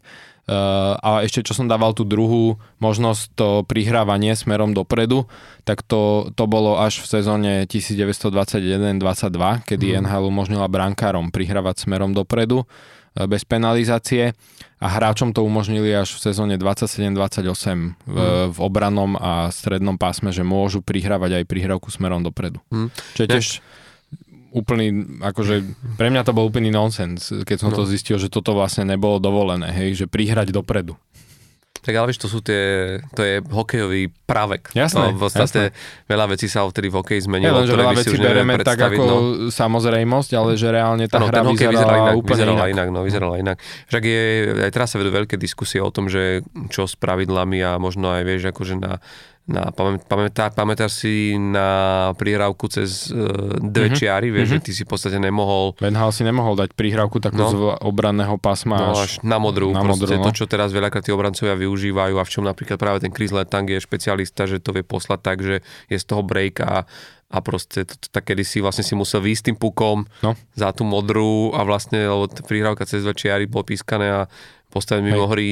[0.47, 5.27] Uh, a ešte čo som dával tú druhú možnosť, to prihrávanie smerom dopredu,
[5.67, 9.95] tak to, to bolo až v sezóne 1921-22, kedy Mhm.
[10.07, 12.67] NHL umožnila brankárom prihrávať smerom dopredu e,
[13.27, 14.37] bez penalizácie
[14.77, 18.53] a hráčom to umožnili až v sezóne 27-28 v, Mhm.
[18.53, 22.61] v obranom a strednom pásme, že môžu prihrávať aj prihrávku smerom dopredu.
[22.71, 22.89] Mhm.
[23.17, 23.47] Čo je tiež
[24.51, 24.89] úplný,
[25.21, 25.55] akože
[25.97, 27.79] pre mňa to bol úplný nonsens, keď som No.
[27.79, 30.95] to zistil, že toto vlastne nebolo dovolené, hej, že prihrať dopredu.
[31.87, 34.75] Tak ale vieš, to sú tie, to je hokejový právek.
[34.75, 35.71] Jasné, To v podstate
[36.11, 39.17] veľa vecí sa vtedy v hokeji zmenilo, len, že veľa vecí bereme tak ako no.
[39.55, 42.71] samozrejmosť, ale že reálne tá Áno, hra vyzerala, vyzerala inak, úplne vyzerala inak.
[42.75, 42.89] inak.
[42.91, 43.57] no, vyzerala inak.
[43.87, 44.23] Však je,
[44.67, 46.43] aj teraz sa vedú veľké diskusie o tom, že
[46.75, 48.99] čo s pravidlami a možno aj vieš, akože na,
[49.47, 51.69] na pamä, pamätá, pamätáš si na
[52.19, 53.31] prihrávku cez uh,
[53.63, 53.95] dve Mhm.
[53.95, 54.55] čiary, vieš, Mhm.
[54.55, 57.49] že ty si v podstate nemohol Van Hal si nemohol dať prihrávku takú No.
[57.49, 58.99] z obranného pásma No až...
[58.99, 60.27] až na modrú, na modrú, no.
[60.27, 63.65] to, čo teraz veľakrát tí obrancovia využívajú a v čom napríklad práve ten Chris Letang
[63.65, 66.83] je špecialista, že to vie poslať tak, že je z toho break a
[67.27, 70.39] a proste to, to, tak kedysi vlastne si musel výjsť tým pukom No.
[70.53, 74.31] za tú modrú a vlastne, lebo prihrávka cez dve čiary bolo pískané a
[74.69, 75.31] postaviť mimo Hej.
[75.33, 75.49] hry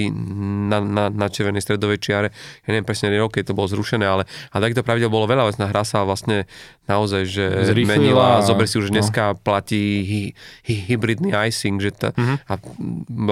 [0.69, 2.29] na, na, na červenej stredovej čiare.
[2.61, 5.65] Ja neviem presne rok, keď to bolo zrušené, ale, ale takýchto pravidel bolo veľa, veď
[5.65, 6.45] hra sa vlastne
[6.85, 8.25] naozaj, že Zrýchlila menila.
[8.37, 9.01] a- Zober si už no.
[9.01, 10.21] dneska platí hy,
[10.63, 12.37] hy, hybridný icing, že tá, Mhm.
[12.45, 12.53] a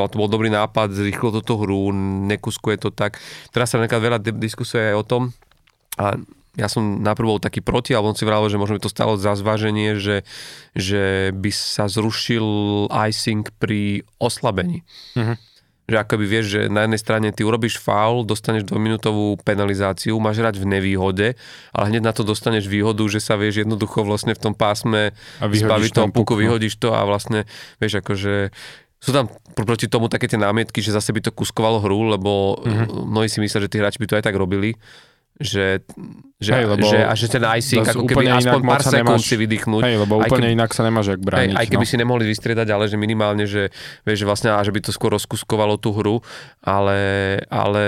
[0.08, 1.92] to bol dobrý nápad, zrýchlo toto hru,
[2.26, 3.20] nekuskuje to tak.
[3.50, 5.22] Teraz sa napríklad veľa diskusuje aj o tom,
[5.94, 6.16] a
[6.52, 9.16] ja som najprv bol taký proti, alebo on si vravel, že možno by to stalo
[9.16, 10.20] za zváženie, že,
[10.76, 12.44] že by sa zrušil
[12.92, 14.84] icing pri oslabení.
[15.16, 15.36] Mhm.
[15.82, 20.62] Že akoby vieš, že na jednej strane ty urobíš faul, dostaneš dvojminútovú penalizáciu, máš hrať
[20.62, 21.26] v nevýhode,
[21.74, 25.10] ale hneď na to dostaneš výhodu, že sa vieš jednoducho vlastne v tom pásme
[25.42, 26.40] A zbaviť toho puku, puk, no.
[26.46, 27.50] vyhodíš to a vlastne,
[27.82, 28.54] vieš, akože
[29.02, 29.26] sú tam
[29.58, 32.62] pr- proti tomu také tie námietky, že zase by to kuskovalo hru, lebo Mhm.
[32.62, 33.02] mm-hmm.
[33.10, 34.78] mnohí si myslia, že tí hráči by to aj tak robili,
[35.42, 35.66] že,
[36.38, 39.36] že, Hej, lebo že, a že ten icing, ako keby aspoň pár sekúnd nemáš- si
[39.38, 39.82] vydýchnuť.
[39.82, 41.54] Hej, lebo úplne keby- inak sa nemáš jak Hej, brániť.
[41.58, 41.90] aj keby no.
[41.90, 45.10] si nemohli vystriedať, ale že minimálne, že, vieš, že vlastne, a že by to skôr
[45.14, 46.22] rozkuskovalo tú hru,
[46.62, 47.00] ale,
[47.50, 47.84] ale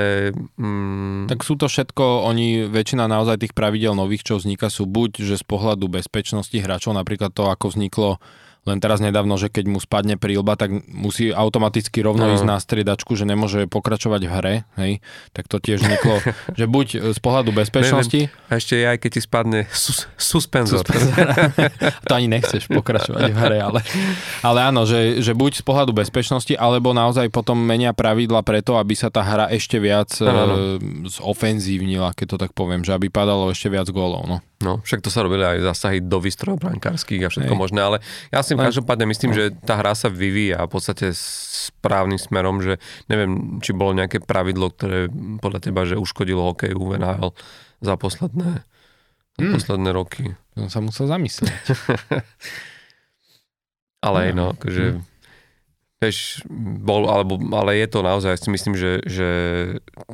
[0.59, 5.23] mm, Tak sú to všetko, oni, väčšina naozaj tých pravidel nových, čo vzniká, sú buď,
[5.23, 8.19] že z pohľadu bezpečnosti hráčov, napríklad to, ako vzniklo
[8.65, 12.33] len teraz nedávno, že keď mu spadne prílba, tak musí automaticky rovno No.
[12.33, 14.93] ísť na striedačku, že nemôže pokračovať v hre, hej,
[15.37, 16.25] tak to tiež vzniklo,
[16.59, 20.81] že buď z pohľadu bezpečnosti, a ešte aj keď ti spadne sus, suspenzor.
[22.09, 23.81] to ani nechceš pokračovať v hre, ale,
[24.41, 28.97] ale áno, že, že buď z pohľadu bezpečnosti, alebo naozaj potom menia pravidla preto, aby
[28.97, 30.81] sa tá hra ešte viac áno.
[30.81, 34.25] e, zofenzívnila, keď to tak poviem, že aby padalo ešte viac gólov.
[34.25, 34.39] No.
[34.65, 37.61] No, však to sa robili aj zásahy do výstrojov brankárskych a všetko Hej.
[37.61, 37.97] možné, ale
[38.29, 42.81] ja si Len- každopádne myslím, že tá hra sa vyvíja v podstate správnym smerom, že
[43.07, 47.31] neviem, či bolo nejaké pravidlo, ktoré podľa teba, že uškodilo hokeju v NHL
[47.79, 48.65] za posledné,
[49.31, 49.53] za Hmm.
[49.53, 50.25] posledné roky.
[50.55, 51.53] To som sa musel zamyslieť.
[54.01, 54.37] Ale No.
[54.37, 55.01] no, akože,
[56.05, 56.45] vieš,
[56.85, 59.29] bol, alebo, ale je to naozaj, si myslím, že, že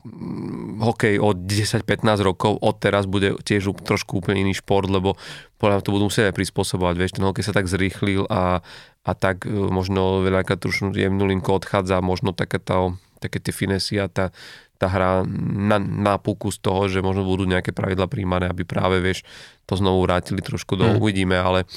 [0.07, 5.19] mm, hokej od 10-15 rokov od teraz bude tiež trošku úplne iný šport, lebo
[5.59, 8.63] podľa mňa to budú musieť aj prispôsobovať, vieš, ten hokej sa tak zrýchlil a,
[9.03, 14.01] a tak e, možno veľakrát trošku jemnú linku odchádza, možno také, to, také tie finesy
[14.01, 14.33] a tá,
[14.81, 19.05] tá hra na, na puku z toho, že možno budú nejaké pravidla príjmané, aby práve,
[19.05, 19.29] vieš,
[19.69, 20.99] to znovu vrátili trošku do, Hmm.
[20.99, 21.69] uvidíme, ale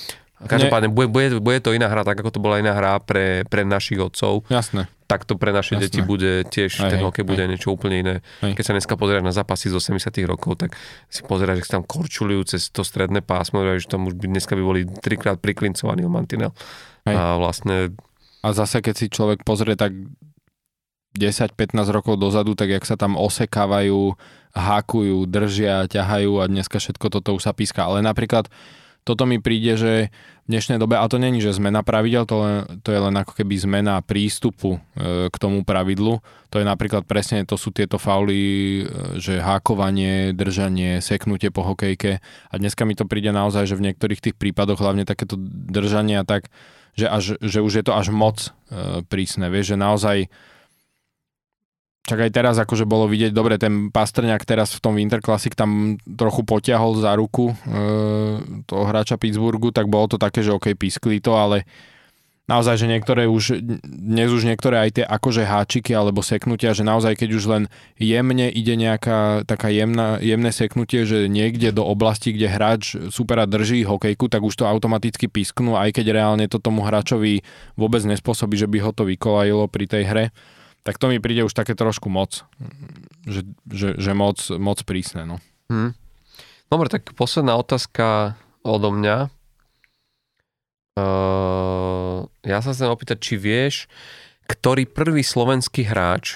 [0.45, 3.63] každopádne bude, bude, bude to iná hra, tak ako to bola iná hra pre, pre
[3.63, 4.87] našich otcov, Jasné.
[5.07, 5.83] tak to pre naše Jasné.
[5.87, 8.15] deti bude tiež, Hej, ten hokej bude niečo úplne iné.
[8.43, 8.59] Hej.
[8.59, 10.75] Keď sa dneska pozrieš na zápasy z 80 rokov, tak
[11.07, 14.63] si pozeráš, že tam korčulujú cez to stredné pásmo, že tam už by, dneska by
[14.63, 16.51] boli trikrát priklincovaní o mantinel.
[17.07, 17.15] Hej.
[17.15, 17.91] A vlastne,
[18.43, 19.95] A zase, keď si človek pozrie tak
[21.13, 24.17] 10-15 rokov dozadu, tak jak sa tam osekávajú,
[24.57, 27.85] hákujú, držia, ťahajú a dneska všetko toto už sa píska.
[27.85, 28.49] Ale napríklad
[29.03, 29.93] toto mi príde, že
[30.43, 33.31] v dnešnej dobe, a to není, že zmena pravidel, to, len, to je len ako
[33.35, 36.19] keby zmena prístupu e, k tomu pravidlu.
[36.51, 38.83] To je napríklad presne, to sú tieto fauly, e,
[39.23, 42.19] že hákovanie, držanie, seknutie po hokejke.
[42.23, 45.39] A dneska mi to príde naozaj, že v niektorých tých prípadoch, hlavne takéto
[45.71, 46.51] držania, tak
[46.93, 50.17] že, až, že už je to až moc e, prísne, vieš, že naozaj
[52.03, 55.95] Čak aj teraz akože bolo vidieť, dobre, ten Pastrňák teraz v tom Winter Classic tam
[56.03, 57.55] trochu potiahol za ruku e,
[58.67, 61.63] toho hráča Pittsburghu, tak bolo to také, že OK, pískli to, ale
[62.51, 67.15] naozaj, že niektoré už, dnes už niektoré aj tie akože háčiky alebo seknutia, že naozaj
[67.15, 67.63] keď už len
[67.95, 73.87] jemne ide nejaká taká jemná, jemné seknutie, že niekde do oblasti, kde hráč supera drží
[73.87, 77.47] hokejku, tak už to automaticky písknú, aj keď reálne to tomu hráčovi
[77.79, 80.25] vôbec nespôsobí, že by ho to vykolajilo pri tej hre.
[80.83, 82.43] Tak to mi príde už také trošku moc,
[83.23, 85.23] že, že, že moc, moc prísne.
[85.23, 85.39] No.
[85.71, 85.91] hm.
[86.67, 88.35] Dobre, tak posledná otázka
[88.65, 89.31] odo mňa.
[90.93, 93.89] Uh, ja sa chcem opýtať, či vieš,
[94.45, 96.35] ktorý prvý slovenský hráč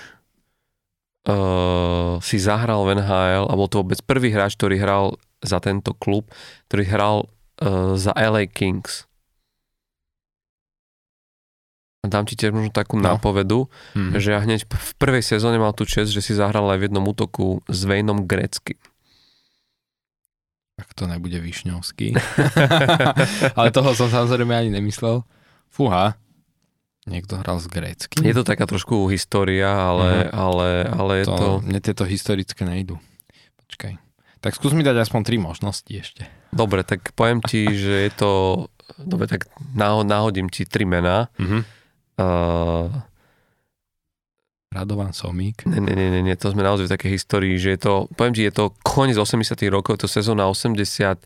[1.28, 5.06] uh, si zahral v NHL, alebo to vôbec prvý hráč, ktorý hral
[5.44, 6.32] za tento klub,
[6.72, 7.18] ktorý hral
[7.62, 9.06] uh, za LA Kings.
[12.00, 13.16] Dám ti tiež možno takú No.
[13.16, 14.16] nápovedu, Hm.
[14.16, 17.04] že ja hneď v prvej sezóne mal tú čest, že si zahral aj v jednom
[17.04, 18.78] útoku s Vejnom Grecky.
[20.78, 22.14] Tak to nebude Višňovský.
[23.58, 25.26] Ale toho som samozrejme ani nemyslel.
[25.68, 26.14] Fúha.
[27.04, 28.20] Niekto hral z grécky.
[28.20, 31.48] Je to taká trošku história, ale, ale, ale je to, to...
[31.64, 33.00] Mne tieto historické nejdu.
[33.64, 33.96] Počkaj.
[34.38, 36.28] Tak skús mi dať aspoň tri možnosti ešte.
[36.52, 38.32] Dobre, tak poviem ti, že je to...
[39.00, 39.48] Dobre, tak
[40.04, 41.32] náhodím ti tri mená.
[41.40, 41.64] Mhm.
[42.18, 42.90] Uh,
[44.74, 45.64] Radovan Somík.
[45.66, 47.94] nie, nie, nie, nie, to sme naozaj v takej histórii, že je to...
[48.14, 51.24] Poviem ti, je to koniec 80 rokov, je to sezóna 80...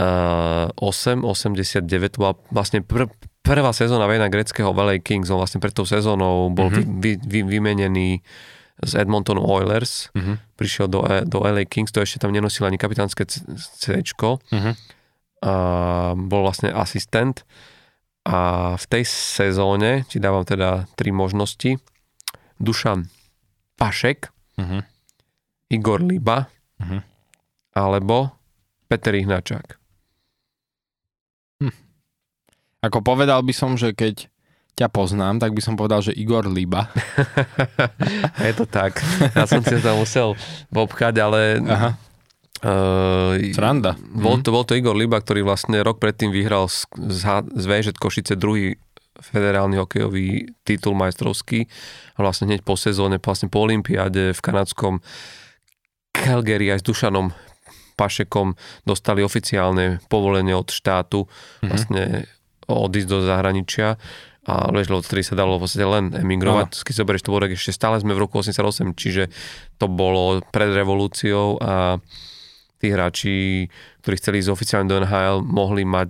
[0.00, 3.12] uh, 8, 89, to bola vlastne pr-
[3.44, 7.00] prvá sezóna Vejna greckého LA Kings, on vlastne pred tou sezónou bol mm-hmm.
[7.00, 8.20] vy, vy, vymenený
[8.80, 10.36] z Edmonton Oilers, mm-hmm.
[10.56, 14.74] prišiel do, e, do LA Kings, to ešte tam nenosil ani kapitánske C, mm-hmm.
[15.44, 15.52] a
[16.16, 17.44] bol vlastne asistent
[18.26, 18.38] a
[18.76, 21.80] v tej sezóne ti dávam teda tri možnosti.
[22.60, 23.08] Dušan
[23.80, 24.28] Pašek,
[24.60, 24.80] mm-hmm.
[25.72, 27.00] Igor Liba mm-hmm.
[27.72, 28.36] alebo
[28.84, 29.80] Peter Ihnačák.
[31.64, 31.72] Hm.
[32.84, 34.28] Ako povedal by som, že keď
[34.76, 36.92] ťa poznám, tak by som povedal, že Igor Liba.
[38.48, 39.00] je to tak.
[39.32, 40.36] Ja som si to musel
[40.72, 41.60] obchať, ale...
[41.64, 42.09] Aha.
[42.60, 43.96] Uh, Sranda.
[43.96, 44.42] Bol mhm.
[44.44, 47.24] to, bol to Igor Liba, ktorý vlastne rok predtým vyhral z, z,
[47.56, 48.76] z VŽ Košice druhý
[49.20, 51.68] federálny hokejový titul majstrovský
[52.16, 55.04] a vlastne hneď po sezóne, vlastne po olympiáde v kanadskom
[56.12, 57.26] Calgary aj s Dušanom
[58.00, 58.56] Pašekom
[58.88, 61.68] dostali oficiálne povolenie od štátu mm-hmm.
[61.68, 62.02] vlastne
[62.64, 64.00] odísť do zahraničia
[64.48, 66.68] a vieš, lebo vtedy sa dalo v podstate len emigrovať.
[66.72, 66.84] No.
[66.88, 69.28] Keď sa berieš to ešte stále sme v roku 88, čiže
[69.76, 72.00] to bolo pred revolúciou a
[72.80, 73.68] tí hráči,
[74.00, 76.08] ktorí chceli ísť oficiálne do NHL, mohli mať,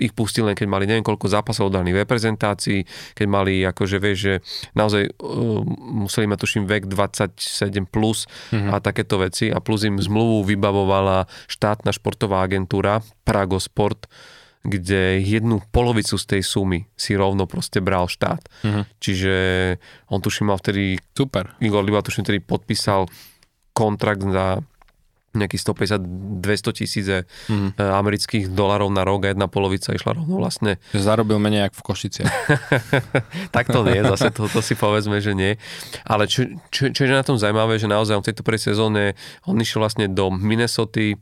[0.00, 2.80] ich pustili len keď mali neviem koľko zápasov daných v reprezentácii,
[3.12, 4.34] keď mali akože vieš, že
[4.72, 5.60] naozaj uh,
[6.08, 8.72] museli mať tuším vek 27 plus mm-hmm.
[8.72, 14.08] a takéto veci a plus im zmluvu vybavovala štátna športová agentúra Prago Sport,
[14.66, 18.42] kde jednu polovicu z tej sumy si rovno proste bral štát.
[18.66, 18.82] Uh-huh.
[18.98, 19.34] Čiže
[20.10, 20.98] on tuším mal vtedy...
[21.14, 21.54] Super.
[21.62, 23.06] Igor Liba tuším vtedy podpísal
[23.70, 24.58] kontrakt za
[25.36, 25.62] nejakých
[26.40, 27.16] 150-200 tisíce
[27.48, 27.76] mm.
[27.76, 30.80] amerických dolarov na rok a jedna polovica išla rovno vlastne.
[30.96, 32.22] Že zarobil menej ako v Košici.
[33.56, 35.60] tak to nie, zase to, to si povedzme, že nie.
[36.08, 39.14] Ale čo, čo, čo je na tom zaujímavé, že naozaj v tejto prvej sezóne
[39.44, 41.16] on išiel vlastne do Minnesota,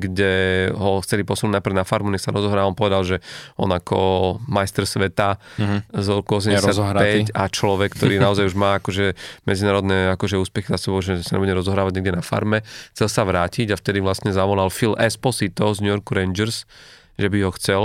[0.00, 0.32] kde
[0.74, 2.66] ho chceli posunúť najprv na farmu, nech sa rozohrá.
[2.66, 3.16] On povedal, že
[3.54, 5.80] on ako majster sveta mm-hmm.
[5.94, 9.14] z roku 85 a človek, ktorý naozaj už má akože
[9.46, 13.72] medzinárodné akože úspechy za sebou, že sa nebude rozohrávať niekde na farme, chcel sa vrátiť
[13.72, 16.66] a vtedy vlastne zavolal Phil Esposito z New York Rangers,
[17.14, 17.82] že by ho chcel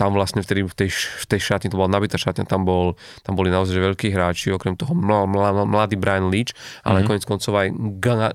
[0.00, 3.36] tam vlastne vtedy v tej, v tej šatni, to bola nabitá šatňa, tam, bol, tam
[3.36, 7.08] boli naozaj veľkí hráči, okrem toho mladý Brian Leach, ale mm-hmm.
[7.12, 7.68] konec koncov aj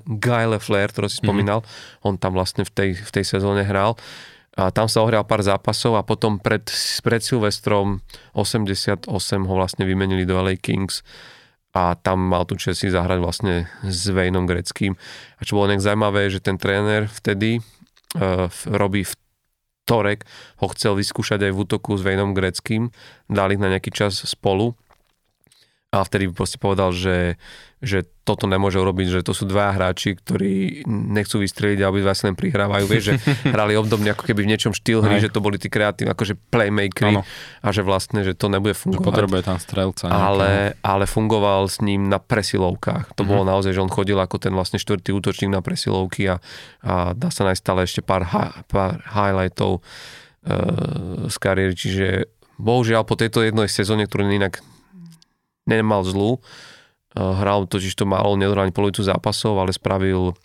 [0.05, 1.25] Guy Lefler, ktorý si mhm.
[1.25, 2.05] spomínal, mm-hmm.
[2.05, 3.97] on tam vlastne v tej, v tej sezóne hral.
[4.55, 6.63] A tam sa ohral pár zápasov a potom pred,
[7.03, 7.99] pred Silvestrom
[8.37, 9.09] 88
[9.43, 11.03] ho vlastne vymenili do LA Kings
[11.75, 14.95] a tam mal tu si zahrať vlastne s Vejnom Greckým.
[15.35, 19.13] A čo bolo nejak zaujímavé, že ten tréner vtedy uh, robí v
[19.85, 20.25] Torek
[20.59, 22.89] ho chcel vyskúšať aj v útoku s Vejnom Greckým,
[23.29, 24.73] dali na nejaký čas spolu
[26.01, 27.39] a vtedy proste povedal, že,
[27.79, 32.27] že toto nemôže urobiť, že to sú dva hráči, ktorí nechcú vystreliť a obidva sa
[32.27, 32.85] len prihrávajú.
[32.89, 33.13] Vieš, že
[33.53, 37.23] hrali obdobne ako keby v niečom štýl hry, že to boli tí kreatívni, akože playmakery
[37.61, 39.05] a že vlastne, že to nebude fungovať.
[39.05, 40.05] Že potrebuje tam strelca.
[40.11, 43.15] Ale, ale fungoval s ním na presilovkách.
[43.15, 43.29] To uh-huh.
[43.31, 46.43] bolo naozaj, že on chodil ako ten vlastne štvrtý útočník na presilovky a,
[46.83, 52.07] a dá sa nájsť stále ešte pár, ha, pár highlightov uh, z kariéry, čiže
[52.59, 54.63] bohužiaľ po tejto jednej sezóne, ktorú inak
[55.65, 56.39] nemal zlú.
[57.15, 60.35] Eh, hral totiž to málo, nedohral ani polovicu zápasov, ale spravil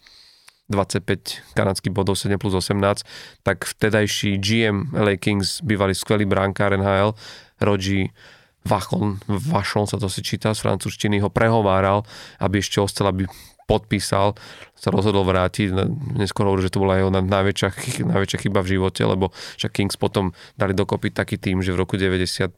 [0.70, 3.02] 25 kanadských bodov, 7 plus 18,
[3.42, 7.18] tak vtedajší GM LA Kings, bývalý skvelý bránkár NHL,
[7.58, 8.14] Rogi
[8.62, 12.06] Vachon, Vachon sa to si číta z francúzštiny, ho prehováral,
[12.38, 13.26] aby ešte ostal, aby
[13.66, 14.38] podpísal,
[14.74, 15.70] sa rozhodol vrátiť.
[16.18, 17.68] Neskôr hovoril, že to bola jeho najväčšia,
[18.14, 21.94] najväčšia chyba v živote, lebo však Kings potom dali dokopy taký tým, že v roku
[21.94, 22.50] 92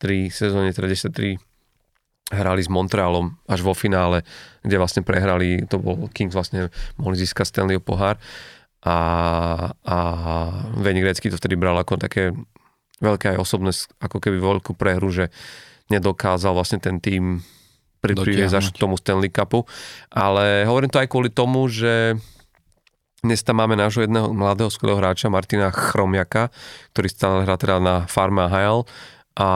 [0.00, 1.12] tri sezóne, teda 10
[2.30, 4.22] hrali s Montrealom až vo finále,
[4.62, 8.16] kde vlastne prehrali, to bol Kings vlastne mohli získať Stanleyho pohár.
[8.80, 8.96] A,
[9.84, 9.96] a
[10.78, 12.32] Veni Grecky to vtedy bral ako také
[13.02, 15.28] veľké aj osobné, ako keby veľkú prehru, že
[15.92, 17.42] nedokázal vlastne ten tým
[18.00, 19.68] priviesť až k tomu Stanley Cupu.
[20.08, 22.16] Ale hovorím to aj kvôli tomu, že
[23.20, 26.48] dnes tam máme nášho jedného mladého skvelého hráča Martina Chromiaka,
[26.96, 28.88] ktorý stále hrá teda na farme HL
[29.36, 29.48] a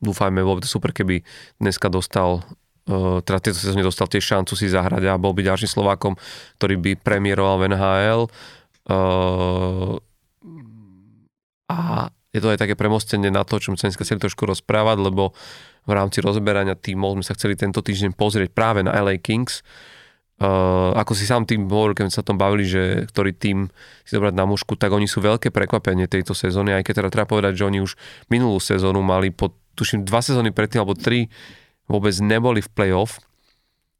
[0.00, 1.22] dúfajme, bolo by to super, keby
[1.60, 2.42] dneska dostal
[2.88, 6.16] uh, teda tieto sezóne dostal tiež šancu si zahrať a bol by ďalším Slovákom,
[6.58, 8.22] ktorý by premiéroval v NHL.
[8.90, 10.00] Uh,
[11.70, 15.34] a je to aj také premostenie na to, čo sme sa chceli trošku rozprávať, lebo
[15.86, 19.62] v rámci rozberania tímov sme sa chceli tento týždeň pozrieť práve na LA Kings,
[20.40, 23.68] Uh, ako si sám tým hovoril, keď sa tom bavili, že ktorý tým
[24.08, 27.28] si zobrať na mužku, tak oni sú veľké prekvapenie tejto sezóny, aj keď teda treba
[27.28, 27.92] povedať, že oni už
[28.32, 31.28] minulú sezónu mali po, tuším, dva sezóny predtým, alebo tri,
[31.92, 33.20] vôbec neboli v playoff.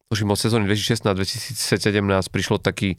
[0.09, 2.01] Tuším, od sezóny 2016-2017
[2.33, 2.97] prišlo taký,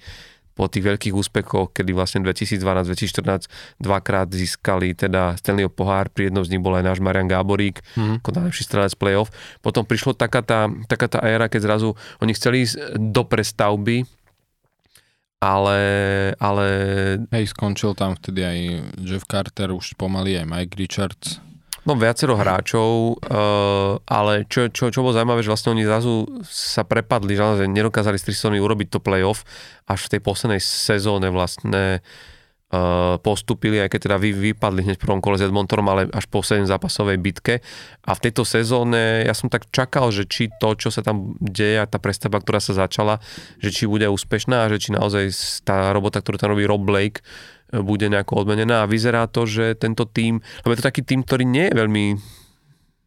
[0.53, 3.47] po tých veľkých úspechoch, kedy vlastne 2012-2014
[3.79, 8.21] dvakrát získali teda Stanleyho pohár, pri jednom z nich bol aj náš Marian Gáborík, mm.
[8.21, 9.31] ako najlepší strelec playoff.
[9.63, 14.03] Potom prišlo taká tá, taká tá éra, keď zrazu oni chceli ísť do prestavby,
[15.41, 15.79] ale,
[16.37, 16.65] ale...
[17.33, 18.57] Hej, skončil tam vtedy aj
[19.01, 21.41] Jeff Carter, už pomaly aj Mike Richards.
[21.81, 26.85] No viacero hráčov, uh, ale čo, čo, čo bolo zaujímavé, že vlastne oni zrazu sa
[26.85, 29.41] prepadli, že nedokázali z sezóny urobiť to playoff,
[29.89, 32.05] až v tej poslednej sezóne vlastne
[33.19, 36.39] postupili, aj keď teda vy, vypadli hneď v prvom kole s Edmontonom, ale až po
[36.39, 37.59] 7 zápasovej bitke.
[38.07, 41.83] A v tejto sezóne ja som tak čakal, že či to, čo sa tam deje,
[41.91, 43.19] tá prestavba, ktorá sa začala,
[43.59, 45.35] že či bude úspešná a že či naozaj
[45.67, 47.19] tá robota, ktorú tam robí Rob Blake,
[47.71, 51.43] bude nejako odmenená a vyzerá to, že tento tým, lebo je to taký tým, ktorý
[51.47, 52.05] nie je veľmi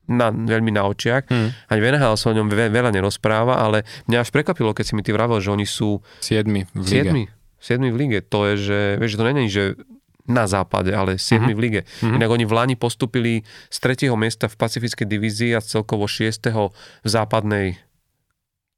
[0.09, 1.28] na, veľmi na očiach.
[1.28, 1.53] Hmm.
[1.73, 5.12] Ani Venehal sa o ňom veľa nerozpráva, ale mňa až prekvapilo, keď si mi ty
[5.12, 6.05] vravel, že oni sú...
[6.20, 6.89] Siedmi v lige.
[6.89, 7.24] Siedmi,
[7.65, 8.19] siedmi v lige.
[8.28, 9.81] To je, že, vieš, to není, že
[10.28, 11.57] na západe, ale 7 mm-hmm.
[11.57, 11.81] v lige.
[11.85, 12.16] Mm-hmm.
[12.20, 14.09] Inak oni v Lani postupili z 3.
[14.16, 16.49] miesta v Pacifickej divízii a celkovo 6.
[16.49, 17.81] v západnej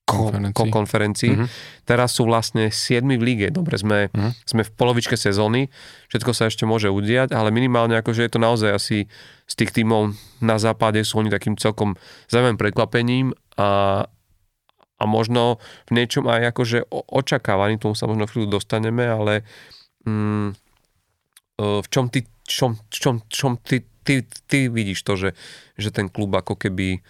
[0.07, 0.71] konferencii.
[0.71, 1.33] konferencii.
[1.35, 1.49] Mm-hmm.
[1.83, 3.47] Teraz sú vlastne 7 v lige.
[3.51, 4.33] Dobre, sme, mm-hmm.
[4.47, 5.67] sme v polovičke sezóny,
[6.11, 9.11] všetko sa ešte môže udiať, ale minimálne akože je to naozaj asi
[9.47, 11.99] z tých tímov na západe sú oni takým celkom
[12.31, 13.27] zaujímavým prekvapením
[13.59, 14.07] a,
[14.97, 19.45] a možno v niečom aj akože očakávaný, tomu sa možno chvíľu dostaneme, ale
[20.09, 20.49] mm,
[21.61, 25.31] e, v čom ty, čom, čom, čom ty, ty, ty vidíš to, že,
[25.77, 27.05] že ten klub ako keby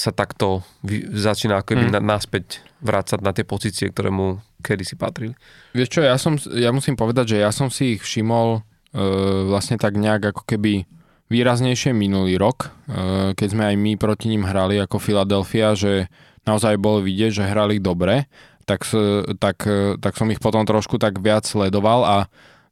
[0.00, 0.64] sa takto
[1.12, 2.00] začína ako hmm.
[2.00, 5.36] naspäť vrácať na tie pozície, ktoré mu kedy si patrili.
[5.76, 8.60] Vieš čo, ja, som, ja musím povedať, že ja som si ich všimol e,
[9.48, 10.88] vlastne tak nejak ako keby
[11.30, 16.10] výraznejšie minulý rok, e, keď sme aj my proti ním hrali ako Philadelphia, že
[16.44, 18.26] naozaj bolo vidieť, že hrali dobre,
[18.68, 18.86] tak,
[19.42, 19.66] tak,
[19.98, 22.16] tak som ich potom trošku tak viac sledoval a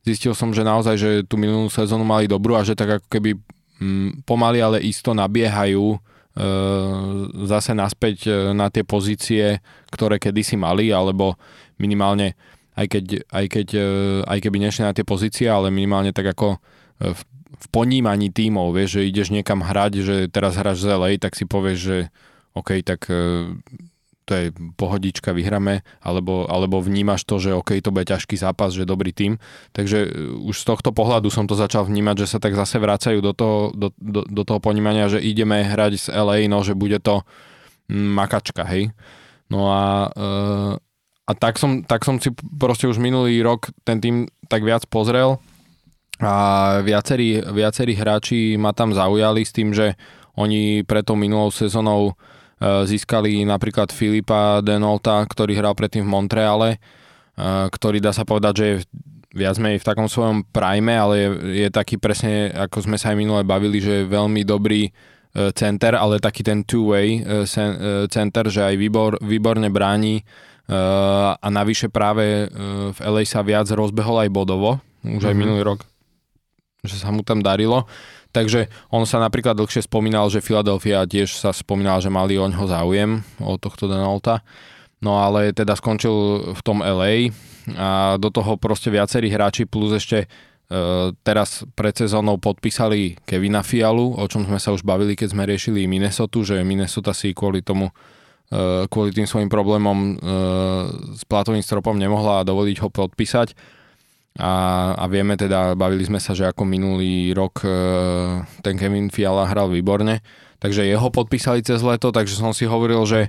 [0.06, 3.34] zistil som, že naozaj, že tú minulú sezónu mali dobrú a že tak ako keby
[3.82, 5.98] mm, pomaly, ale isto nabiehajú
[6.38, 6.46] E,
[7.50, 9.58] zase naspäť e, na tie pozície,
[9.90, 11.34] ktoré kedysi mali, alebo
[11.82, 12.38] minimálne
[12.78, 13.82] aj keď, aj keď e,
[14.22, 16.62] aj keby nešli na tie pozície, ale minimálne tak ako
[16.98, 17.20] v,
[17.58, 21.44] v ponímaní tímov, vieš, že ideš niekam hrať, že teraz hráš z LA, tak si
[21.44, 21.98] povieš, že
[22.54, 23.10] OK, tak
[24.28, 28.84] to je pohodička, vyhrame, alebo, alebo vnímaš to, že OK, to bude ťažký zápas, že
[28.84, 29.40] dobrý tým.
[29.72, 30.08] Takže e,
[30.44, 33.72] už z tohto pohľadu som to začal vnímať, že sa tak zase vracajú do toho,
[33.72, 37.24] do, do, do toho ponímania, že ideme hrať z LA, no že bude to
[37.88, 38.92] mm, makačka, hej.
[39.48, 40.30] No a, e,
[41.24, 45.40] a tak, som, tak som si proste už minulý rok ten tým tak viac pozrel
[46.18, 46.34] a
[46.82, 49.94] viacerí, viacerí hráči ma tam zaujali s tým, že
[50.34, 52.18] oni pred tou minulou sezónou
[52.58, 58.52] Eh, získali napríklad Filipa Denolta, ktorý hral predtým v Montreale, eh, ktorý dá sa povedať,
[58.58, 58.76] že je
[59.30, 61.28] viac menej v takom svojom prime, ale je,
[61.62, 65.94] je taký presne, ako sme sa aj minule bavili, že je veľmi dobrý eh, center,
[65.94, 67.22] ale taký ten two-way
[68.10, 70.26] center, že aj výbor, výborne bráni
[70.68, 72.44] a navyše práve
[72.92, 75.40] v LA sa viac rozbehol aj bodovo, už aj mm-hmm.
[75.40, 75.80] minulý rok,
[76.86, 77.86] že sa mu tam darilo.
[78.30, 82.66] Takže on sa napríklad dlhšie spomínal, že Philadelphia tiež sa spomínal, že mali o ňoho
[82.68, 84.44] záujem, o tohto Donalda.
[85.00, 86.12] No ale teda skončil
[86.54, 87.32] v tom LA
[87.78, 90.26] a do toho proste viacerí hráči plus ešte e,
[91.22, 95.86] teraz pred sezónou podpísali Kevina Fialu, o čom sme sa už bavili, keď sme riešili
[95.86, 97.94] Minnesota, že Minnesota si kvôli tomu
[98.50, 100.12] e, kvôli tým svojim problémom e,
[101.14, 103.77] s platovým stropom nemohla dovoliť ho podpísať
[104.38, 104.54] a,
[104.94, 107.70] a vieme teda, bavili sme sa, že ako minulý rok e,
[108.62, 110.22] ten Kevin Fiala hral výborne,
[110.62, 113.28] takže jeho podpísali cez leto, takže som si hovoril, že e,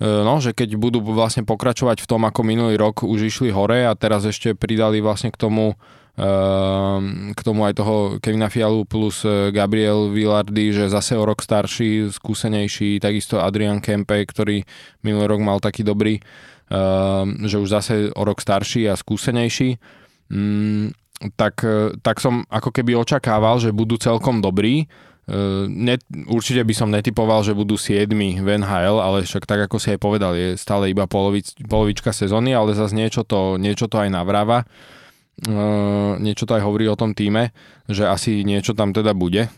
[0.00, 3.92] no, že keď budú vlastne pokračovať v tom, ako minulý rok už išli hore a
[3.92, 5.76] teraz ešte pridali vlastne k tomu
[6.16, 6.24] e,
[7.36, 12.96] k tomu aj toho Kevina Fialu plus Gabriel Villardy, že zase o rok starší, skúsenejší,
[12.96, 14.64] takisto Adrian Kempe, ktorý
[15.04, 16.24] minulý rok mal taký dobrý,
[17.46, 19.78] že už zase o rok starší a skúsenejší
[20.30, 20.92] mm,
[21.36, 24.84] tak, e, tak som ako keby očakával, že budú celkom dobrí.
[24.84, 24.86] E,
[25.66, 29.96] net, určite by som netypoval, že budú 7 v NHL, ale však tak ako si
[29.96, 34.12] aj povedal, je stále iba polovic, polovička sezóny, ale zase niečo to, niečo to aj
[34.12, 34.68] navráva.
[35.36, 37.52] Niečo to aj hovorí o tom týme,
[37.92, 39.52] že asi niečo tam teda bude,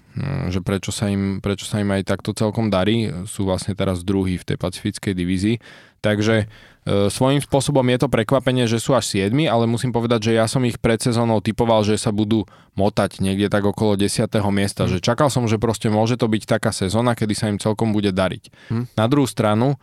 [0.51, 4.43] že prečo sa, im, prečo sa im aj takto celkom darí, sú vlastne teraz druhý
[4.43, 5.63] v tej pacifickej divízii,
[6.03, 6.51] takže
[6.89, 10.65] svojím spôsobom je to prekvapenie, že sú až 7, ale musím povedať, že ja som
[10.65, 14.25] ich pred sezónou typoval, že sa budú motať niekde tak okolo 10.
[14.49, 14.89] miesta.
[14.89, 14.97] Mm.
[14.97, 18.09] Že čakal som, že proste môže to byť taká sezóna, kedy sa im celkom bude
[18.09, 18.73] dariť.
[18.73, 18.85] Mm.
[18.97, 19.77] Na druhú stranu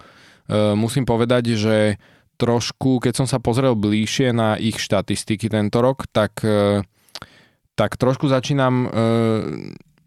[0.50, 2.02] musím povedať, že
[2.36, 6.84] trošku, keď som sa pozrel bližšie na ich štatistiky tento rok, tak, e,
[7.76, 8.90] tak trošku začínam, e,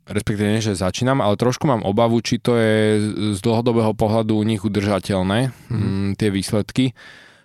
[0.08, 3.00] respektíve nie, že začínam, ale trošku mám obavu, či to je
[3.36, 6.16] z dlhodobého pohľadu u nich udržateľné, mm.
[6.16, 6.96] tie výsledky.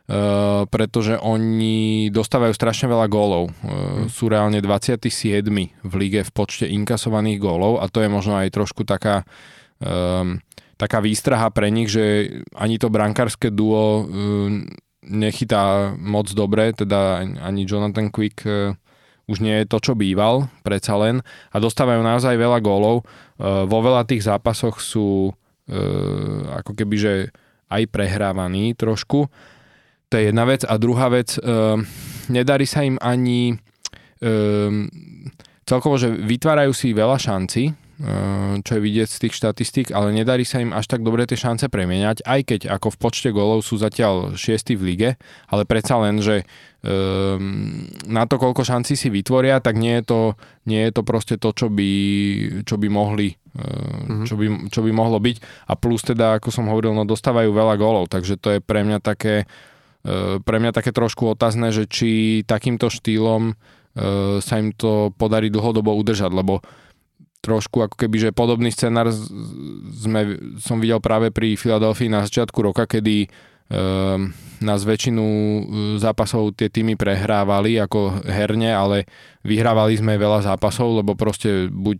[0.03, 3.55] Uh, pretože oni dostávajú strašne veľa gólov.
[3.63, 4.11] Uh, mm.
[4.11, 4.99] Sú reálne 27.
[5.79, 9.23] v lige v počte inkasovaných gólov a to je možno aj trošku taká
[10.83, 12.27] taká výstraha pre nich, že
[12.59, 14.67] ani to brankárske duo um,
[15.07, 18.75] nechytá moc dobre, teda ani Jonathan Quick uh,
[19.31, 21.23] už nie je to, čo býval, predsa len.
[21.55, 23.07] A dostávajú naozaj veľa gólov.
[23.39, 25.31] Uh, vo veľa tých zápasoch sú
[26.59, 27.13] ako keby, že
[27.71, 29.31] aj prehrávaní trošku.
[30.11, 30.67] To je jedna vec.
[30.67, 31.39] A druhá vec,
[32.27, 33.55] nedarí sa im ani
[35.63, 37.71] celkovo, že vytvárajú si veľa šanci,
[38.63, 41.69] čo je vidieť z tých štatistík, ale nedarí sa im až tak dobre tie šance
[41.69, 45.09] premieňať, aj keď ako v počte golov sú zatiaľ šiesti v lige,
[45.45, 46.41] ale predsa len, že
[46.81, 50.21] um, na to, koľko šancí si vytvoria, tak nie je to,
[50.65, 51.91] nie je to proste to, čo by,
[52.65, 54.25] čo by mohli mm-hmm.
[54.25, 55.69] čo, by, čo by mohlo byť.
[55.69, 58.99] A plus teda, ako som hovoril, no dostávajú veľa golov, takže to je pre mňa
[59.05, 59.45] také
[60.03, 63.55] E, pre mňa také trošku otázne, že či takýmto štýlom
[64.41, 66.65] sa im to podarí dlhodobo udržať, lebo
[67.43, 69.11] trošku ako keby, že podobný scenár
[69.91, 74.15] sme, som videl práve pri Filadelfii na začiatku roka, kedy uh,
[74.63, 75.25] nás väčšinu
[75.99, 79.03] zápasov tie týmy prehrávali ako herne, ale
[79.43, 81.99] vyhrávali sme veľa zápasov, lebo proste buď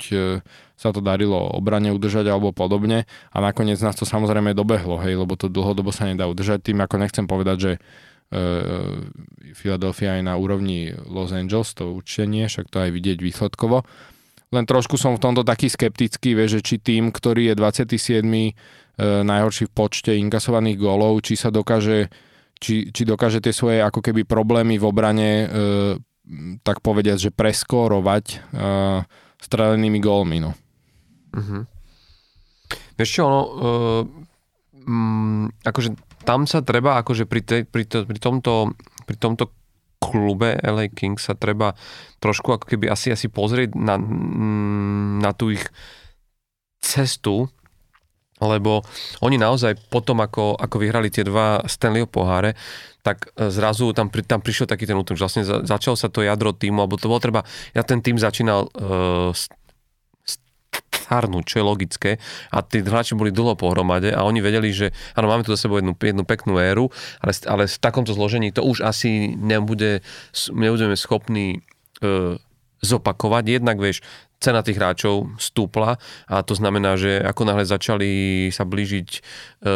[0.79, 3.03] sa to darilo obrane udržať alebo podobne
[3.35, 6.71] a nakoniec nás to samozrejme dobehlo, hej, lebo to dlhodobo sa nedá udržať.
[6.71, 7.71] Tým ako nechcem povedať, že
[9.53, 13.83] Philadelphia je na úrovni Los Angeles, to určite nie, však to aj vidieť výsledkovo.
[14.53, 18.21] Len trošku som v tomto taký skeptický, vie, že či tým, ktorý je 27.
[18.21, 18.51] E,
[19.25, 22.13] najhorší v počte inkasovaných gólov, či sa dokáže,
[22.61, 25.45] či, či dokáže tie svoje ako keby problémy v obrane e,
[26.61, 28.38] tak povediať, že preskórovať e,
[29.41, 30.38] strelenými gólmi.
[30.39, 30.53] No.
[31.34, 31.65] Uh-huh.
[32.93, 34.01] Vieš čo, ono, uh,
[34.85, 39.51] um, akože tam sa treba, akože pri, te, pri, to, pri, tomto, pri tomto
[40.03, 41.71] klube LA Kings sa treba
[42.19, 43.95] trošku ako keby asi, asi pozrieť na,
[45.23, 45.63] na tú ich
[46.84, 47.47] cestu,
[48.43, 48.84] lebo
[49.23, 52.59] oni naozaj potom, ako, ako vyhrali tie dva Stanley poháre,
[53.03, 56.23] tak zrazu tam, pri, tam prišiel taký ten útom, že vlastne za, začal sa to
[56.23, 59.31] jadro týmu, alebo to bolo treba, ja ten tým začínal uh,
[61.14, 62.11] starnúť, čo je logické.
[62.49, 65.77] A tí hráči boli dlho pohromade a oni vedeli, že áno, máme tu za sebou
[65.77, 66.90] jednu, jednu peknú éru,
[67.22, 70.02] ale, ale v takomto zložení to už asi nebude,
[70.49, 71.61] nebudeme schopní
[72.02, 72.41] e,
[72.81, 73.61] zopakovať.
[73.61, 74.02] Jednak, vieš,
[74.41, 78.10] cena tých hráčov stúpla a to znamená, že ako náhle začali
[78.49, 79.19] sa blížiť e,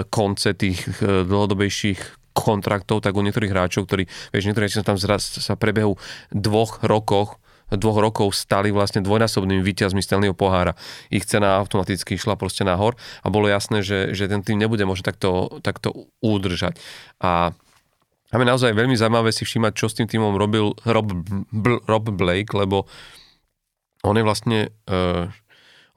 [0.09, 5.25] konce tých e, dlhodobejších kontraktov, tak u niektorých hráčov, ktorí, vieš, niektorí sa tam zraz
[5.25, 5.97] sa prebehu
[6.29, 7.41] dvoch rokoch
[7.75, 10.79] dvoch rokov stali vlastne dvojnásobnými víťazmi Stanleyho pohára.
[11.11, 15.03] Ich cena automaticky išla proste nahor a bolo jasné, že, že ten tým nebude možno
[15.03, 16.79] takto, takto udržať.
[17.19, 17.51] A
[18.31, 21.11] máme naozaj veľmi zaujímavé si všímať, čo s tým týmom robil Rob,
[21.51, 22.87] Bl- Rob Blake, lebo
[24.07, 25.27] on je vlastne uh,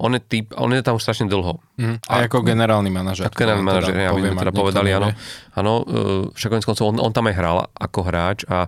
[0.00, 1.60] on je, typ, on je tam už strašne dlho.
[1.76, 3.28] Mm, a ako generálny manažer.
[3.28, 5.08] Ako generálny teda manažer, ja, aby sme teda povedali, áno.
[5.52, 8.64] Áno, uh, však on, on tam aj hral ako hráč a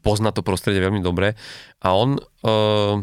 [0.00, 1.34] pozná to prostredie veľmi dobre.
[1.82, 3.02] A on uh,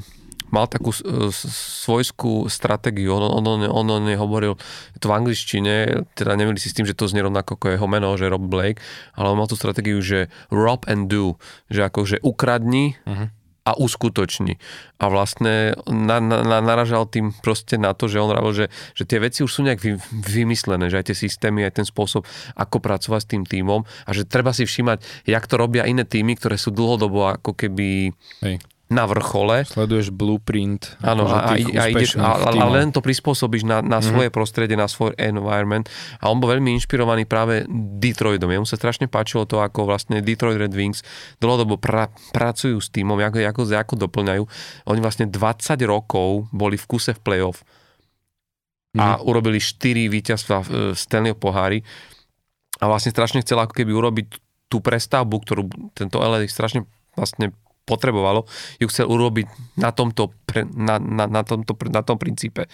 [0.53, 4.55] mal takú uh, svojskú stratégiu, on, on, on, on, on hovoril
[4.99, 8.15] to v angličtine, teda nevili si s tým, že to znie rovnako ako jeho meno,
[8.15, 8.79] že Rob Blake,
[9.19, 11.35] ale on mal tú stratégiu, že rob and do,
[11.67, 13.34] že akože ukradni, uh-huh
[13.65, 14.61] a uskutoční.
[15.01, 19.17] A vlastne na, na, naražal tým proste na to, že on hovoril, že, že tie
[19.17, 22.23] veci už sú nejak vy, vymyslené, že aj tie systémy, aj ten spôsob,
[22.53, 26.37] ako pracovať s tým týmom a že treba si všímať, jak to robia iné týmy,
[26.37, 28.13] ktoré sú dlhodobo ako keby
[28.45, 29.65] Hej na vrchole.
[29.65, 30.93] Sleduješ blueprint.
[31.01, 34.05] Áno, a, a, ideš, a, a len to prispôsobíš na, na mm-hmm.
[34.13, 35.89] svoje prostredie, na svoj environment.
[36.21, 37.65] A on bol veľmi inšpirovaný práve
[37.97, 38.53] Detroitom.
[38.53, 41.01] Jemu sa strašne páčilo to, ako vlastne Detroit Red Wings
[41.41, 44.43] dlhodobo pra, pracujú s týmom, ako, ako, ako doplňajú.
[44.93, 49.01] Oni vlastne 20 rokov boli v kuse v playoff mm-hmm.
[49.01, 49.21] a mhm.
[49.25, 51.81] urobili 4 víťazstva v Stanley pohári
[52.79, 54.27] a vlastne strašne chcel ako keby urobiť
[54.69, 55.63] tú prestavbu, ktorú
[55.93, 56.83] tento LA strašne
[57.15, 57.55] vlastne
[57.85, 58.49] potrebovalo,
[58.81, 62.65] ju chcel urobiť na tomto, pre, na, na, na, tomto, na tom princípe.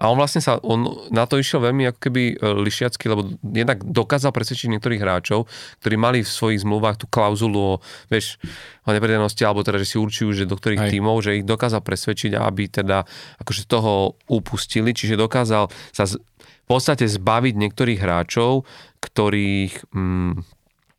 [0.00, 3.84] A on vlastne sa, on na to išiel veľmi ako keby e, lišiacky, lebo jednak
[3.84, 5.46] dokázal presvedčiť niektorých hráčov,
[5.84, 8.40] ktorí mali v svojich zmluvách tú klauzulu o, vieš,
[8.88, 10.90] o nepredenosti, alebo teda, že si určujú, že do ktorých Aj.
[10.90, 13.04] tímov, že ich dokázal presvedčiť, aby teda
[13.44, 16.16] akože toho upustili, čiže dokázal sa z,
[16.64, 18.64] v podstate zbaviť niektorých hráčov,
[19.04, 20.32] ktorých, mm,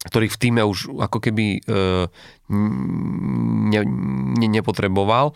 [0.05, 2.05] ktorých v týme už ako keby uh,
[2.47, 3.81] ne,
[4.35, 5.33] ne, nepotreboval.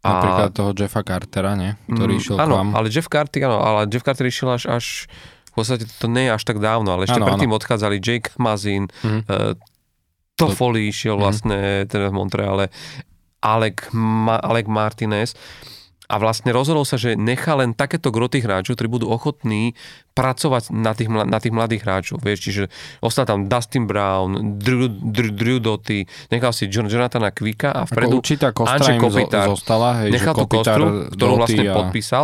[0.00, 1.76] Napríklad toho Jeffa Cartera, nie?
[1.86, 2.68] Ktorý Mm, išiel áno, k vám.
[2.72, 4.84] ale Jeff Carter, áno, ale Jeff Carter išiel až, až
[5.46, 8.88] v podstate to nie je až tak dávno, ale ešte Áno, predtým odchádzali Jake Mazin,
[9.04, 9.20] Mhm.
[9.26, 9.52] uh,
[10.34, 11.20] Toffoli išiel Mhm.
[11.20, 12.64] vlastne teda v Montreale,
[13.40, 15.36] Alec, Ma, Alec Martinez
[16.10, 19.78] a vlastne rozhodol sa, že nechá len takéto gro tých hráčov, ktorí budú ochotní
[20.10, 22.18] pracovať na tých, na tých mladých hráčov.
[22.18, 22.62] Vieš, čiže
[22.98, 27.94] ostal tam Dustin Brown, Drew, Drew, Drew Doty, nechal si Jon- Jonathana Quicka a Ako
[27.94, 29.46] vpredu určitá kostra Anže Kopitar.
[29.48, 32.22] zostala, hej, nechal tú kostru, ktorú vlastne podpísal.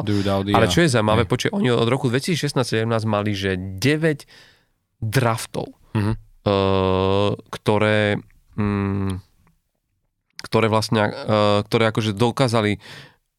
[0.48, 4.26] Ale čo je zaujímavé, počuj, oni od roku 2016-17 mali, že 9
[4.98, 6.12] draftov, Mhm.
[6.42, 8.18] uh, ktoré,
[8.54, 9.22] mm,
[10.42, 11.12] ktoré vlastne, uh,
[11.62, 12.78] ktoré akože dokázali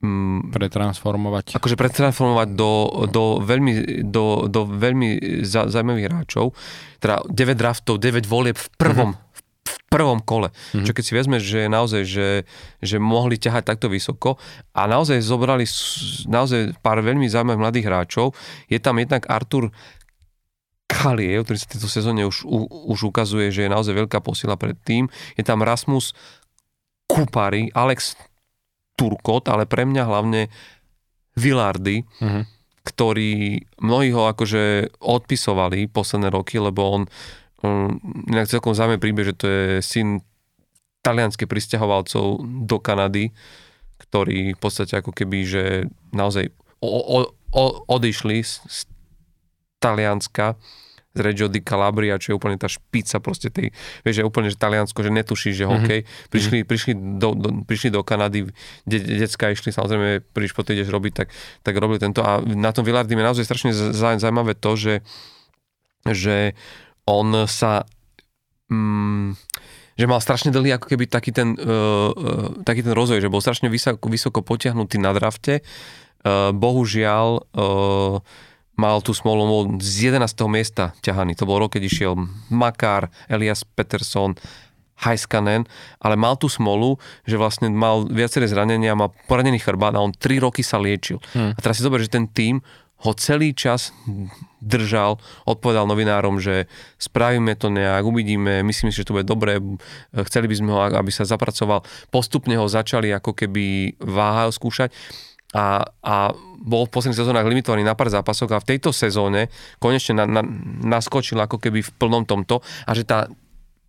[0.02, 1.58] mm, pretransformovať.
[1.58, 2.72] akože pretransformovať do,
[3.10, 6.54] do veľmi, do, do veľmi za, zaujímavých hráčov.
[7.02, 9.42] Teda 9 draftov, 9 volieb v prvom, v
[9.90, 10.54] prvom kole.
[10.74, 10.86] Mhm.
[10.86, 12.30] Čo keď si vezmeš, že naozaj, že,
[12.84, 14.38] že mohli ťahať takto vysoko
[14.74, 15.66] a naozaj zobrali
[16.30, 18.28] naozaj pár veľmi zaujímavých mladých hráčov.
[18.70, 19.74] Je tam jednak Artur
[20.88, 22.64] Kaliev, ktorý sa v tejto sezóne už, u,
[22.96, 25.12] už ukazuje, že je naozaj veľká posila pred tým.
[25.36, 26.16] Je tam Rasmus
[27.08, 28.16] Kupari, Alex
[28.98, 30.42] Turkot, ale pre mňa hlavne
[31.38, 32.42] Villardy, Mhm.
[32.82, 33.32] ktorý
[33.78, 37.02] mnohí ho akože odpisovali posledné roky, lebo on
[37.62, 40.24] um, inak celkom zaujímavý príbeh, že to je syn
[41.04, 43.30] talianských pristahovalcov do Kanady,
[44.00, 45.64] ktorí v podstate ako keby, že
[46.10, 46.48] naozaj
[46.80, 47.18] o, o,
[47.52, 48.80] o, odišli z, z
[49.78, 50.58] Talianska
[51.20, 53.74] Reggio di Calabria, čo je úplne tá špica proste tej,
[54.06, 56.02] vieš, že úplne, že Taliansko, že netuší, že hokej.
[56.34, 58.48] Prišli, prišli, do, do, prišli do Kanady,
[58.86, 61.28] de, decka išli, samozrejme, príliš po ideš robiť, tak,
[61.66, 62.22] tak robili tento.
[62.22, 64.96] A na tom Villardim je naozaj strašne zau- zaujímavé to, že,
[66.06, 66.54] že
[67.08, 67.88] on sa
[68.70, 69.36] mm,
[69.98, 73.42] že mal strašne dlhý ako keby taký ten, uh, uh, taký ten rozvoj, že bol
[73.42, 75.66] strašne vysoko, vysoko potiahnutý na drafte.
[76.22, 78.22] Uh, bohužiaľ uh,
[78.78, 80.24] mal tú smolu bol z 11.
[80.48, 81.34] miesta ťahaný.
[81.42, 82.14] To bol rok, keď išiel
[82.54, 84.38] Makar, Elias Peterson,
[84.98, 85.70] Heiskanen,
[86.02, 90.42] ale mal tú smolu, že vlastne mal viaceré zranenia, mal poranený chrbát a on 3
[90.42, 91.22] roky sa liečil.
[91.38, 91.54] Hm.
[91.54, 92.62] A teraz si zober, že ten tým
[92.98, 93.94] ho celý čas
[94.58, 96.66] držal, odpovedal novinárom, že
[96.98, 99.62] spravíme to nejak, uvidíme, myslím si, že to bude dobré,
[100.26, 101.86] chceli by sme ho, aby sa zapracoval.
[102.10, 104.90] Postupne ho začali ako keby váhal skúšať
[105.56, 106.16] a, a
[106.60, 109.48] bol v posledných sezónach limitovaný na pár zápasov a v tejto sezóne
[109.80, 110.42] konečne na, na,
[110.84, 113.32] naskočil ako keby v plnom tomto a že tá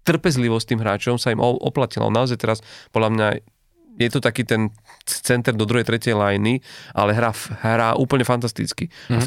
[0.07, 2.09] trpezlivosť tým hráčom sa im oplatila.
[2.09, 2.59] Naozaj teraz
[2.95, 3.29] podľa mňa
[3.99, 4.71] je to taký ten
[5.05, 6.63] center do druhej, tretej lajny,
[6.95, 8.89] ale hrá, hrá úplne fantasticky.
[9.11, 9.27] Mm.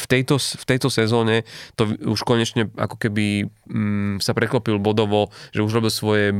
[0.00, 1.44] v, tejto, v tejto sezóne
[1.76, 6.32] to už konečne ako keby mm, sa preklopil bodovo, že už robil svoje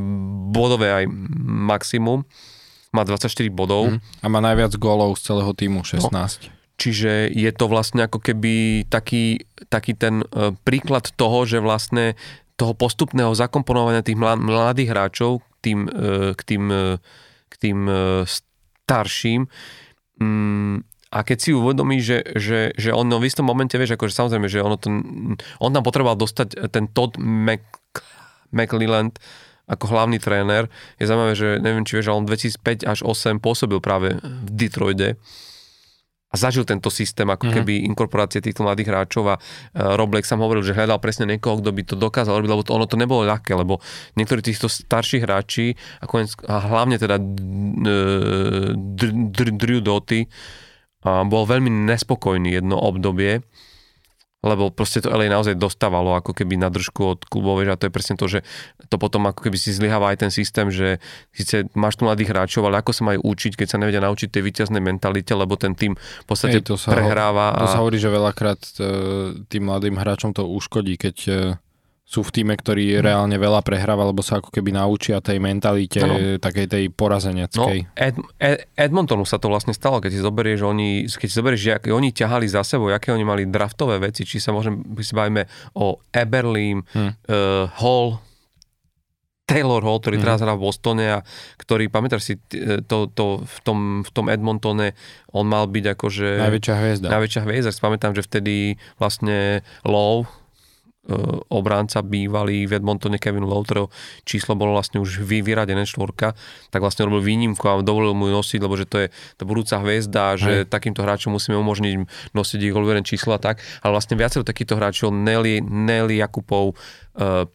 [0.51, 1.05] bodové aj
[1.45, 2.25] maximum.
[2.95, 3.97] Má 24 bodov.
[3.97, 3.99] Mhm.
[4.23, 6.53] A má najviac gólov z celého týmu, 16.
[6.77, 12.21] Čiže je to vlastne ako keby taký, taký ten uh, príklad toho, že vlastne
[12.61, 17.01] toho postupného zakomponovania tých mla- mladých hráčov k tým, uh, k tým, uh,
[17.49, 17.79] k tým
[18.85, 19.49] starším.
[20.21, 20.85] Mm,
[21.17, 24.53] a keď si uvedomí, že, že, že on no, v istom momente, vieš, akože samozrejme,
[24.53, 24.93] že ono to,
[25.63, 27.65] on tam potreboval dostať ten Todd Mac,
[28.53, 29.17] McLeland
[29.67, 30.71] ako hlavný tréner.
[30.97, 35.19] Je zaujímavé, že neviem, či vieš, ale on 2005 až 8 pôsobil práve v Detroide
[36.27, 40.67] a zažil tento systém ako keby inkorporácie týchto mladých hráčov a uh, Rob sám hovoril,
[40.67, 43.55] že hľadal presne niekoho, kto by to dokázal robiť, lebo to, ono to nebolo ľahké,
[43.55, 43.79] lebo
[44.19, 47.17] niektorí týchto starších hráči a, konec, a hlavne teda
[48.99, 50.27] Dr- Drew Doty
[51.07, 53.47] bol veľmi nespokojný jedno obdobie,
[54.47, 57.93] lebo proste to LA naozaj dostávalo ako keby na držku od klubov, a to je
[57.93, 58.47] presne to, že
[58.87, 61.03] to potom ako keby si zlyháva aj ten systém, že
[61.35, 64.43] síce máš tu mladých hráčov, ale ako sa majú učiť, keď sa nevedia naučiť tej
[64.47, 67.59] víťaznej mentalite, lebo ten tým v podstate Hej, to sa ho- prehráva.
[67.59, 67.83] To sa a...
[67.83, 68.83] hovorí, že veľakrát e,
[69.51, 71.35] tým mladým hráčom to uškodí, keď e,
[72.07, 76.39] sú v týme, ktorý reálne veľa prehráva, lebo sa ako keby naučia tej mentalite, Áno.
[76.39, 77.79] takej tej No, porazeneckej.
[77.93, 81.91] Ed, Ed, Edmontonu sa to vlastne stalo, keď si zoberieš, oni, keď si zoberieš, že
[81.91, 85.43] oni ťahali za sebou, aké oni mali draftové veci, či sa môžem, my si bavíme
[85.75, 87.11] o Eberlím, Hm.
[87.27, 88.23] uh, Hall,
[89.45, 90.25] Taylor Hall, ktorý Mhm.
[90.25, 91.19] teraz hrá v Bostone a
[91.57, 94.95] ktorý, pamätáš si, t- to, to, v, tom, v tom Edmontone
[95.31, 97.07] on mal byť akože Najväčšia hviezda.
[97.09, 97.71] najväčšia hviezda.
[97.71, 98.55] Si pamätám, že vtedy
[98.97, 100.27] vlastne Lowe,
[101.49, 103.89] obránca bývalý v Edmontone Kevin Lowe, ktorého
[104.27, 106.35] číslo bolo vlastne už vy, vyradené štvorka,
[106.75, 109.09] tak vlastne robil výnimku a dovolil mu ju nosiť, lebo že to je
[109.39, 111.95] tá budúca hviezda, že takýmto hráčom musíme umožniť
[112.35, 113.63] nosiť ich overené číslo a tak.
[113.83, 116.75] Ale vlastne viacero takýchto hráčov, Nelly, Nelly Jakupov,
[117.15, 117.47] e,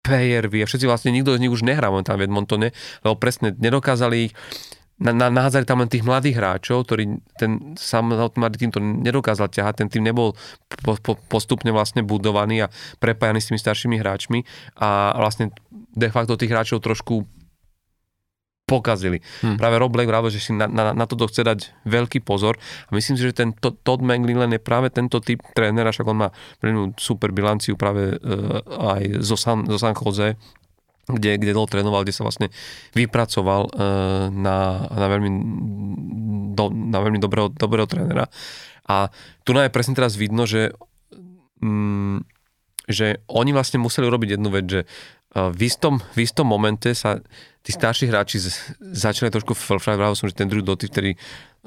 [0.00, 2.68] Pejervy a všetci vlastne nikto z nich už nehrá momentálne v Edmontone,
[3.04, 4.32] lebo presne nedokázali ich
[5.00, 9.74] na, na, nahádzali tam len tých mladých hráčov, ktorí ten samotný tým to nedokázal ťahať,
[9.84, 10.36] ten tým nebol
[10.84, 14.44] po, po, postupne vlastne budovaný a prepájaný s tými staršími hráčmi
[14.76, 15.56] a vlastne
[15.96, 17.24] de facto tých hráčov trošku
[18.70, 19.18] pokazili.
[19.42, 19.58] Hmm.
[19.58, 22.54] Práve Rob Black vravil, že si na, na, na toto chce dať veľký pozor
[22.86, 26.18] a myslím si, že ten to, Todd McLellan je práve tento typ trénera, však on
[26.22, 26.28] má
[26.94, 28.62] super bilanciu práve uh,
[28.94, 30.38] aj zo San, zo San Jose,
[31.16, 32.52] kde, kde dlho trénoval, kde sa vlastne
[32.94, 35.30] vypracoval uh, na, na veľmi,
[36.54, 38.30] do, na veľmi dobrého, dobrého trénera.
[38.86, 39.08] A
[39.46, 40.74] tu je presne teraz vidno, že,
[41.62, 42.22] um,
[42.90, 47.22] že oni vlastne museli urobiť jednu vec, že uh, v, istom, v istom momente sa
[47.60, 48.40] tí starší hráči
[48.80, 51.10] začali trošku vravil som, že ten Drew Doty vtedy,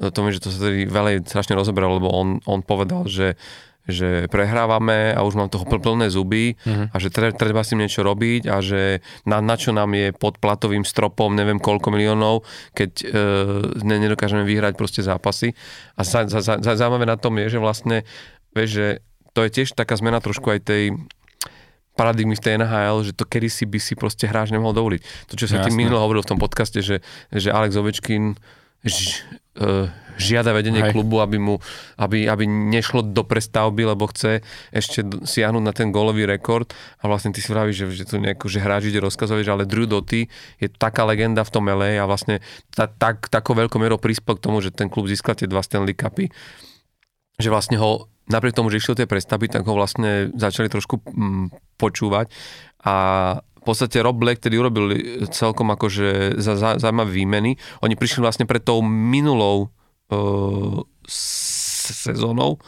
[0.02, 3.38] e, to že to sa tedy veľa strašne rozoberal, lebo on, on povedal, že
[3.84, 6.88] že prehrávame a už mám toho plné zuby uh-huh.
[6.88, 10.40] a že treba, treba si niečo robiť a že na, na čo nám je pod
[10.40, 13.06] platovým stropom neviem koľko miliónov, keď e,
[13.84, 15.52] ne, nedokážeme vyhrať proste zápasy.
[16.00, 18.08] A za, za, za, zaujímavé na tom je, že vlastne,
[18.56, 18.86] vieš, že
[19.36, 20.96] to je tiež taká zmena trošku aj tej
[21.94, 25.30] paradigmy v tej NHL, že to kedy si by si proste hráč nemohol dovoliť.
[25.30, 28.34] To, čo sa tým minulo hovoril v tom podcaste, že, že Alex Ovečkin
[28.82, 29.22] ž,
[30.14, 30.94] žiada vedenie Hej.
[30.94, 31.58] klubu, aby, mu,
[31.98, 36.70] aby, aby nešlo do prestavby, lebo chce ešte siahnuť na ten gólový rekord.
[37.02, 39.86] A vlastne ty si vravíš, že, že tu nejako, že hráč ide rozkazovať, ale Drew
[39.90, 42.38] Doty je taká legenda v tom LA a vlastne
[42.70, 45.98] ta, tak, takou veľkou mierou prispel k tomu, že ten klub získal tie dva Stanley
[45.98, 46.30] Cupy,
[47.38, 51.76] že vlastne ho napriek tomu, že išiel tie prestavby, tak ho vlastne začali trošku mm,
[51.76, 52.30] počúvať.
[52.84, 52.94] A
[53.64, 54.92] v podstate Rob Black tedy urobil
[55.32, 57.56] celkom akože za, za, zaujímavé výmeny.
[57.80, 59.72] Oni prišli vlastne pred tou minulou
[60.12, 62.60] uh, sezónou.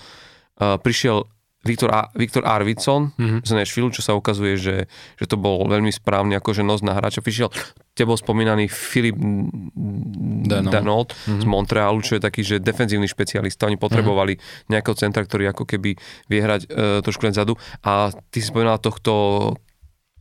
[0.56, 1.28] Uh, prišiel
[1.66, 3.40] Viktor, A- Viktor Arvidsson mm-hmm.
[3.42, 4.76] z Nashville, čo sa ukazuje, že,
[5.18, 7.20] že to bol veľmi správny akože nos na hráča.
[7.20, 7.50] Prišiel
[7.92, 9.18] tebou spomínaný Filip
[10.46, 11.42] Danold, Danold mm-hmm.
[11.42, 13.66] z Montrealu, čo je taký, že defenzívny špecialista.
[13.66, 14.70] Oni potrebovali mm-hmm.
[14.70, 15.98] nejakého centra, ktorý ako keby
[16.30, 17.58] vie hrať e, trošku len zadu.
[17.82, 19.12] A ty si spomínal tohto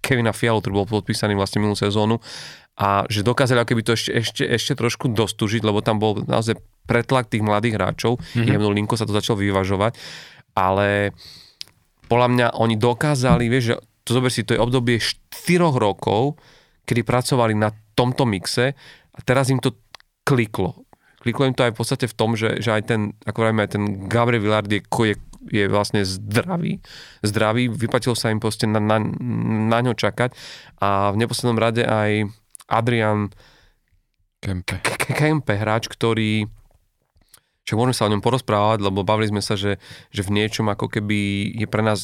[0.06, 2.22] Kevina Fialu, ktorý bol podpísaný vlastne minulú sezónu
[2.77, 7.32] a že dokázali keby to ešte, ešte, ešte trošku dostužiť, lebo tam bol naozaj pretlak
[7.32, 8.52] tých mladých hráčov, mm-hmm.
[8.52, 9.98] jemnou linko sa to začalo vyvažovať
[10.56, 11.11] ale
[12.07, 13.76] podľa mňa oni dokázali, vieš, že
[14.07, 15.19] to zober si, to je obdobie 4
[15.76, 16.40] rokov,
[16.88, 18.73] kedy pracovali na tomto mixe
[19.11, 19.76] a teraz im to
[20.23, 20.88] kliklo.
[21.19, 23.72] Kliklo im to aj v podstate v tom, že, že aj ten, ako vravíme, aj
[23.73, 25.15] ten Gabriel Villard je, je,
[25.49, 26.81] je vlastne zdravý.
[27.22, 28.97] Zdravý, vyplatilo sa im proste na, na,
[29.69, 30.34] na ňo čakať
[30.81, 32.30] a v neposlednom rade aj
[32.69, 33.30] Adrian
[34.41, 34.81] Kempe.
[35.17, 36.45] Kempe, hráč, ktorý
[37.65, 39.81] Čiže môžeme sa o ňom porozprávať, lebo bavili sme sa, že,
[40.13, 42.01] že v niečom ako keby je pre nás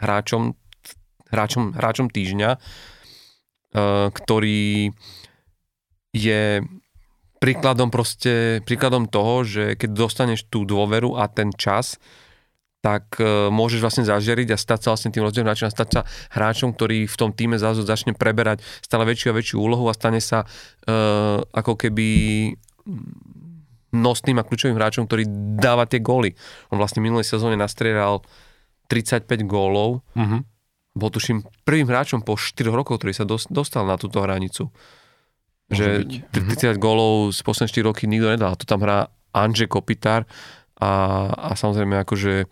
[0.00, 0.56] hráčom,
[1.28, 4.96] hráčom, hráčom týždňa, uh, ktorý
[6.16, 6.64] je
[7.36, 12.00] príkladom proste, príkladom toho, že keď dostaneš tú dôveru a ten čas,
[12.78, 16.00] tak uh, môžeš vlastne zažiariť a stať sa vlastne tým rozdielom hráčom a stať sa
[16.30, 20.22] hráčom, ktorý v tom týme zrazu začne preberať stále väčšiu a väčšiu úlohu a stane
[20.22, 22.06] sa uh, ako keby
[23.92, 25.24] nosným a kľúčovým hráčom, ktorý
[25.58, 26.36] dáva tie góly.
[26.68, 28.20] On vlastne minulej sezóne nastrieľal
[28.86, 30.04] 35 gólov.
[30.12, 30.44] Uh-huh.
[30.92, 34.68] Bol tuším prvým hráčom po 4 rokoch, ktorý sa dostal na túto hranicu.
[35.68, 36.76] Môže že 30 uh-huh.
[36.76, 38.56] gólov z posledných 4 roky nikto nedal.
[38.60, 40.24] Tu tam hrá Anže Kopitar
[40.78, 40.92] a,
[41.34, 42.46] a samozrejme akože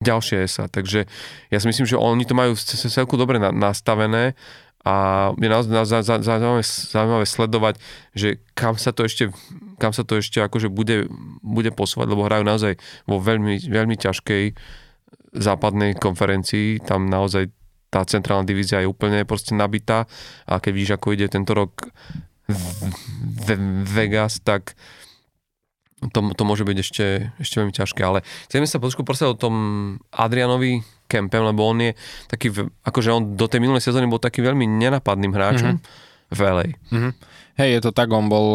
[0.00, 0.64] ďalšie sa.
[0.68, 1.04] Takže
[1.52, 4.32] ja si myslím, že oni to majú celku dobre nastavené
[4.80, 7.74] a je naozaj zaujímavé, zaujímavé sledovať,
[8.16, 9.28] že kam sa to ešte,
[9.76, 11.04] kam sa to ešte akože bude,
[11.44, 14.56] bude posúvať, lebo hrajú naozaj vo veľmi, veľmi ťažkej
[15.36, 17.52] západnej konferencii, tam naozaj
[17.92, 20.08] tá centrálna divízia je úplne proste nabitá
[20.48, 21.92] a keď vidíš, ako ide tento rok
[23.84, 24.74] Vegas, tak
[26.08, 27.06] to, to môže byť ešte,
[27.36, 29.54] ešte veľmi ťažké, ale chceme sa trošku porozprávať o tom
[30.08, 31.92] Adrianovi Kempem, lebo on je
[32.30, 32.54] taký,
[32.86, 36.32] akože on do tej minulej sezóny bol taký veľmi nenapadným hráčom mm-hmm.
[36.32, 36.66] v LA.
[36.88, 37.12] Mm-hmm.
[37.60, 38.48] Hej, je to tak, on bol,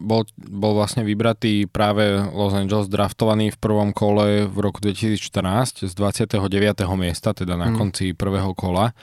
[0.00, 5.92] bol, bol vlastne vybratý práve Los Angeles, draftovaný v prvom kole v roku 2014 z
[5.92, 6.40] 29.
[6.96, 7.76] miesta, teda na mm.
[7.76, 8.96] konci prvého kola.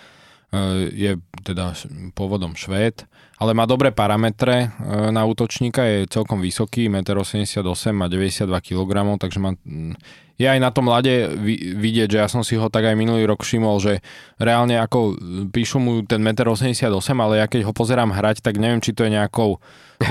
[0.49, 1.11] E, je
[1.45, 1.77] teda
[2.17, 3.05] pôvodom Švéd
[3.43, 7.59] ale má dobré parametre e, na útočníka, je celkom vysoký, 1,88
[7.91, 9.51] m, má 92 kg, takže má,
[10.39, 11.11] je aj na tom mlade
[11.75, 13.99] vidieť, že ja som si ho tak aj minulý rok všimol, že
[14.39, 15.19] reálne ako
[15.51, 19.03] píšu mu ten 1,88 m, ale ja keď ho pozerám hrať, tak neviem, či to
[19.03, 19.59] je nejakou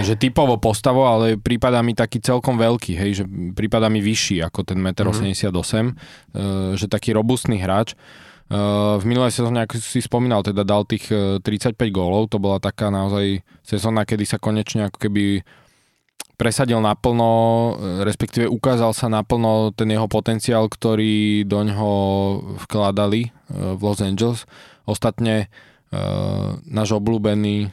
[0.04, 3.24] že typovo postavo, ale prípada mi taký celkom veľký, hej, že
[3.56, 6.76] prípada mi vyšší ako ten 1,88 m, mm-hmm.
[6.76, 7.96] že taký robustný hráč.
[8.50, 12.90] Uh, v minulej sezóne, ako si spomínal, teda dal tých 35 gólov, to bola taká
[12.90, 15.44] naozaj sezóna, kedy sa konečne ako keby
[16.36, 17.30] presadil naplno,
[18.02, 21.90] respektíve ukázal sa naplno ten jeho potenciál, ktorý do ňoho
[22.66, 24.42] vkladali v Los Angeles.
[24.82, 25.46] Ostatne
[26.66, 27.70] náš obľúbený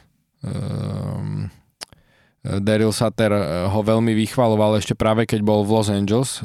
[2.46, 3.32] Daryl Sutter
[3.66, 6.38] ho veľmi vychvaloval ešte práve keď bol v Los Angeles,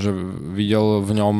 [0.00, 0.10] že
[0.50, 1.36] videl v ňom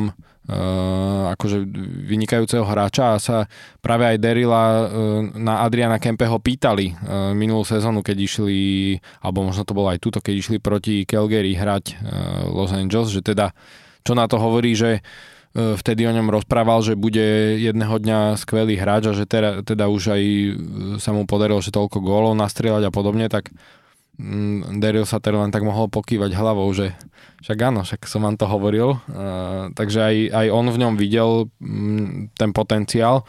[1.37, 1.63] akože
[2.09, 3.37] vynikajúceho hráča a sa
[3.77, 4.81] práve aj Derila uh,
[5.37, 8.59] na Adriana Kempeho pýtali uh, minulú sezónu, keď išli,
[9.21, 12.01] alebo možno to bolo aj túto, keď išli proti Calgary hrať
[12.49, 13.53] Los Angeles, že teda
[14.01, 15.05] čo na to hovorí, že
[15.51, 20.15] vtedy o ňom rozprával, že bude jedného dňa skvelý hráč a že teda, teda už
[20.15, 20.23] aj
[21.03, 23.51] sa mu podarilo, že toľko gólov nastrieľať a podobne, tak
[24.77, 26.93] Daryl Sutter len tak mohol pokývať hlavou, že
[27.41, 29.01] však áno, však som vám to hovoril.
[29.09, 33.25] Uh, takže aj, aj on v ňom videl um, ten potenciál.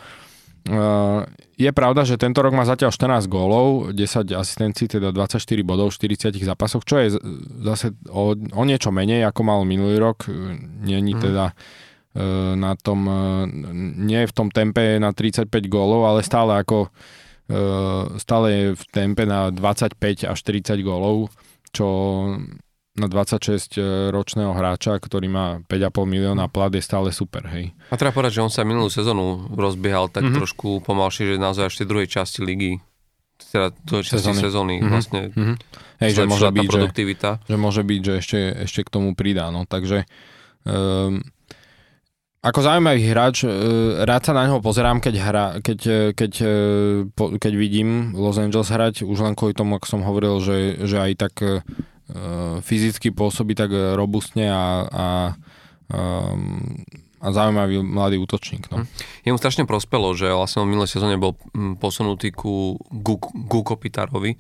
[0.69, 1.27] Uh,
[1.59, 6.15] je pravda, že tento rok má zatiaľ 14 gólov, 10 asistencií, teda 24 bodov v
[6.15, 7.19] 40 zápasoch, čo je
[7.67, 10.29] zase o, o niečo menej, ako mal minulý rok.
[10.87, 11.23] Není hmm.
[11.23, 13.49] teda uh, na tom, uh,
[13.97, 16.93] nie je v tom tempe na 35 gólov, ale stále ako
[18.17, 19.99] stále je v tempe na 25
[20.29, 21.33] až 30 gólov,
[21.73, 21.87] čo
[22.93, 27.73] na 26-ročného hráča, ktorý má 5,5 milióna plat, je stále super, hej.
[27.89, 30.37] A treba povedať, že on sa minulú sezónu rozbiehal tak mm-hmm.
[30.37, 32.85] trošku pomalšie, že naozaj až tej druhej časti ligy,
[33.49, 34.93] teda druhej časti sezóny, sezóny mm-hmm.
[34.93, 35.57] vlastne mm-hmm.
[36.05, 37.31] Hej, že môže byť, produktivita.
[37.41, 38.39] Že, že môže byť, že ešte,
[38.69, 40.05] ešte k tomu pridá, no, takže
[40.69, 41.25] um,
[42.43, 43.49] ako zaujímavý hráč, e,
[44.03, 48.67] rád sa na neho pozerám, keď, hra, keď, e, keď, e, keď vidím Los Angeles
[48.67, 51.35] hrať, už len kvôli tomu, ako som hovoril, že, že aj tak
[52.67, 55.07] fyzicky pôsobí tak robustne a, a,
[57.25, 58.69] a zaujímavý mladý útočník.
[58.69, 58.85] No.
[59.25, 61.41] Je mu strašne prospelo, že vlastne v minulej sezóne bol
[61.81, 62.77] posunutý ku
[63.81, 64.37] Pitarovi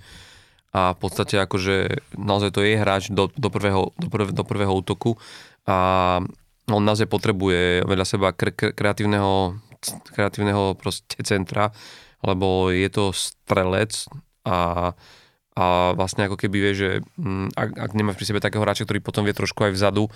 [0.76, 4.72] a v podstate akože naozaj to je hráč do, do, prvého, do, prv, do prvého
[4.76, 5.16] útoku
[5.64, 6.20] a
[6.70, 9.58] on naozaj potrebuje vedľa seba kreatívneho,
[10.14, 11.74] kreatívneho proste centra,
[12.22, 14.06] lebo je to strelec
[14.46, 14.92] a,
[15.58, 15.64] a
[15.98, 19.26] vlastne ako keby vie, že mm, ak, ak nemáš pri sebe takého hráča, ktorý potom
[19.26, 20.06] vie trošku aj vzadu,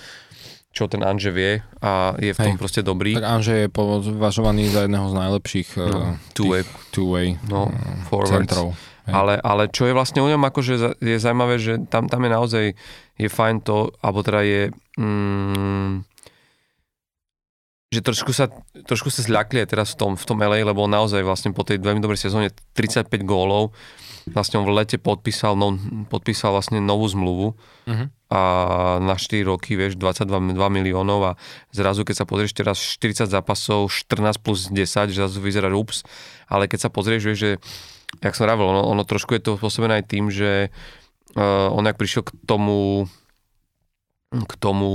[0.71, 2.61] čo ten Anže vie a je v tom Hej.
[2.61, 3.17] proste dobrý.
[3.17, 6.63] Tak Anže je považovaný za jedného z najlepších no, uh, two-way,
[6.93, 8.77] two-way no, uh, centrov.
[9.07, 12.65] Ale, ale čo je vlastne u ňom akože je zaujímavé, že tam, tam je naozaj
[13.17, 14.63] je fajn to, alebo teda je
[14.99, 16.16] mm,
[17.87, 18.51] že trošku sa,
[18.87, 21.79] trošku sa zľakli aj teraz v tom, v tom LA, lebo naozaj vlastne po tej
[21.79, 23.71] veľmi dobrej sezóne 35 gólov,
[24.27, 25.79] vlastne on v lete podpísal, no,
[26.11, 28.07] podpísal vlastne novú zmluvu uh-huh.
[28.27, 28.41] a
[28.99, 31.33] na 4 roky, vieš, 22 2 miliónov a
[31.71, 36.03] zrazu, keď sa pozrieš teraz 40 zápasov, 14 plus 10, že zrazu vyzerá ups,
[36.51, 37.51] ale keď sa pozrieš, vieš, že,
[38.19, 40.75] jak som rával, ono, ono trošku je to spôsobené aj tým, že
[41.39, 43.07] uh, on ak prišiel k tomu
[44.31, 44.91] k tomu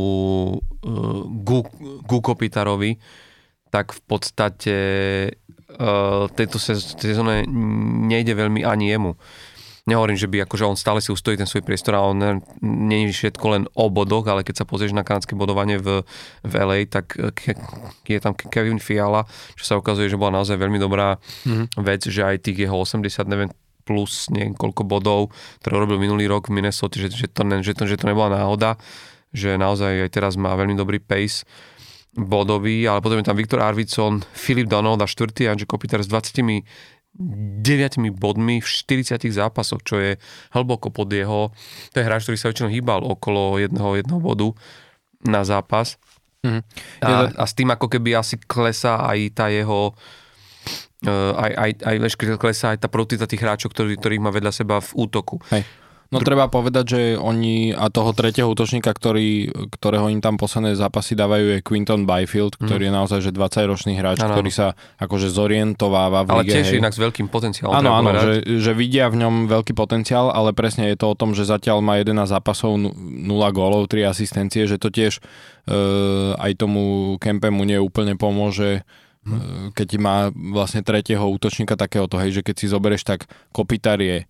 [0.60, 1.22] uh,
[2.03, 2.99] Gukopitarovi,
[3.72, 4.78] tak v podstate
[5.80, 7.48] uh, tejto sezóne
[8.12, 9.16] nejde veľmi ani jemu.
[9.90, 12.22] Nehovorím, že by akože on stále si ustojí ten svoj priestor a on
[12.62, 16.06] je všetko len o bodoch, ale keď sa pozrieš na kanadské bodovanie v,
[16.45, 17.58] v LA, tak ke,
[18.06, 19.26] je tam Kevin Fiala,
[19.58, 21.82] čo sa ukazuje, že bola naozaj veľmi dobrá mm-hmm.
[21.82, 23.49] vec, že aj tých jeho 80, neviem,
[23.82, 25.34] plus niekoľko bodov,
[25.66, 28.38] ktoré robil minulý rok v Minnesota, že, že, to, ne, že, to, že to nebola
[28.38, 28.78] náhoda,
[29.32, 31.48] že naozaj aj teraz má veľmi dobrý pace
[32.12, 36.68] bodový, ale potom je tam Viktor Arvidsson, Filip Donald a štvrtý Andrzej Kopiter s 29
[38.12, 40.20] bodmi v 40 zápasoch, čo je
[40.52, 41.56] hlboko pod jeho.
[41.91, 44.52] To je hráč, ktorý sa väčšinou hýbal okolo jedného, jedného bodu
[45.24, 45.95] na zápas.
[46.44, 46.66] Mm.
[47.06, 49.94] A, a s tým ako keby asi klesá aj tá jeho
[51.06, 54.52] uh, aj, aj, aj, aj klesá aj tá produktivita tých hráčov, ktorý, ktorých má vedľa
[54.52, 55.38] seba v útoku.
[55.53, 55.64] Hej.
[56.11, 59.47] No treba povedať, že oni a toho tretieho útočníka, ktorý,
[59.79, 62.88] ktorého im tam posledné zápasy dávajú je Quinton Byfield, ktorý mm.
[62.91, 66.59] je naozaj že 20-ročný hráč, ano, ktorý sa akože zorientováva v ale lige.
[66.59, 66.79] Tiež hej.
[66.83, 67.71] inak s veľkým potenciálom.
[67.71, 71.31] Áno, áno, že, že vidia v ňom veľký potenciál, ale presne je to o tom,
[71.31, 72.91] že zatiaľ má 11 zápasov, 0
[73.55, 78.83] gólov, 3 asistencie, že to tiež uh, aj tomu Kempemu nie úplne pomôže
[79.23, 79.71] hm.
[79.71, 84.27] keď má vlastne tretieho útočníka takéhoto, hej, že keď si zoberieš, tak Kopitar je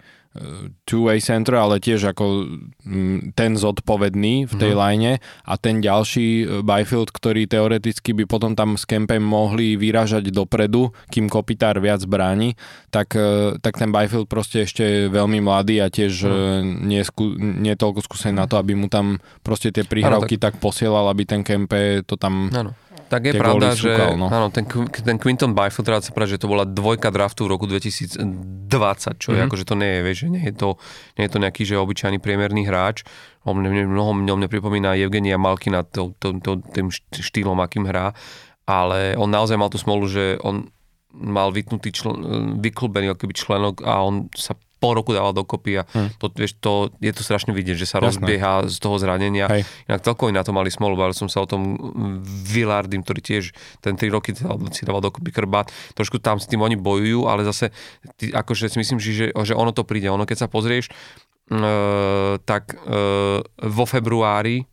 [0.88, 2.48] two-way center, ale tiež ako
[2.88, 4.80] mm, ten zodpovedný v tej mm.
[4.80, 10.32] line a ten ďalší e, Byfield, ktorý teoreticky by potom tam s Kempem mohli vyražať
[10.32, 12.56] dopredu, kým Kopitár viac bráni,
[12.96, 16.88] tak, e, tak ten Byfield proste ešte je veľmi mladý a tiež mm.
[16.88, 20.56] nie, skú, nie toľko skúsený na to, aby mu tam proste tie prihrávky tak...
[20.56, 22.48] tak posielal, aby ten Kempe to tam...
[22.56, 22.72] Ano
[23.12, 24.28] tak je pravda, že šúkal, no.
[24.28, 24.64] áno, ten,
[24.96, 28.32] ten Quinton Byfield, treba sa povedať, že to bola dvojka draftu v roku 2020,
[29.18, 29.46] čo je Mhm.
[29.46, 30.70] akože to nie je, vieš, že nie je to,
[31.16, 33.04] nie je to nejaký, že obyčajný priemerný hráč.
[33.42, 38.14] On mne, mnoho mňom nepripomína Evgenia Malkina to, to, to, tým št- štýlom, akým hrá,
[38.64, 40.72] ale on naozaj mal tú smolu, že on
[41.12, 42.16] mal vytnutý čl-
[42.58, 46.18] vyklbený ako keby členok a on sa pol roku dával dokopy a Hm.
[46.18, 48.18] to, vieš, to, je to strašne vidieť, že sa Jasné.
[48.18, 49.46] rozbieha z toho zranenia.
[49.52, 49.68] Hej.
[49.86, 51.78] Inak celkovo na to mali smolu, bavil som sa o tom
[52.26, 53.54] Villardim, ktorý tiež
[53.84, 54.34] ten 3 roky
[54.74, 55.70] si dával dokopy krbát.
[55.94, 57.70] Trošku tam s tým oni bojujú, ale zase
[58.18, 60.08] ty, akože si myslím, že, že ono to príde.
[60.08, 60.94] Ono keď sa pozrieš, e,
[62.42, 62.78] tak e,
[63.46, 64.66] vo februári e,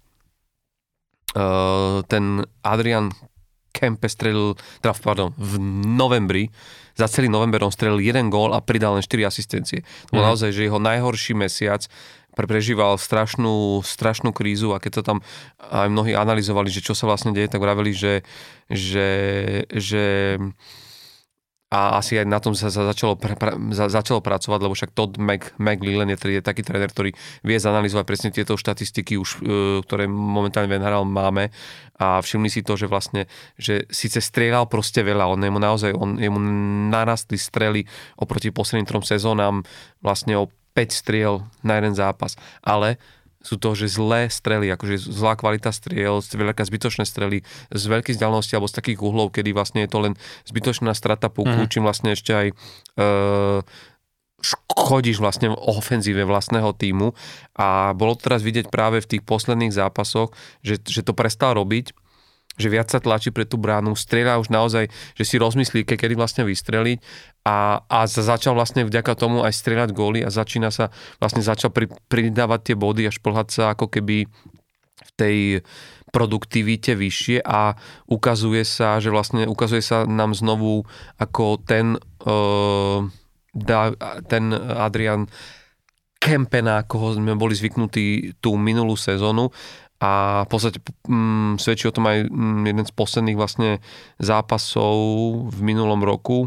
[2.06, 2.24] ten
[2.62, 3.10] Adrian
[3.74, 6.50] Kempe strelil, teda pardon, v novembri,
[6.98, 9.86] za celý november on strelil jeden gól a pridal len 4 asistencie.
[10.10, 10.28] To bol Mhm.
[10.34, 11.86] naozaj, že jeho najhorší mesiac
[12.34, 15.18] pre- prežíval strašnú, strašnú krízu a keď to tam
[15.58, 18.26] aj mnohí analyzovali, že čo sa vlastne deje, tak vraveli, že,
[18.66, 19.08] že,
[19.70, 20.36] že
[21.68, 24.96] a asi aj na tom sa, sa začalo, pra, pra, za, začalo pracovať, lebo však
[24.96, 27.12] Todd Mac, McLellan je, je taký tréner, ktorý
[27.44, 31.52] vie zanalizovať presne tieto štatistiky už, e, ktoré momentálne v NHL máme.
[32.00, 33.28] A všimli si to, že vlastne,
[33.60, 36.40] že síce strieľal proste veľa, on jemu naozaj, on, jemu
[36.88, 37.84] narastli strely
[38.16, 39.60] oproti posledným trom sezónam
[40.00, 42.96] vlastne o 5 striel na jeden zápas, ale
[43.48, 47.40] sú to, že zlé strely, akože zlá kvalita striel, veľká zbytočné strely
[47.72, 50.14] z veľkých vzdialenosti alebo z takých uhlov, kedy vlastne je to len
[50.44, 51.70] zbytočná strata puku, mm.
[51.72, 52.54] čím vlastne ešte aj e,
[54.44, 57.16] škodíš vlastne v ofenzíve vlastného týmu
[57.56, 60.30] a bolo to teraz vidieť práve v tých posledných zápasoch,
[60.60, 61.96] že, že to prestal robiť
[62.58, 66.18] že viac sa tlačí pre tú bránu, strieľa už naozaj, že si rozmyslí, ke- kedy
[66.18, 66.98] vlastne vystreliť
[67.46, 70.90] a, a za- začal vlastne vďaka tomu aj strieľať góly a začína sa,
[71.22, 74.26] vlastne začal pri, pridávať tie body a šplhať sa ako keby
[74.98, 75.36] v tej
[76.10, 77.76] produktivite vyššie a
[78.08, 80.88] ukazuje sa, že vlastne ukazuje sa nám znovu
[81.20, 83.04] ako ten, uh,
[83.52, 83.92] da,
[84.26, 85.28] ten Adrian
[86.18, 89.54] Kempena, ako ho sme boli zvyknutí tú minulú sezónu
[89.98, 90.78] a v podstate
[91.10, 93.82] mm, svedčí o tom aj mm, jeden z posledných vlastne
[94.22, 94.94] zápasov
[95.50, 96.46] v minulom roku,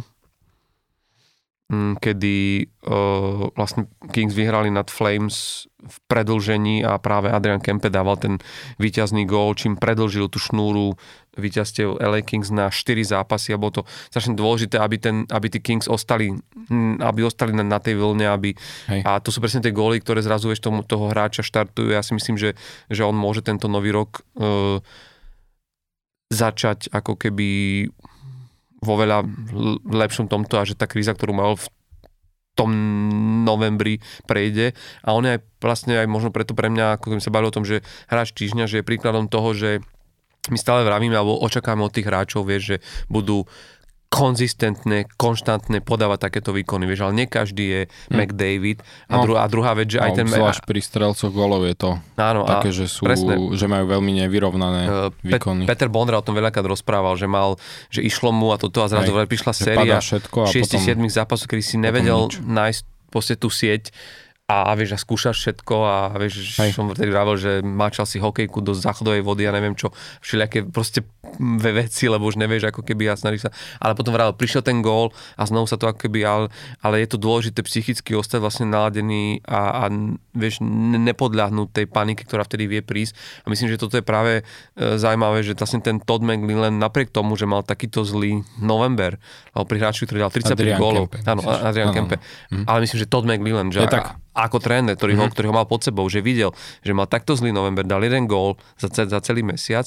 [1.72, 8.34] kedy uh, vlastne Kings vyhrali nad Flames v predlžení a práve Adrian Kempe dával ten
[8.76, 11.00] víťazný gól, čím predlžil tú šnúru
[11.40, 15.64] víťazstiev LA Kings na 4 zápasy a bolo to strašne dôležité, aby, ten, aby tí
[15.64, 16.36] Kings ostali,
[16.68, 18.52] mm, aby ostali na, na tej vlne, aby,
[18.92, 19.08] Hej.
[19.08, 21.96] a to sú presne tie góly, ktoré zrazu vieš tomu, toho hráča štartujú.
[21.96, 22.60] Ja si myslím, že,
[22.92, 24.84] že on môže tento nový rok uh,
[26.32, 27.48] začať ako keby
[28.82, 29.22] vo veľa
[29.86, 31.66] lepšom tomto a že tá kríza, ktorú mal v
[32.58, 32.70] tom
[33.48, 34.76] novembri prejde.
[35.06, 37.64] A on je aj vlastne aj možno preto pre mňa, ako sa bavili o tom,
[37.64, 39.80] že hráč týždňa, že je príkladom toho, že
[40.50, 42.78] my stále vravíme alebo očakávame od tých hráčov, vieš, že
[43.08, 43.46] budú
[44.12, 47.82] konzistentné, konštantné podávať takéto výkony, vieš, ale nie každý je
[48.12, 48.14] Hm.
[48.14, 48.78] McDavid
[49.08, 49.24] a, No.
[49.24, 50.28] dru- a druhá vec, že aj ten...
[50.28, 53.40] Zvlášť pri strelcoch golov je to Áno, a také, že, sú, presne.
[53.56, 55.64] že majú veľmi nevyrovnané Uh, výkony.
[55.64, 57.56] Peter Bondra o tom veľakrát rozprával, že mal,
[57.88, 59.26] že išlo mu a toto a zrazu Hej.
[59.26, 61.08] prišla séria padá všetko a 6-7 potom...
[61.08, 63.96] zápasov, kedy si nevedel nájsť proste tú sieť
[64.52, 66.76] a, a vieš, a skúšaš všetko a vieš, Hej.
[66.76, 69.88] som vtedy vravel, že máčal si hokejku do záchodovej vody a neviem čo,
[70.20, 74.34] všelijaké proste ve veci, lebo už nevieš ako keby a snažíš sa, ale potom vravel,
[74.34, 76.46] prišiel ten gól a znovu sa to ako keby, ale,
[76.80, 79.94] ale je to dôležité psychicky ostať vlastne naladený a, a
[80.32, 84.34] vieš, ne- nepodľahnúť tej panike, ktorá vtedy vie prísť a myslím, že toto je práve
[84.36, 84.44] e,
[84.76, 89.16] zaujímavé, že vlastne ten Todd McLellan napriek tomu, že mal takýto zlý november,
[89.52, 91.42] alebo pri hráči, ktorý dal 35 Adrian gólov, áno?
[91.46, 92.20] Adrian Kempe,
[92.50, 92.66] Mhm.
[92.66, 94.18] ale myslím, že Todd McLellan, že Je tak.
[94.42, 95.32] Ako tréner, ktorý, ho, Mhm.
[95.32, 96.50] ktorý ho mal pod sebou, že videl,
[96.82, 99.86] že mal takto zlý november, dal jeden gól za, za celý mesiac,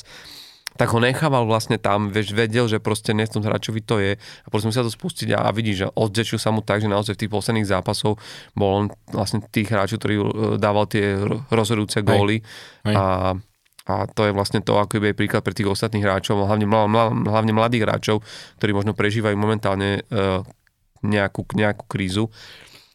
[0.75, 4.47] tak ho nechával vlastne tam, vieš, vedel, že proste v tom hráčovi to je a
[4.51, 7.21] proste musel to spustiť a, a vidíš, že oddečil sa mu tak, že naozaj v
[7.23, 8.19] tých posledných zápasov
[8.55, 10.25] bol on vlastne tých hráčov, ktorý e,
[10.59, 12.43] dával tie ro- rozhodujúce góly
[12.83, 12.91] Hej.
[12.91, 13.05] a,
[13.87, 16.91] a to je vlastne to, ako je príklad pre tých ostatných hráčov, hlavne, mla,
[17.23, 18.17] hlavne mladých hráčov,
[18.59, 20.43] ktorí možno prežívajú momentálne uh,
[21.07, 22.33] nejakú, nejakú krízu.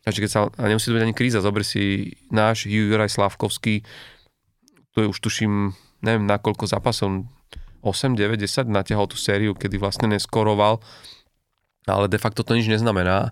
[0.10, 3.86] Takže keď sa, a nemusí to byť ani kríza, zober si náš Juraj Slavkovský,
[4.98, 7.30] to je už tuším, neviem na koľko zápasov,
[7.86, 10.81] 8, 9, 10 natiahol tú sériu, kedy vlastne neskoroval,
[11.86, 13.30] ale de facto to nič neznamená.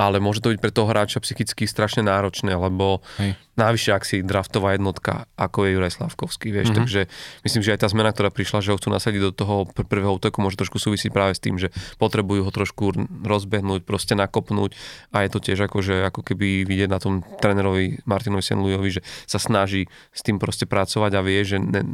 [0.00, 3.36] Ale môže to byť pre toho hráča psychicky strašne náročné, lebo Hej.
[3.52, 6.80] navyše, ak si draftová jednotka, ako je Juraj Slavkovský, vieš, mm-hmm.
[6.80, 7.00] takže
[7.44, 10.16] myslím, že aj tá zmena, ktorá prišla, že ho chcú nasadiť do toho pr- prvého
[10.16, 11.68] útoku, môže trošku súvisieť práve s tým, že
[12.00, 14.72] potrebujú ho trošku rozbehnúť, proste nakopnúť
[15.12, 19.04] a je to tiež ako, že ako keby vidieť na tom trénerovi Martinovi Senlujovi, že
[19.28, 19.84] sa snaží
[20.16, 21.84] s tým proste pracovať a vie, že, ne,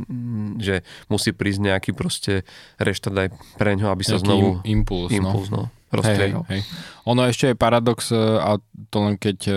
[0.63, 2.47] že musí prísť nejaký proste
[2.79, 3.29] reštart aj
[3.59, 5.19] pre ňo, aby sa Nejaký znovu im- impuls, no.
[5.19, 6.45] impuls, no, Hej, hej, rozstriehal.
[6.53, 6.61] hej.
[7.07, 8.61] Ono ešte je paradox, e, a
[8.93, 9.55] to len keď e,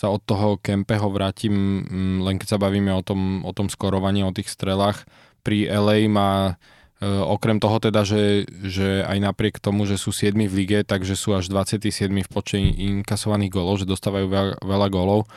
[0.00, 1.84] sa od toho Kempeho vrátim,
[2.24, 5.04] len keď sa bavíme o tom, o tom skorovaní, o tých strelách,
[5.44, 6.56] pri LA má
[7.00, 11.12] e, okrem toho teda, že, že aj napriek tomu, že sú 7 v lige, takže
[11.12, 15.28] sú až 27 v počte inkasovaných golov, že dostávajú veľa, veľa golov,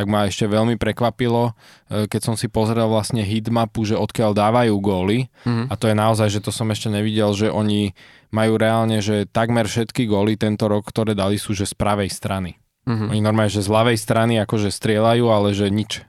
[0.00, 1.52] tak ma ešte veľmi prekvapilo,
[1.92, 5.68] e, keď som si pozrel vlastne hitmapu, že odkiaľ dávajú góly Mhm.
[5.68, 7.92] a to je naozaj, že to som ešte nevidel, že oni
[8.32, 12.56] majú reálne, že takmer všetky góly tento rok, ktoré dali sú, že z pravej strany.
[12.88, 13.12] Mhm.
[13.12, 16.00] Oni normálne, že z ľavej strany akože strieľajú, ale že nič.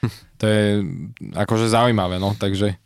[0.40, 0.86] To je
[1.34, 2.78] akože zaujímavé, no, takže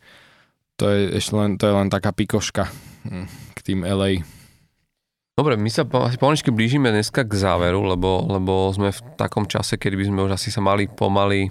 [0.73, 2.65] to je ešte len, to je len taká pikoška
[3.05, 4.25] hm, k tým LA.
[5.33, 9.75] Dobre, my sa asi pomaličky blížime dneska k záveru, lebo, lebo sme v takom čase,
[9.75, 11.49] kedy by sme už asi sa mali pomaly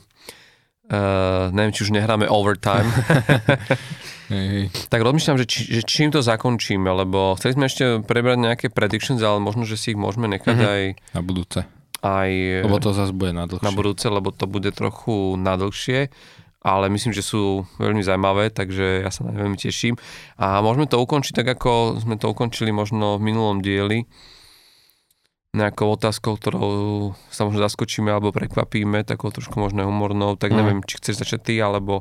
[0.84, 2.84] Uh, neviem, či už nehráme overtime.
[4.84, 9.16] Tak rozmýšľam, že, či, že čím to zakončíme, lebo chceli sme ešte prebrať nejaké predictions,
[9.18, 10.66] ale možno, že si ich môžeme nechať Mhm.
[10.66, 10.82] aj,
[11.12, 11.58] Na budúce.
[12.02, 12.30] aj
[12.60, 13.62] Lebo to zase bude na dlhšie.
[13.62, 16.12] na budúce, lebo to bude trochu nadlhšie,
[16.62, 19.98] ale myslím, že sú veľmi zaujímavé, takže ja sa na ne veľmi teším.
[20.38, 24.06] A môžeme to ukončiť tak, ako sme to ukončili možno v minulom dieli,
[25.52, 26.72] nejakou otázkou, ktorou
[27.28, 30.56] sa možno zaskočíme alebo prekvapíme, takou trošku možno humornou, tak Mhm.
[30.56, 32.00] neviem, či chceš začať ty, alebo,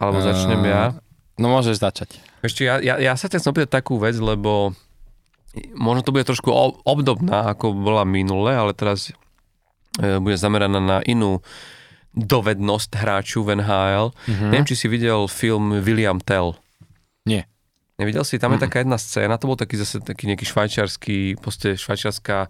[0.00, 0.96] alebo začnem ja.
[1.36, 2.16] No môžeš začať.
[2.40, 4.72] Ešte ja, ja, ja sa chcem opýtať takú vec, lebo
[5.76, 6.48] možno to bude trošku
[6.88, 9.12] obdobná, ako bola minule, ale teraz
[10.00, 11.44] e, bude zameraná na inú
[12.12, 14.12] dovednosť hráču v NHL.
[14.26, 14.44] Mhm.
[14.46, 16.54] Neviem, či si videl film William Tell.
[17.24, 17.48] Nie.
[17.96, 18.36] Nevidel si?
[18.36, 18.64] Tam je Mhm.
[18.66, 22.48] taká jedna scéna, to bol taký zase taký nejaký švajčiarsky, proste švajčiarská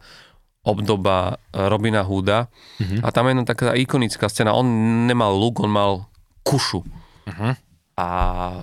[0.63, 2.47] obdoba e, Robina Hooda.
[2.79, 3.03] Mhm.
[3.03, 4.53] A tam je jedna taká ikonická scéna.
[4.53, 4.67] On
[5.05, 6.07] nemal luk, on mal
[6.43, 6.83] kušu.
[7.27, 7.55] Mhm.
[7.93, 8.07] A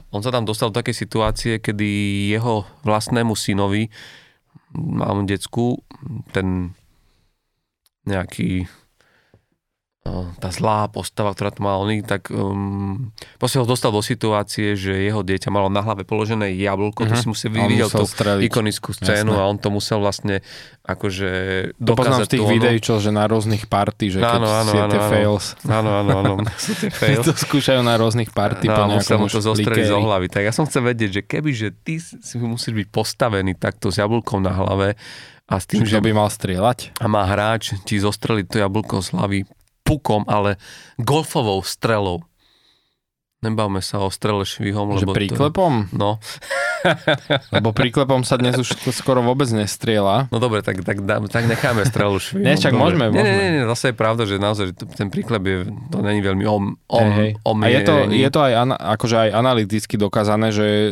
[0.10, 1.88] on sa tam dostal do takej situácie, kedy
[2.30, 3.88] jeho vlastnému synovi,
[4.74, 5.78] mám decku,
[6.32, 6.74] ten
[8.04, 8.66] nejaký
[10.32, 14.96] tá zlá postava, ktorá tu má oný, tak um, proste ho dostal do situácie, že
[14.96, 17.20] jeho dieťa malo na hlave položené jablko, to Mhm.
[17.20, 18.42] si musel musel tú streliť.
[18.44, 19.38] ikonickú scénu Jasné.
[19.38, 20.40] a on to musel vlastne
[20.84, 21.30] akože
[21.78, 24.72] To poznám z tých tú videí, čo, že na rôznych party, že keď Áno, áno,
[24.72, 25.10] áno, tie áno.
[25.10, 25.46] fails.
[25.64, 26.34] Áno, áno, áno,
[27.00, 27.26] fails.
[27.26, 30.26] to skúšajú na rôznych party No, po nejakom to zostreliť zo hlavy.
[30.28, 34.00] Tak ja som chcel vedieť, že keby, že ty si musíš byť postavený takto s
[34.00, 34.96] jablkom na hlave
[35.46, 36.96] a s tým, že Že by mal strieľať?
[36.96, 39.40] a má hráč ti zostreliť to jablko z hlavy
[39.90, 40.62] pukom, ale
[41.02, 42.22] golfovou strelou.
[43.40, 45.74] Nebavme sa o strele švihom, Že lebo príklepom?
[45.90, 46.12] To, no,
[47.56, 50.28] Lebo príklepom sa dnes už to skoro vôbec nestrieľa.
[50.28, 52.44] no dobre, tak, tak, tak necháme strelu švihom.
[52.44, 52.84] Nie, však Dobre.
[52.84, 53.52] môžeme, Nie, nie, môžeme.
[53.64, 55.58] nie, zase je pravda, že naozaj že ten príklep je,
[55.88, 57.32] to není veľmi om, om, Hej, hej.
[57.36, 58.16] A je to, omierený.
[58.16, 60.92] je to aj, ana, akože aj analyticky dokázané, že uh,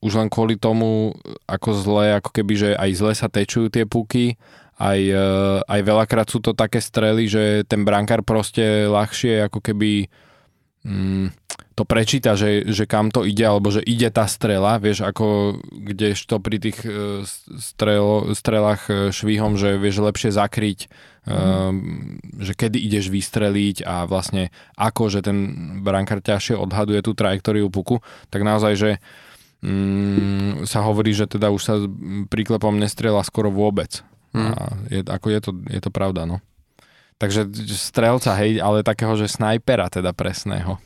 [0.00, 1.12] už len kvôli tomu,
[1.44, 4.40] ako zle, ako keby, že aj zle sa tečujú tie puky,
[4.80, 10.08] aj, uh, aj veľakrát sú to také strely, že ten brankár proste ľahšie ako keby
[10.88, 11.36] mm,
[11.76, 16.40] to prečíta, že, že kam to ide, alebo že ide tá strela, vieš, ako kdežto
[16.40, 17.20] pri tých uh,
[17.60, 20.88] strel, strelách uh, švihom, že vieš lepšie zakryť,
[21.28, 24.48] um, že kedy ideš vystreliť a vlastne
[24.80, 25.36] ako, že ten
[25.84, 28.00] brankár ťažšie odhaduje tú trajektóriu puku,
[28.32, 28.90] tak naozaj, že
[29.60, 31.76] mm, sa hovorí, že teda už sa
[32.32, 34.00] príklepom nestrieľa skoro vôbec.
[34.32, 34.50] Hm.
[34.52, 36.38] A je, ako je to, je to pravda, no.
[37.20, 40.80] Takže strelca, hej, ale takého, že snajpera teda presného.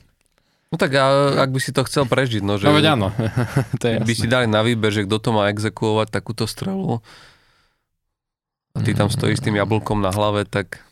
[0.73, 2.67] No tak a, ak by si to chcel prežiť, no že...
[2.67, 3.09] No veď áno,
[3.81, 4.33] to je by si jasné.
[4.33, 6.99] dali na výber, že kto to má exekuovať takúto strelu
[8.75, 10.83] a ty tam stojíš s tým jablkom na hlave, tak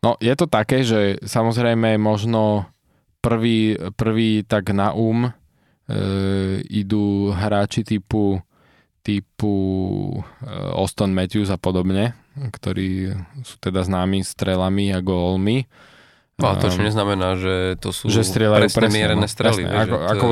[0.00, 2.72] No je to také, že samozrejme možno
[3.20, 5.32] prvý, prvý tak na um e,
[6.72, 8.40] idú hráči typu
[9.00, 9.54] typu
[10.44, 15.64] e, Austin Matthews a podobne, ktorí sú teda známi strelami a gólmi.
[16.40, 19.64] no, ale to čo Um, neznamená, že to sú že presne, presne, mierené no, strely.
[19.64, 19.76] presne.
[19.76, 20.26] Ako, to ako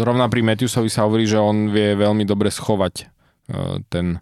[0.00, 3.04] zrovna pri Matthewsovi sa hovorí, že on vie veľmi dobre schovať e,
[3.92, 4.16] ten,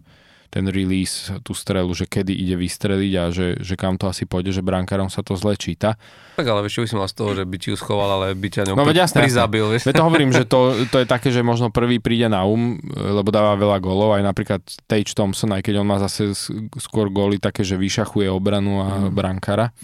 [0.49, 4.57] ten release, tú strelu, že kedy ide vystreliť a že, že kam to asi pôjde,
[4.57, 6.01] že brankárom sa to zle číta.
[6.35, 8.27] Tak ale vieš, čo by si mal z toho, že by ti ju schoval, ale
[8.33, 9.85] by ťa ňou No veď jasné, prizabil, vieš.
[9.85, 10.61] Veď to hovorím, že to,
[10.93, 14.61] to je také, že možno prvý príde na um, lebo dáva veľa golov, aj napríklad
[14.89, 16.33] Tage Thompson, aj keď on má zase
[16.81, 19.13] skôr góly také, že vyšachuje obranu a Mhm.
[19.13, 19.77] brankára.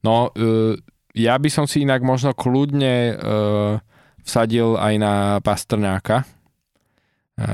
[0.00, 0.78] No, e,
[1.18, 3.14] ja by som si inak možno kľudne e,
[4.22, 5.12] vsadil aj na
[5.42, 6.22] Pastrňáka,
[7.38, 7.46] e,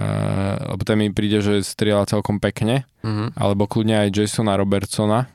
[0.66, 3.36] lebo ten mi príde, že strieľa celkom pekne, Mhm.
[3.36, 5.28] alebo kľudne aj Jasona Robertsona,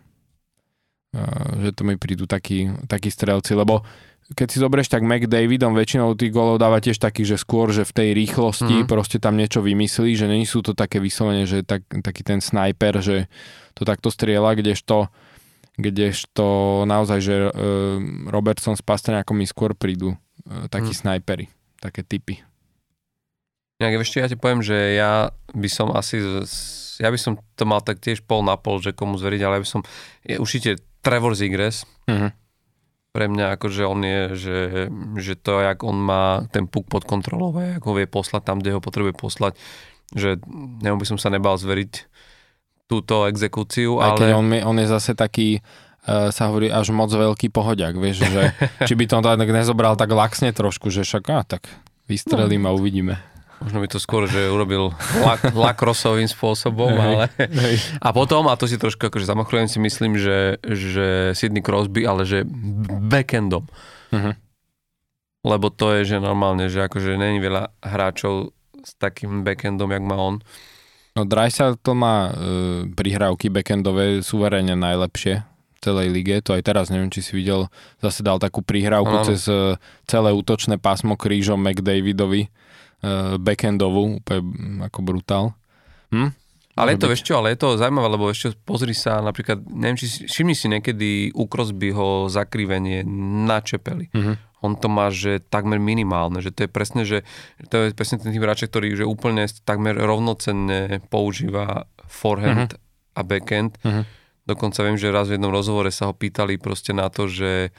[1.10, 1.22] e,
[1.60, 3.86] že to mi prídu takí, takí strelci, lebo
[4.30, 7.94] keď si zoberieš, tak McDavidom väčšinou tých golov dáva tiež taký, že skôr, že v
[7.96, 8.88] tej rýchlosti Mhm.
[8.88, 13.00] proste tam niečo vymyslí, že není sú to také vyslovene, že tak, taký ten sniper,
[13.00, 13.26] že
[13.74, 15.10] to takto strieľa, kdežto,
[15.76, 16.46] kdežto
[16.86, 17.52] naozaj, že e,
[18.28, 21.00] Robertson s Pastrňákom mi skôr prídu e, takí Mhm.
[21.00, 21.46] snajpery,
[21.80, 22.42] také typy.
[23.80, 25.12] Nejak ešte ja ti poviem, že ja
[25.50, 26.20] by som asi,
[27.00, 29.64] ja by som to mal tak tiež pol na pol, že komu zveriť, ale ja
[29.64, 29.82] by som,
[30.22, 30.70] je určite
[31.00, 32.30] Trevor Zigres, Mhm.
[33.10, 34.58] pre mňa akože on je, že,
[35.16, 38.76] že to, jak on má ten puk pod kontrolou, jak ho vie poslať tam, kde
[38.76, 39.56] ho potrebuje poslať,
[40.12, 40.38] že
[40.84, 42.06] nemu by som sa nebal zveriť
[42.86, 44.34] túto exekúciu, Aj ale...
[44.34, 45.62] on, mi- on je zase taký,
[46.04, 48.52] uh, sa hovorí, až moc veľký pohodiak, vieš, že
[48.90, 51.70] či by to tak nezobral tak laxne trošku, že však, á, tak
[52.06, 53.22] vystrelím a uvidíme.
[53.60, 57.28] Možno by to skôr, že urobil lak, lakrosovým spôsobom, ale...
[58.00, 62.24] A potom, a to si trošku akože zamachrujem, si myslím, že, že Sidney Crosby, ale
[62.24, 62.48] že
[63.08, 63.68] backendom.
[64.16, 64.32] Mhm.
[65.40, 68.52] Lebo to je, že normálne, že akože není veľa hráčov
[68.84, 70.36] s takým backendom, jak má on.
[71.16, 72.34] No Dreisaitl má uh,
[72.92, 77.72] prihrávky backendové suverene najlepšie v celej lige, to aj teraz, neviem, či si videl,
[78.04, 79.28] zase dal takú prihrávku Áno.
[79.28, 82.52] cez uh, celé útočné pásmo krížom McDavidovi,
[83.40, 85.46] backendovú, úplne mm, ako brutál.
[86.12, 86.36] Hm?
[86.80, 90.00] Ale je to, vieš čo, ale je to zaujímavé, lebo ešte pozri sa napríklad, neviem,
[90.00, 93.04] či si, všimni si niekedy u Crosbyho zakrivenie
[93.44, 94.08] na čepeli.
[94.16, 94.48] Mhm.
[94.60, 97.24] On to má, že takmer minimálne, že to je presne, že
[97.72, 102.76] to je presne ten typ hráča, ktorý že úplne takmer rovnocenne používa forehand
[103.16, 103.80] a backhand.
[103.84, 104.04] Mhm.
[104.48, 107.72] Dokonca viem, že raz v jednom rozhovore sa ho pýtali proste na to, že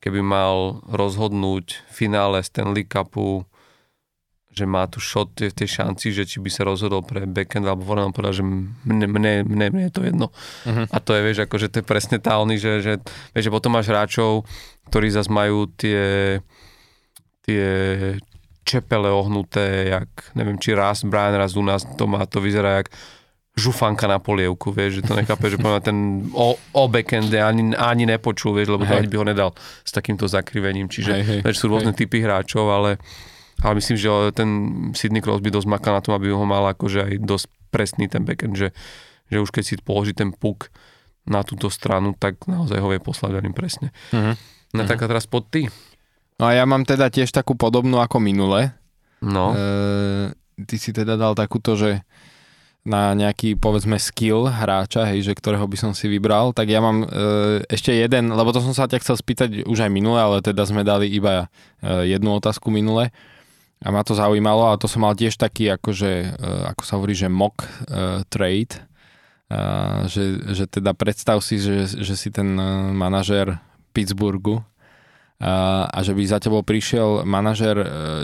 [0.00, 3.44] keby mal rozhodnúť finále Stanley Cupu
[4.52, 7.88] že má tu shot v tej šanci, že či by sa rozhodol pre backhand alebo
[7.96, 10.28] on povedal, že mne, mne, mne, mne je to jedno.
[10.68, 10.92] Mhm.
[10.92, 12.92] A to je, vieš, akože to je presne tá oný, že, že,
[13.32, 14.44] vieš, že potom máš hráčov,
[14.92, 16.38] ktorí zase majú tie,
[17.48, 17.64] tie
[18.62, 22.92] čepele ohnuté, jak, neviem, či raz, Brian raz u nás to má, to vyzerá jak
[23.52, 28.08] žufanka na polievku, vieš, že to nechápe, že mňa ten o, o backhande ani, ani
[28.08, 29.04] nepočul, vieš, lebo to Hej.
[29.04, 29.50] ani by ho nedal
[29.84, 32.96] s takýmto zakrivením, čiže Hej, hej, vieš, sú rôzne typy hráčov, ale,
[33.62, 34.48] ale myslím, že ten
[34.92, 38.54] Sidney Crosby dosť maká na tom, aby ho mal akože aj dosť presný ten backhand,
[38.54, 38.68] že,
[39.26, 40.68] že už keď si položí ten puk
[41.22, 43.94] na túto stranu, tak naozaj ho vie poslať veľmi presne.
[44.10, 44.34] Mhm.
[44.74, 44.88] No Mhm.
[44.88, 45.68] tak a teraz pod ty.
[46.40, 48.72] No a ja mám teda tiež takú podobnú ako minule.
[49.22, 50.34] No, E,
[50.66, 52.02] ty si teda dal takúto, že
[52.82, 57.06] na nejaký, povedzme, skill hráča, hej, že ktorého by som si vybral, tak ja mám
[57.06, 57.08] e,
[57.70, 60.82] ešte jeden, lebo to som sa ťa chcel spýtať už aj minule, ale teda sme
[60.82, 61.46] dali iba
[61.78, 63.14] e, jednu otázku minule
[63.82, 66.38] a ma to zaujímalo a to som mal tiež taký, akože,
[66.70, 68.78] ako sa hovorí, že mock e, trade,
[69.50, 72.54] a, že, že teda predstav si, že, že si ten
[72.94, 73.58] manažér
[73.90, 74.62] Pittsburghu
[75.42, 77.74] a, a že by za tebou prišiel manažer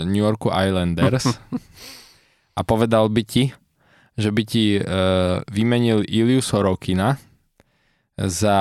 [0.07, 1.27] New Yorku Islanders
[2.59, 3.51] a povedal by ti,
[4.15, 4.79] že by ti
[5.51, 7.19] vymenil Iliu Sorokina
[8.19, 8.59] za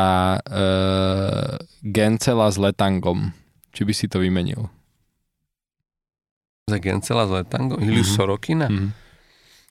[1.82, 3.34] Gencela s Letangom.
[3.74, 4.70] Či by si to vymenil?
[6.76, 8.04] Gencela z Letango, Mhm.
[8.04, 8.88] Sorokina, Mhm.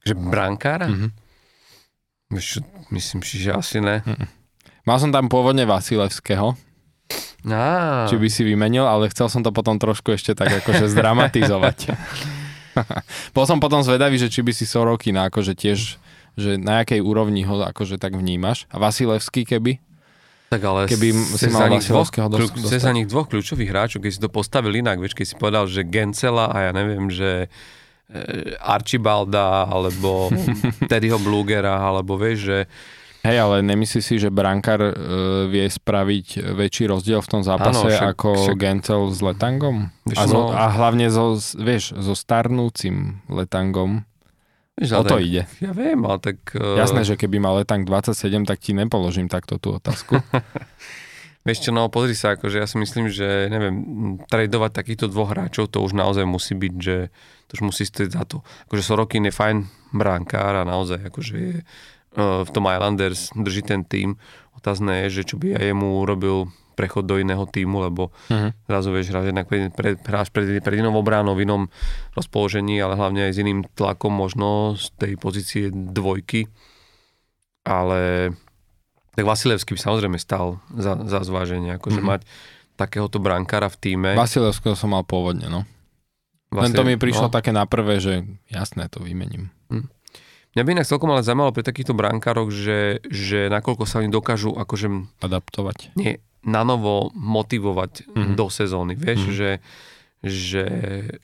[0.02, 0.90] že brankára?
[0.90, 1.08] Mhm.
[2.28, 2.60] Vieš
[2.90, 4.02] myslím si, že asi ne.
[4.84, 6.58] Mal som tam pôvodne Vasilevského,
[7.46, 11.96] Á, či by si vymenil, ale chcel som to potom trošku ešte tak akože zdramatizovať.
[13.36, 15.96] Bol som potom zvedavý, že či by si Sorokina akože tiež,
[16.34, 18.68] že na jakej úrovni ho akože tak vnímaš.
[18.68, 19.80] A Vasilevský keby?
[20.48, 22.80] Tak ale keby si mal nich dvoch, dostať.
[22.80, 25.84] za nich dvoch kľúčových hráčov, keď si to postavil inak, vieš, keď si povedal, že
[25.84, 27.52] Gencela a ja neviem, že
[28.08, 30.32] e, Archibalda, alebo
[30.92, 32.60] Teddyho Blugera, alebo vieš, že
[33.28, 34.94] Hej, ale nemyslíš si, že brankár e,
[35.52, 39.92] vie spraviť väčší rozdiel v tom zápase Áno, však- ako však- Gencel s Letangom?
[40.08, 44.07] Vieš, A, zo, no- a hlavne so, vieš, so starnúcim Letangom.
[44.78, 45.50] Vieš, O to ide.
[45.60, 46.38] Ja viem, ale tak...
[46.54, 50.22] e, Jasné, že keby mal Letang 27, tak ti nepoložím takto tú otázku.
[51.48, 53.76] Vieš čo, no pozri sa, akože ja si myslím, že neviem,
[54.28, 57.08] tradovať takýchto dvoch hráčov, to už naozaj musí byť, že
[57.48, 58.44] to už musí stať za to.
[58.68, 59.58] Akože Sorokin je fajn
[59.96, 61.56] brankár a naozaj akože je
[62.20, 64.20] v tom Islanders drží ten tým.
[64.60, 68.54] Otázne je, že čo by aj jemu urobil prechod do iného týmu, lebo uh-huh.
[68.70, 71.62] zrazu vieš hrať jednak pred, pred, hráš pred, pred inou obránou, v inom
[72.14, 76.46] rozpoložení, ale hlavne aj s iným tlakom možno z tej pozície dvojky.
[77.66, 78.32] Ale
[79.18, 82.14] tak Vasilevský by samozrejme stal za, za zváženie, akože uh-huh.
[82.16, 82.30] mať
[82.78, 84.10] takéhoto brankára v týme.
[84.14, 85.66] Vasilevského som mal pôvodne, no.
[86.48, 87.34] Vlastne, Len to mi prišlo no.
[87.34, 89.52] také na prvé, že jasné, to vymením.
[89.68, 89.92] Hm.
[90.56, 94.56] Mňa by inak celkom ale zaujímalo pri takýchto brankároch, že, že nakoľko sa oni dokážu
[94.56, 94.88] akože...
[95.20, 95.94] Adaptovať.
[96.00, 98.34] Nie, na novo motivovať mm-hmm.
[98.40, 98.96] do sezóny.
[98.96, 99.36] Vieš, mm-hmm.
[99.36, 99.52] že,
[100.24, 100.66] že,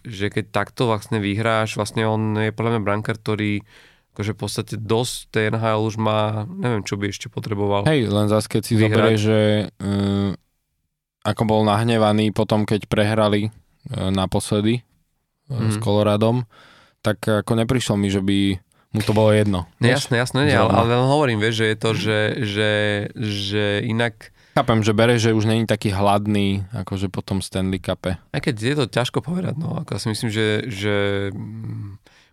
[0.04, 3.64] že keď takto vlastne vyhráš, vlastne on je podľa mňa brankár, ktorý
[4.14, 7.88] akože v podstate dosť tej NHL už má, neviem, čo by ešte potreboval.
[7.90, 9.40] Hej, len zase keď si zoberie, že
[9.82, 10.38] uh,
[11.26, 14.86] ako bol nahnevaný potom, keď prehrali uh, naposledy
[15.50, 15.74] mm.
[15.74, 16.46] s Koloradom,
[17.02, 18.60] tak ako neprišlo mi, že by
[18.94, 19.66] mu to bolo jedno.
[19.82, 22.72] No, jasné, jasné, nie, ale, ale hovorím, vieš, že je to, že, že,
[23.18, 24.30] že inak...
[24.54, 28.22] Chápem, že bere, že už není taký hladný, akože po tom Stanley Cupe.
[28.22, 30.96] Aj keď je to ťažko povedať, no, ako ja si myslím, že, že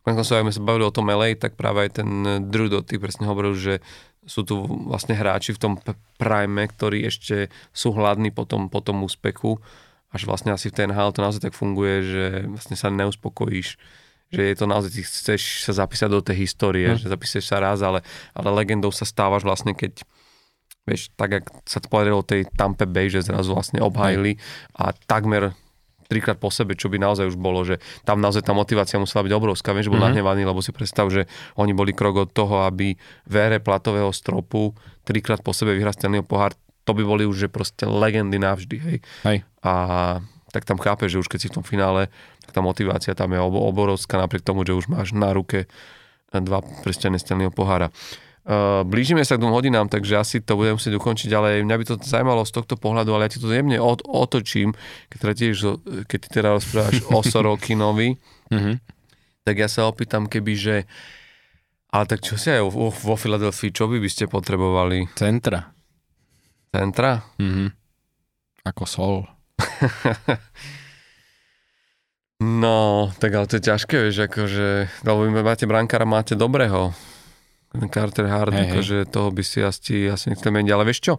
[0.05, 2.09] keď sa, sme sa bavili o tom LA, tak práve aj ten
[2.53, 3.75] Drew Doty presne hovoril, že
[4.29, 5.73] sú tu vlastne hráči v tom
[6.21, 9.57] prime, ktorí ešte sú hladní po tom, po tom úspechu
[10.11, 13.79] až vlastne asi v ten NHL to naozaj tak funguje, že vlastne sa neuspokojíš
[14.31, 17.03] že je to naozaj, ty chceš sa zapísať do tej histórie, hmm.
[17.03, 20.07] že zapíseš sa raz, ale, ale legendou sa stávaš vlastne, keď
[20.91, 24.43] vieš, tak jak sa to podarilo tej Tampe Bay, že zrazu vlastne obhajili
[24.75, 25.55] a takmer
[26.11, 29.31] trikrát po sebe, čo by naozaj už bolo, že tam naozaj tá motivácia musela byť
[29.31, 29.71] obrovská.
[29.71, 30.11] Viem, že bol mm-hmm.
[30.11, 32.99] nahnevaný, lebo si predstav, že oni boli krok od toho, aby
[33.31, 34.75] v ére platového stropu
[35.07, 36.51] trikrát po sebe vyhrať Stanleyho pohár
[36.83, 38.99] to by boli už že proste legendy navždy, hej.
[39.23, 39.39] hej.
[39.63, 39.73] A
[40.51, 42.11] tak tam chápe, že už keď si v tom finále,
[42.43, 45.71] tak tá motivácia tam je oborovská, napriek tomu, že už máš na ruke
[46.35, 47.95] dva prstené Stanleyho pohára.
[48.41, 51.85] Uh, blížime sa k dvom hodinám, takže asi to budem musieť ukončiť, ale mňa by
[51.85, 54.73] to zaujímalo z tohto pohľadu, ale ja ti to jemne od, otočím,
[55.13, 55.57] keď teda tiež,
[56.09, 58.17] keď ty teda rozprávaš o Sorokinovi,
[58.49, 58.75] mm-hmm.
[59.45, 60.77] tak ja sa opýtam, keby, že
[61.91, 65.11] ale tak čo si aj vo, vo Filadelfii, čo by by ste potrebovali?
[65.19, 65.75] Centra.
[66.71, 67.19] Centra?
[67.43, 67.67] Mhm.
[68.63, 69.27] Ako sol.
[72.63, 74.69] no, tak ale to je ťažké, vieš, akože,
[75.03, 76.95] lebo máte brankára, máte dobrého.
[77.71, 79.11] Carter Hard, hey, akože hey.
[79.11, 81.15] toho by si asi, asi nechcel meniť, ale vieš čo?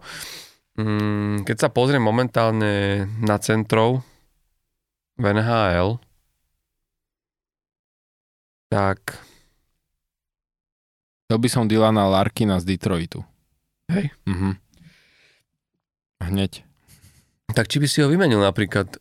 [0.76, 4.04] Mm, keď sa pozriem momentálne na centrov
[5.16, 5.96] v NHL,
[8.68, 9.20] tak...
[11.28, 13.24] Chcel by som Dylana Larkina z Detroitu.
[13.88, 14.12] Hej.
[14.28, 14.60] Mhm.
[16.22, 16.64] Hneď.
[17.52, 18.92] Tak či by si ho vymenil napríklad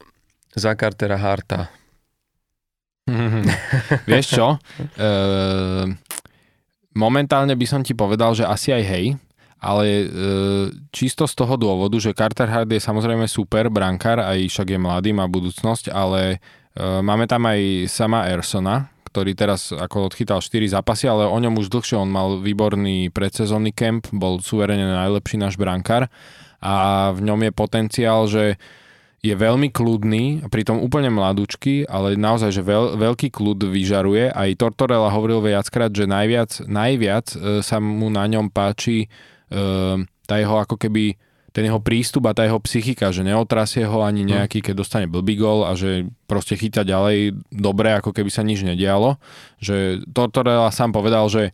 [0.52, 1.72] za Cartera Harta?
[4.07, 4.48] Vieš čo?
[4.95, 5.10] E,
[6.95, 9.05] momentálne by som ti povedal, že asi aj hej,
[9.61, 10.05] ale e,
[10.89, 15.09] čisto z toho dôvodu, že Carter Hart je samozrejme super brankár, aj však je mladý,
[15.13, 16.41] má budúcnosť, ale
[16.73, 21.61] e, máme tam aj sama Ersona, ktorý teraz ako odchytal 4 zápasy, ale o ňom
[21.61, 26.09] už dlhšie on mal výborný predsezónny kemp, bol suverene najlepší náš brankár
[26.57, 26.73] a
[27.13, 28.55] v ňom je potenciál, že
[29.22, 34.34] je veľmi kľudný, pritom úplne mladúčky, ale naozaj, že veľ, veľký kľud vyžaruje.
[34.34, 39.07] Aj Tortorella hovoril viackrát, že najviac, najviac e, sa mu na ňom páči e,
[40.26, 41.14] tá jeho ako keby
[41.52, 44.30] ten jeho prístup a tá jeho psychika, že neotrasie ho ani hm.
[44.34, 48.65] nejaký, keď dostane blbý gol a že proste chyta ďalej dobre, ako keby sa nič
[48.65, 49.22] nedialo.
[49.61, 51.53] Že Tortorella sám povedal, že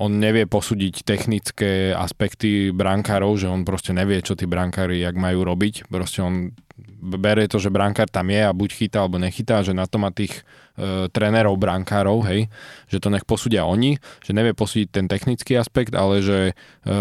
[0.00, 5.44] on nevie posúdiť technické aspekty brankárov, že on proste nevie, čo tí brankári jak majú
[5.44, 5.92] robiť.
[5.92, 6.56] Proste on
[7.00, 10.12] berie to, že brankár tam je a buď chytá alebo nechytá, že na to má
[10.12, 10.44] tých
[10.76, 12.52] e, trénerov brankárov, hej,
[12.86, 16.52] že to nech posúdia oni, že nevie posúdiť ten technický aspekt, ale že e,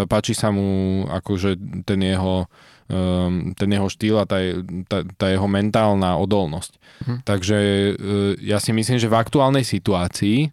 [0.07, 2.47] páči sa mu akože ten jeho
[3.53, 4.41] ten jeho štýl a tá,
[4.89, 6.73] tá, tá jeho mentálna odolnosť.
[7.05, 7.17] Hm.
[7.21, 7.91] Takže e,
[8.41, 10.49] ja si myslím, že v aktuálnej situácii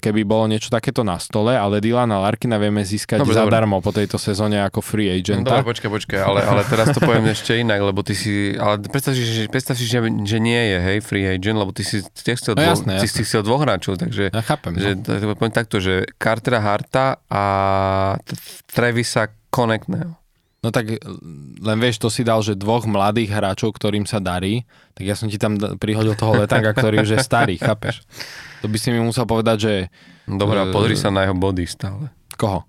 [0.00, 3.84] keby bolo niečo takéto na stole, ale Dylana Larkina vieme získať dobre, zadarmo dobre.
[3.84, 5.44] po tejto sezóne ako free agent.
[5.44, 8.80] No, dobre, počkaj, počkaj, ale, ale teraz to poviem ešte inak, lebo ty si, ale
[8.88, 12.00] predstav si, že, predstav si, že, že nie je, hej, free agent, lebo ty si,
[12.00, 13.12] ty chcel, no, jasné, dvo, jasné.
[13.12, 15.36] si chcel dvoch hráčov, takže ja chápem, že, no.
[15.36, 17.44] poviem takto, že Cartera Harta a
[18.72, 20.17] Trevisa Connectného.
[20.58, 20.90] No tak
[21.62, 24.66] len vieš, to si dal, že dvoch mladých hráčov, ktorým sa darí,
[24.98, 28.02] tak ja som ti tam prihodil toho letanga, ktorý už je starý, chápeš?
[28.62, 29.72] To by si mi musel povedať, že...
[30.26, 32.10] Dobre, uh, pozri sa na jeho body stále.
[32.34, 32.66] Koho?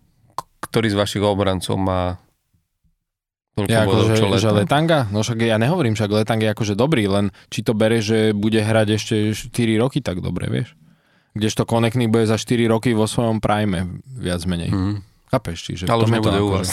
[0.61, 2.21] Ktorý z vašich obrancov má
[3.57, 5.09] toľko ja, bodov, že, že Letanga?
[5.09, 8.61] No však ja nehovorím, však Letang je akože dobrý, len či to bere, že bude
[8.61, 10.77] hrať ešte 4 roky tak dobre, vieš?
[11.33, 14.69] Kdežto Konekný bude za 4 roky vo svojom prime, viac menej.
[14.69, 15.08] Mm.
[15.29, 16.69] Chápeš, čiže Ale už nebude u akože- vás.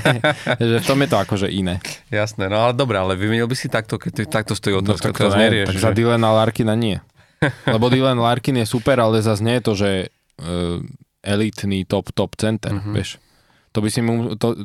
[0.64, 1.76] že v tom je to akože iné.
[2.08, 5.20] Jasné, no ale dobré, ale vymenil by si takto, keď takto stojí No, otázka, tak,
[5.22, 5.66] to ne, nerieš.
[5.68, 7.04] tak že- za Dylana Larkina nie.
[7.64, 9.90] Lebo Dylan Larkin je super, ale zase nie je to, že
[10.38, 10.80] uh,
[11.20, 12.80] elitný top, top center, Mhm.
[12.80, 12.94] mm-hmm.
[12.94, 13.10] vieš.
[13.70, 14.56] To by si mu, to,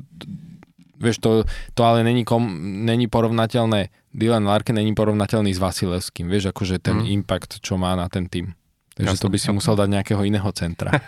[0.95, 1.44] vieš, to,
[1.74, 2.44] to ale není, kom,
[2.84, 7.12] není porovnateľné, Dylan Larkin není porovnateľný s Vasilevským, vieš, akože ten mm.
[7.14, 8.52] impact, čo má na ten tým.
[8.94, 10.90] Takže Jasné, to by si musel dať nejakého iného centra.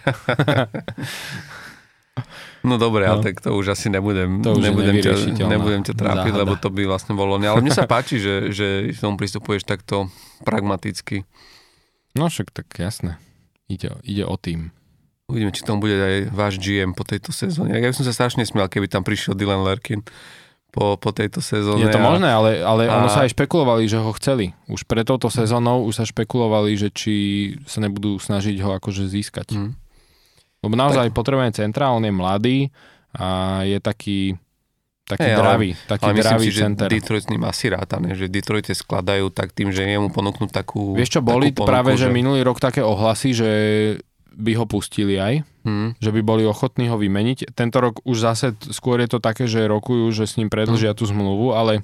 [2.62, 3.16] No dobre, No.
[3.16, 6.42] ale tak to už asi nebudem, To už nebudem, ťa, nebudem ťa trápiť, záhada.
[6.42, 7.36] lebo to by vlastne bolo...
[7.36, 10.12] ne- Ale mne sa páči, že, že tomu pristupuješ takto
[10.44, 11.24] pragmaticky.
[12.12, 13.16] No však tak jasné.
[13.68, 14.76] Ide, ide o tým.
[15.26, 17.72] Uvidíme, či tam bude aj váš GM po tejto sezóne.
[17.72, 20.02] Ja by som sa strašne smial, keby tam prišiel Dylan Larkin
[20.68, 21.80] po, po tejto sezóne.
[21.80, 24.52] Je to a- možné, ale, ale a- ono sa aj špekulovali, že ho chceli.
[24.66, 27.14] Už pre touto sezónou už sa špekulovali, že či
[27.64, 29.54] sa nebudú snažiť ho akože získať.
[29.54, 29.72] Hm.
[30.60, 32.58] Lebo naozaj potrebujeme centra, on je mladý
[33.12, 33.28] a
[33.64, 34.36] je taký,
[35.04, 36.88] taký ale- dravý, taký Ale myslím dravý si, že center.
[36.88, 40.94] Detroit s ním asi rátané, že Detroit je skladajú tak tým, že jemu ponúknú takú
[40.94, 43.50] Vieš čo, boli ponuku, práve, že minulý rok také ohlasy, že
[44.30, 46.00] by ho pustili aj, Hm.
[46.00, 47.52] že by boli ochotní ho vymeniť.
[47.52, 51.04] Tento rok už zase skôr je to také, že rokujú, že s ním predlžia tú
[51.04, 51.84] zmluvu, ale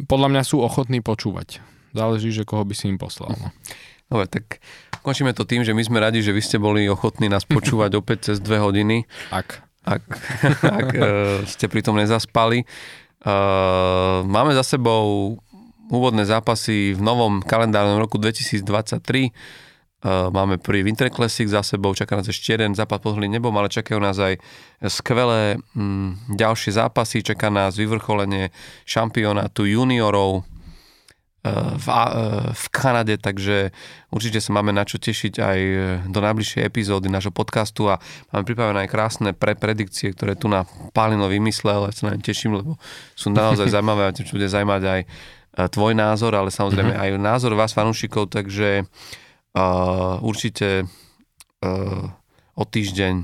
[0.00, 1.62] podľa mňa sú ochotní počúvať.
[1.90, 3.34] Záleží, že koho by si im poslal.
[3.34, 3.50] No.
[4.08, 4.58] Dobre, tak
[5.00, 8.32] končíme to tým, že my sme radi, že vy ste boli ochotní nás počúvať opäť
[8.32, 9.64] cez dve hodiny, Ak.
[9.84, 10.04] ak,
[10.80, 11.00] ak e,
[11.48, 12.62] ste pritom nezaspali.
[12.62, 12.66] E,
[14.24, 15.36] máme za sebou
[15.90, 18.62] úvodné zápasy v novom kalendárnom roku 2023.
[19.26, 19.30] E,
[20.30, 23.98] máme prvý Winter Classic za sebou, čaká nás ešte jeden zápas pod nebom, ale čakajú
[23.98, 24.38] nás aj
[24.86, 28.54] skvelé mm, ďalšie zápasy, čaká nás vyvrcholenie
[28.86, 30.46] šampionátu juniorov,
[31.42, 32.12] v, A-
[32.52, 33.72] v Kanade, takže
[34.12, 35.58] určite sa máme na čo tešiť aj
[36.12, 37.96] do najbližšej epizódy nášho podcastu a
[38.28, 42.20] máme pripravené aj krásne pre predikcie, ktoré tu na Pálino vymyslel, ja sa na ne
[42.20, 42.76] teším, lebo
[43.16, 45.06] sú naozaj zaujímavé a tiež bude zaujímať aj e,
[45.72, 52.04] tvoj názor, ale samozrejme aj názor vás fanúšikov, takže uh, určite uh,
[52.54, 53.14] o týždeň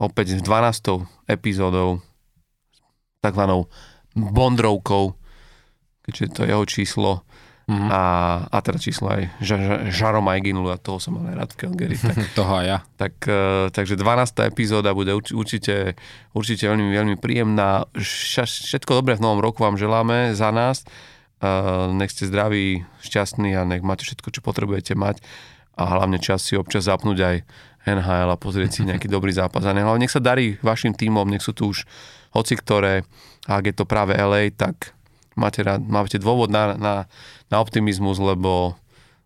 [0.00, 1.04] opäť s 12.
[1.28, 2.00] epizódou
[3.20, 3.66] takzvanou
[4.14, 5.14] Bondrovkou,
[6.06, 7.10] keďže to je jeho číslo
[7.68, 7.88] Mhm.
[7.92, 8.02] a,
[8.48, 11.58] a teda číslo aj Ža- Ža- Žaro Majginulu a toho som mal aj rád v
[11.60, 11.96] Calgary.
[12.00, 12.78] Tak, Toho aj ja.
[12.96, 14.48] tak, eh, takže 12.
[14.48, 15.92] epizóda bude urč- určite,
[16.32, 17.84] určite veľmi, veľmi príjemná.
[17.92, 20.88] Všetko dobré v novom roku vám želáme za nás.
[21.38, 21.46] Eh,
[21.92, 25.20] Nech ste zdraví, šťastní a nech máte všetko, čo potrebujete mať
[25.76, 27.36] a hlavne čas si občas zapnúť aj
[27.86, 29.62] NHL a pozrieť si nejaký dobrý zápas.
[29.62, 31.84] A nech, sa darí vašim tímom, nech sú tu už
[32.32, 33.04] hoci ktoré,
[33.44, 34.92] a ak je to práve LA, tak
[35.38, 36.94] máte, rád, máte dôvod na, na,
[37.46, 38.74] na optimizmus, lebo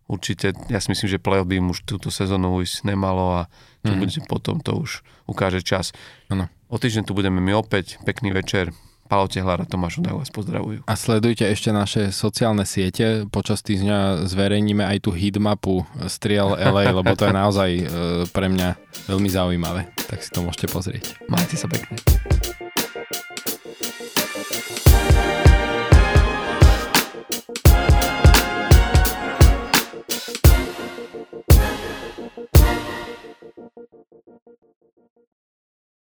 [0.05, 3.51] určite, ja si myslím, že playoff by im už túto sezónu ísť nemalo a
[3.83, 3.99] čo mm.
[3.99, 5.91] bude potom, to už ukáže čas.
[6.29, 6.47] Áno.
[6.69, 8.71] O týždeň tu budeme my opäť, pekný večer.
[9.03, 10.87] Palo Tehlar a Tomáš Udaj vás pozdravujú.
[10.89, 13.27] A sledujte ešte naše sociálne siete.
[13.29, 17.85] Počas týždňa zverejníme aj tú hitmapu Striel LA, lebo to je naozaj e,
[18.31, 18.79] pre mňa
[19.11, 19.91] veľmi zaujímavé.
[20.07, 21.19] Tak si to môžete pozrieť.
[21.27, 21.99] Majte sa pekne.